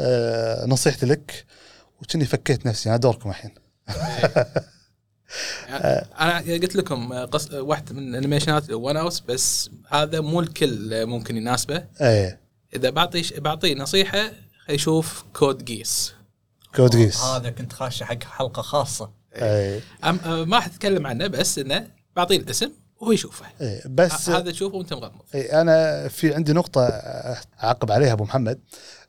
[0.00, 1.44] آه نصيحتي لك.
[2.02, 3.50] وكني فكيت نفسي أنا دوركم الحين.
[6.20, 7.50] أنا قلت لكم آه، قص...
[7.52, 11.84] واحد من الانيميشنات One Outs بس هذا مو الكل آه، ممكن يناسبه.
[12.00, 12.40] إيه.
[12.74, 14.30] إذا بعطي بعطيه نصيحة
[14.68, 16.14] يشوف Code Geass
[16.76, 19.10] Code Geass هذا كنت خاشه حق حلقة خاصة.
[19.34, 19.80] إيه.
[20.04, 23.46] أم أه ما حتكلم عنه بس إنه بعطيه الاسم وهو يشوفه.
[23.60, 25.22] إيه بس هذا تشوفه وأنت مغمض.
[25.34, 28.60] إيه أنا في عندي نقطة آه، أعقب عليها أبو محمد.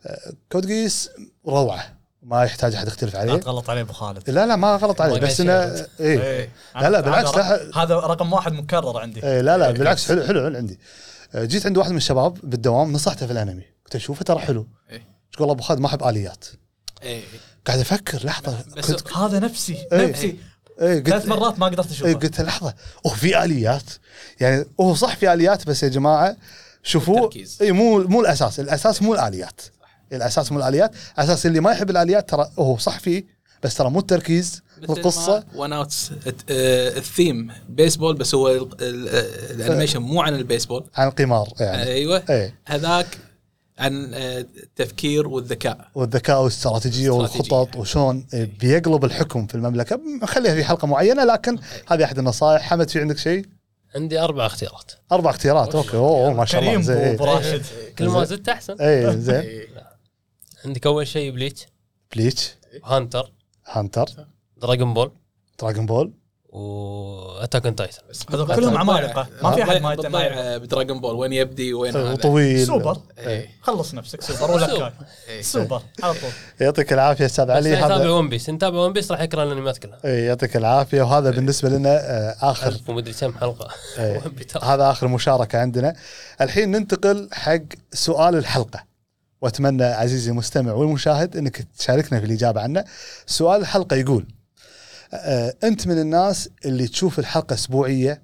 [0.05, 1.09] آه، Code Geass
[1.47, 1.96] روعة.
[2.27, 4.29] ما يحتاج أحد يختلف لا عليه تغلط عليه أبو خالد.
[4.29, 5.51] لا لا ما غلط عليه بس انه.
[5.51, 5.87] إيه.
[5.99, 6.49] إيه.
[6.75, 7.83] لا، لا، بالعكس، هذا, لا.
[7.83, 9.23] هذا رقم واحد مكرر عندي.
[9.23, 10.79] إيه لا لا بالعكس حلو حلو عندي.
[11.35, 13.63] آه، جيت عند واحد من الشباب بالدوام نصحته في الأنمي.
[13.85, 14.67] قلت له شوفه ترى حلو.
[14.89, 14.95] إيه.
[14.97, 16.45] إيش والله أبو خالد ما أحب آليات.
[17.03, 17.21] إيه.
[17.67, 20.07] قاعد أفكر لحظة بس كنت هذا نفسي إيه.
[20.07, 20.37] نفسي.
[20.81, 22.73] إيه ثلاث قلت مرات ما قدرت إيه اشوفه قلت لحظة
[23.05, 23.89] أوه في آليات.
[24.39, 26.37] يعني هو صح في آليات بس يا جماعة
[26.83, 27.29] شوفوا.
[27.61, 29.61] اي مو مو الأساس الأساس مو الآليات.
[30.13, 30.91] الأساس مو الآليات.
[31.17, 33.23] أساس اللي ما يحب الآليات ترى هو صح فيه
[33.63, 35.43] بس ترى مو التركيز القصة.
[35.55, 35.93] One Outs
[36.49, 40.85] ال theme بيسبول بس هو ال- ال- آه، ال animation مو عن البيسبول.
[40.95, 41.83] عن القمار يعني.
[41.83, 42.23] أيوه.
[42.29, 42.55] إيه.
[42.65, 43.07] هذاك
[43.79, 45.87] عن آه، التفكير والذكاء.
[45.95, 47.09] والذكاء والاستراتيجيه.
[47.09, 49.99] والخطط وشلون بيقلب الحكم في المملكة.
[50.25, 51.57] خليها في حلقة معينة لكن
[51.87, 52.61] هذه أحد النصائح.
[52.61, 53.45] حمد في عندك شيء؟
[53.95, 54.91] عندي أربع اختيارات.
[55.11, 55.75] أربع اختيارات.
[55.75, 55.97] okay.
[55.97, 56.71] أوه ما شاء الله.
[56.71, 56.97] كريم زين.
[56.97, 57.35] ابو إيه.
[57.35, 57.61] راشد
[57.99, 58.75] كل ما زدت أحسن.
[58.81, 59.35] اي زين.
[59.35, 59.67] إيه.
[60.65, 61.65] عندك أول شيء بليتش.
[62.15, 62.55] Bleach.
[62.85, 63.31] Hunter.
[63.67, 64.05] Hunter.
[64.57, 65.11] Dragon Ball.
[65.59, 66.13] Dragon Ball.
[66.49, 67.97] و Attack on Titan.
[68.33, 69.27] هذول كلهم عمالقة.
[69.43, 71.15] ما في أحد ما يت- ما بتضيع ب Dragon Ball.
[71.15, 72.67] وين يبدي وين هذا؟ وطويل.
[72.67, 72.97] سوبر.
[73.17, 73.49] إيه.
[73.61, 74.91] خلص نفسك سوبر ولا Kai.
[75.29, 75.41] إيه.
[75.41, 76.29] سوبر على طول.
[76.61, 77.75] يعطيك العافية أستاذ علي.
[77.75, 79.99] هذا One Piece نتابع One Piece راح يقرا الانميات كلها.
[80.05, 81.01] إيه، يعطيك العافية.
[81.01, 83.67] وهذا بالنسبة لنا آه، اخر ومدري كم حلقة.
[83.99, 84.21] إيه.
[84.73, 85.95] هذا آخر مشاركة عندنا.
[86.41, 87.59] الحين ننتقل حق
[87.93, 88.96] سؤال الحلقة.
[89.47, 92.83] وأتمنى عزيزي المستمع والمشاهد إنك تشاركنا في الإجابة عنه.
[93.25, 94.27] سؤال الحلقة يقول
[95.13, 98.21] آه، أنت من الناس اللي تشوف الحلقة أسبوعية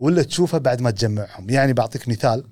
[0.00, 2.44] ولا تشوفها بعد ما تجمعهم؟ يعني بعطيك مثال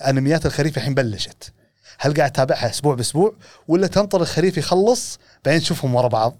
[0.00, 1.52] أنميات الخريف الحين بلشت.
[1.98, 3.34] هل قاعد تتابعها أسبوع بأسبوع
[3.68, 6.36] ولا تنطر الخريف يخلص بعدين تشوفهم ورا بعض؟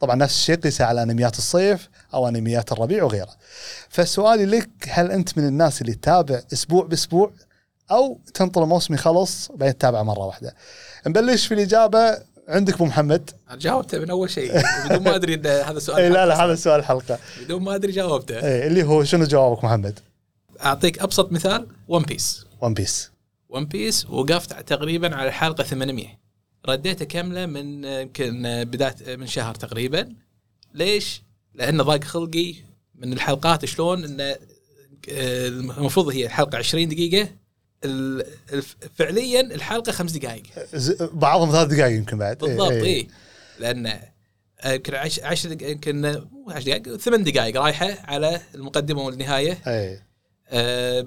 [0.00, 3.36] طبعا نفس الشيء قيسه على أنميات الصيف أو أنميات الربيع وغيرها
[3.88, 7.32] فسؤالي لك هل أنت من الناس اللي تتابع أسبوع بأسبوع
[7.90, 10.54] أو تنطر الموسم يخلص بعدين تتابعه مرة واحدة.
[11.06, 12.18] نبلش في الإجابة
[12.48, 13.30] عندك أبو محمد.
[13.52, 14.52] جاوبته من أول شيء.
[14.84, 16.26] بدون ما أدري إن هذا سؤال اي لا.
[16.26, 18.34] لا هذا سؤال الحلقة بدون ما أدري جاوبته.
[18.34, 19.98] اي اللي هو شنو جوابك محمد؟
[20.64, 23.10] أعطيك أبسط مثال One Piece One Piece
[23.48, 26.06] ون بيس وقفت تقريبا على الحلقة 800
[26.68, 30.08] رديته كاملة من يمكن بداية من شهر تقريبا.
[30.74, 31.22] ليش؟
[31.54, 32.54] لأنه ضاق خلقي
[32.94, 33.64] من الحلقات.
[33.64, 34.36] شلون؟ انه
[35.10, 37.28] آه، المفروض هي الحلقة 20 دقيقة.
[38.94, 40.42] فعليا الحلقة خمس دقائق
[41.12, 43.08] بعضهم ثلاث دقائق يمكن بعد بالضبط اي
[43.58, 43.86] لأن
[44.60, 46.02] آه، يمكن 10 دقائق يمكن
[46.32, 50.00] مو 10 دقائق ثمان دقائق رايحة على المقدمة والنهاية اي
[50.50, 51.06] آه،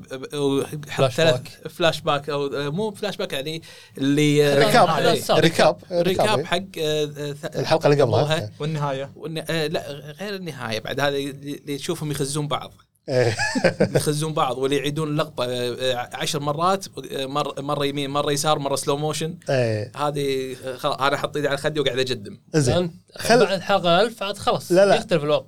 [0.97, 1.47] فلاش ثلاث- back.
[1.69, 3.61] flashback أو آه، مو فلاش باك يعني
[3.97, 5.11] اللي آه، recap إيه.
[5.39, 5.39] recap.
[5.39, 6.45] recap recap إيه.
[6.45, 8.51] حق آه، الحلقة اللي قبلها.
[8.59, 12.88] والنهاية والن- آه، لا غير النهاية بعد هذا اللي تشوفهم يخزون بعض إيه.
[13.95, 15.47] يخزون بعض واللي يعيدون اللقطة آه،
[15.93, 19.91] آه، عشر مرات آه، مره مرة يمين مرة يسار مرة slow motion إيه.
[19.97, 22.39] هذه آه، خلاص أنا أحط إيدي على خدي وقاعد أجدم.
[22.53, 22.91] زين.
[23.17, 24.95] خل- بعد حلقة 1000 عاد خلاص لا، لا.
[24.95, 25.45] يختلف الوضع.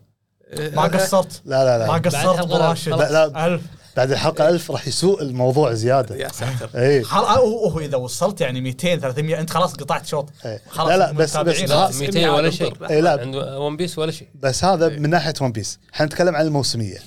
[0.73, 1.41] ما قصرت.
[1.45, 2.57] لا لا ما لا قصرت بعد ابو
[3.03, 3.45] لا، لا.
[3.47, 3.61] ألف.
[3.97, 6.15] بعد الحلقة 1000 راح يسوء الموضوع زيادة.
[6.15, 6.69] يا ساتر.
[6.75, 10.29] اي خلاص هو هو إذا وصلت يعني 200 300 أنت خلاص قطعت شوط.
[10.45, 10.61] إيه.
[10.69, 11.95] خلاص لا، لا، بس- بس- خلاص.
[11.95, 12.73] ها- 200 ولا شيء.
[12.89, 13.11] إيه، لا.
[13.21, 14.27] عند One Piece ولا شيء.
[14.35, 16.97] بس هذا من ناحية One Piece حنتكلم عن الموسمية.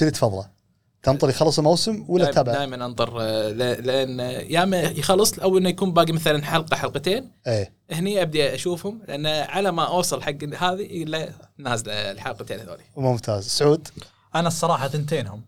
[0.00, 0.62] اللي تفضله؟
[1.02, 4.20] تنطر يخلص الموسم ولا تتابع؟ دائما أنطر آه، لأن
[4.50, 7.30] يا اما يخلص أو إنه يكون باقي مثلا حلقة حلقتين.
[7.46, 7.72] إيه.
[7.90, 11.28] هني أبدي أشوفهم لأن على ما أوصل حق هذه إلا
[11.58, 12.82] نازلة الحلقتين هذولي.
[12.96, 13.46] ممتاز.
[13.48, 13.88] سعود؟
[14.34, 15.44] أنا الصراحة ثنتينهم.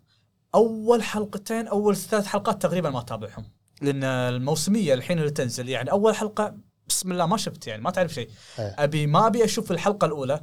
[0.55, 3.45] أول حلقتين أول ثلاث حلقات تقريبا ما أتابعهم.
[3.83, 6.55] لأن الموسمية الحين اللي تنزل يعني أول حلقة
[6.89, 8.29] بسم الله ما شفت يعني ما تعرف شيء.
[8.59, 8.75] إيه.
[8.79, 10.41] أبي ما أبي أشوف الحلقة الأولى.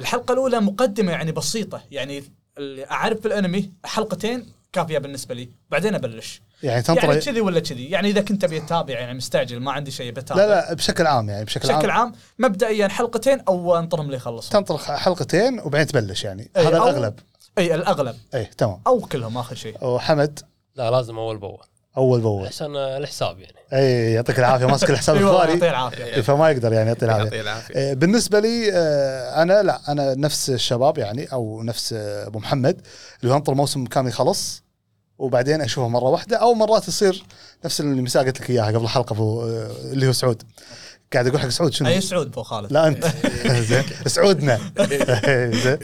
[0.00, 2.24] الحلقة الأولى مقدمة يعني بسيطة يعني
[2.60, 5.48] اللي أعرف في الأنمي حلقتين كافية بالنسبة لي.
[5.70, 6.42] بعدين أبلش.
[6.62, 7.90] يعني تنطر يعني كذي ولا كذي.
[7.90, 10.42] يعني إذا كنت أبي أتابع يعني مستعجل ما عندي شيء بتابع.
[10.42, 12.00] لا لا بشكل عام يعني بشكل, بشكل عام.
[12.00, 12.12] عام.
[12.38, 16.50] مبدئيا حلقتين أو أنطرهم ليخلصوا تنطر حلقتين وبعدين تبلش يعني.
[16.56, 17.18] إيه، هذا الأغلب.
[17.58, 18.16] اي الأغلب.
[18.34, 18.80] إيه تمام.
[18.86, 19.84] أو كلهم آخر شيء.
[19.84, 20.40] وحمد
[20.76, 21.66] لا لازم أول بأول.
[21.96, 22.46] أول بأول.
[22.46, 23.54] عشان الحساب يعني.
[23.72, 24.66] اي يعطيك العافية.
[24.66, 26.04] ماسك الحساب الخبري العافية.
[26.04, 27.24] إيه، فما يقدر يعني يعطي العافية.
[27.24, 27.74] يعطيه العافية.
[27.74, 32.80] إيه، بالنسبة لي آه، أنا لا أنا نفس الشباب يعني أو نفس آه، أبو محمد.
[33.22, 34.62] اللي انطر موسم كامل يخلص
[35.18, 37.24] وبعدين أشوفه مرة واحدة أو مرات يصير
[37.64, 40.42] نفس اللي مساع قلت لك إياها قبل الحلقة آه، اللي هو سعود.
[41.12, 42.72] قاعد أقول حق سعود شنو؟ أي سعود ابو خالد.
[42.72, 43.04] لا أنت.
[43.68, 43.84] زين.
[44.06, 44.72] سعودنا.
[45.64, 45.78] زين.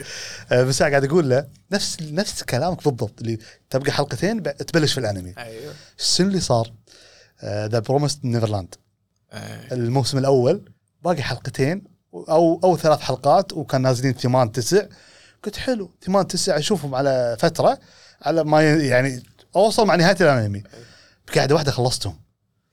[0.51, 3.39] آه، بس قاعد أقول له نفس نفس كلامك بالضبط اللي
[3.69, 5.33] تبقى حلقتين تبلش في الأنمي.
[5.37, 5.73] أيوه.
[5.97, 6.71] شنو اللي صار؟
[7.45, 8.75] The Promised Neverland
[9.71, 10.71] الموسم الأول
[11.03, 11.83] باقي حلقتين
[12.13, 14.85] أو أو ثلاث حلقات وكان نازلين ثمان تسع.
[15.43, 17.79] قلت حلو ثمان تسع أشوفهم على فترة
[18.21, 19.23] على ما يعني
[19.55, 20.63] أوصل مع نهاية الأنمي.
[21.27, 22.26] بقعده واحدة خلصتهم.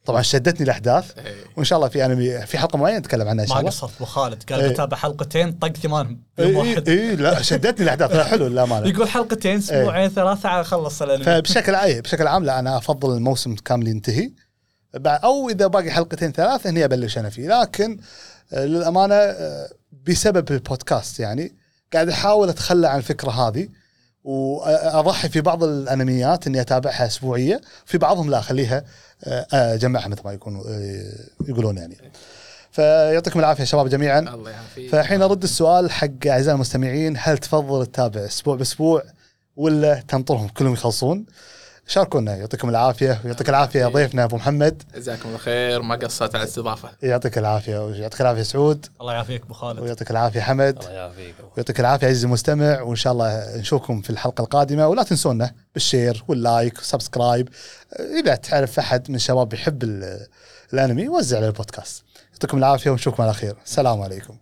[0.05, 1.35] طبعا شدتني الأحداث إيه.
[1.57, 3.71] وإن شاء الله في أنمي في حلقة معينة نتكلم عنها إن شاء ما الله.
[3.71, 4.69] قصرت أبو خالد قال إيه.
[4.73, 6.89] بتابع حلقتين طق ثمان يوم اي واحد.
[6.89, 11.25] اي لا شدتني الأحداث لا حلو للامانه يقول حلقتين أسبوعين ثلاثة على خلص الأنمي.
[11.25, 14.31] فبشكل عام بشكل عام لا أنا أفضل الموسم كامل ينتهي.
[14.97, 17.61] بع- أو إذا باقي حلقتين ثلاث هني أبلش أنا فيه.
[17.61, 17.99] لكن
[18.53, 19.69] آه، للأمانة آه،
[20.09, 21.55] بسبب البودكاست يعني
[21.93, 23.69] قاعد أحاول أتخلى عن الفكرة هذه.
[24.25, 28.85] وأضحي في بعض الأنميات إني أتابعها أسبوعية في بعضهم لا أخليها
[29.25, 31.97] آه، أجمعها مثل ما يكونوا آه، يقولون يعني.
[32.71, 34.19] فيعطيكم العافية شباب جميعا.
[34.19, 34.91] الله يعافيك.
[34.91, 39.03] فالحين أرد السؤال حق أعزائي المستمعين هل تفضل تتابع أسبوع بأسبوع
[39.57, 41.27] ولا تنطرهم كلهم يخلصون؟
[41.87, 42.37] شاركونا.
[42.37, 43.21] يعطيكم العافية.
[43.25, 44.83] ويعطيك العافية يا ضيفنا أبو محمد.
[44.95, 46.89] جزاكم الله خير ما قصرت على الاستضافة.
[47.03, 47.85] يعطيك العافية.
[47.85, 48.87] ويعطيك العافية سعود.
[49.01, 49.79] الله يعافيك أبو خالد.
[49.79, 50.79] ويعطيك العافية حمد.
[50.79, 51.35] الله يعافيك.
[51.57, 52.81] ويعطيك العافية عزيزي المستمع.
[52.81, 54.89] وإن شاء الله نشوفكم في الحلقة القادمة.
[54.89, 57.49] ولا تنسونا بال share وال like وال subscribe.
[58.21, 60.27] إذا تعرف أحد من الشباب يحب ال-
[60.73, 62.05] الأنمي وزع على البودكاست.
[62.33, 63.57] يعطيكم العافية ونشوفكم على خير.
[63.67, 64.37] السلام عليكم.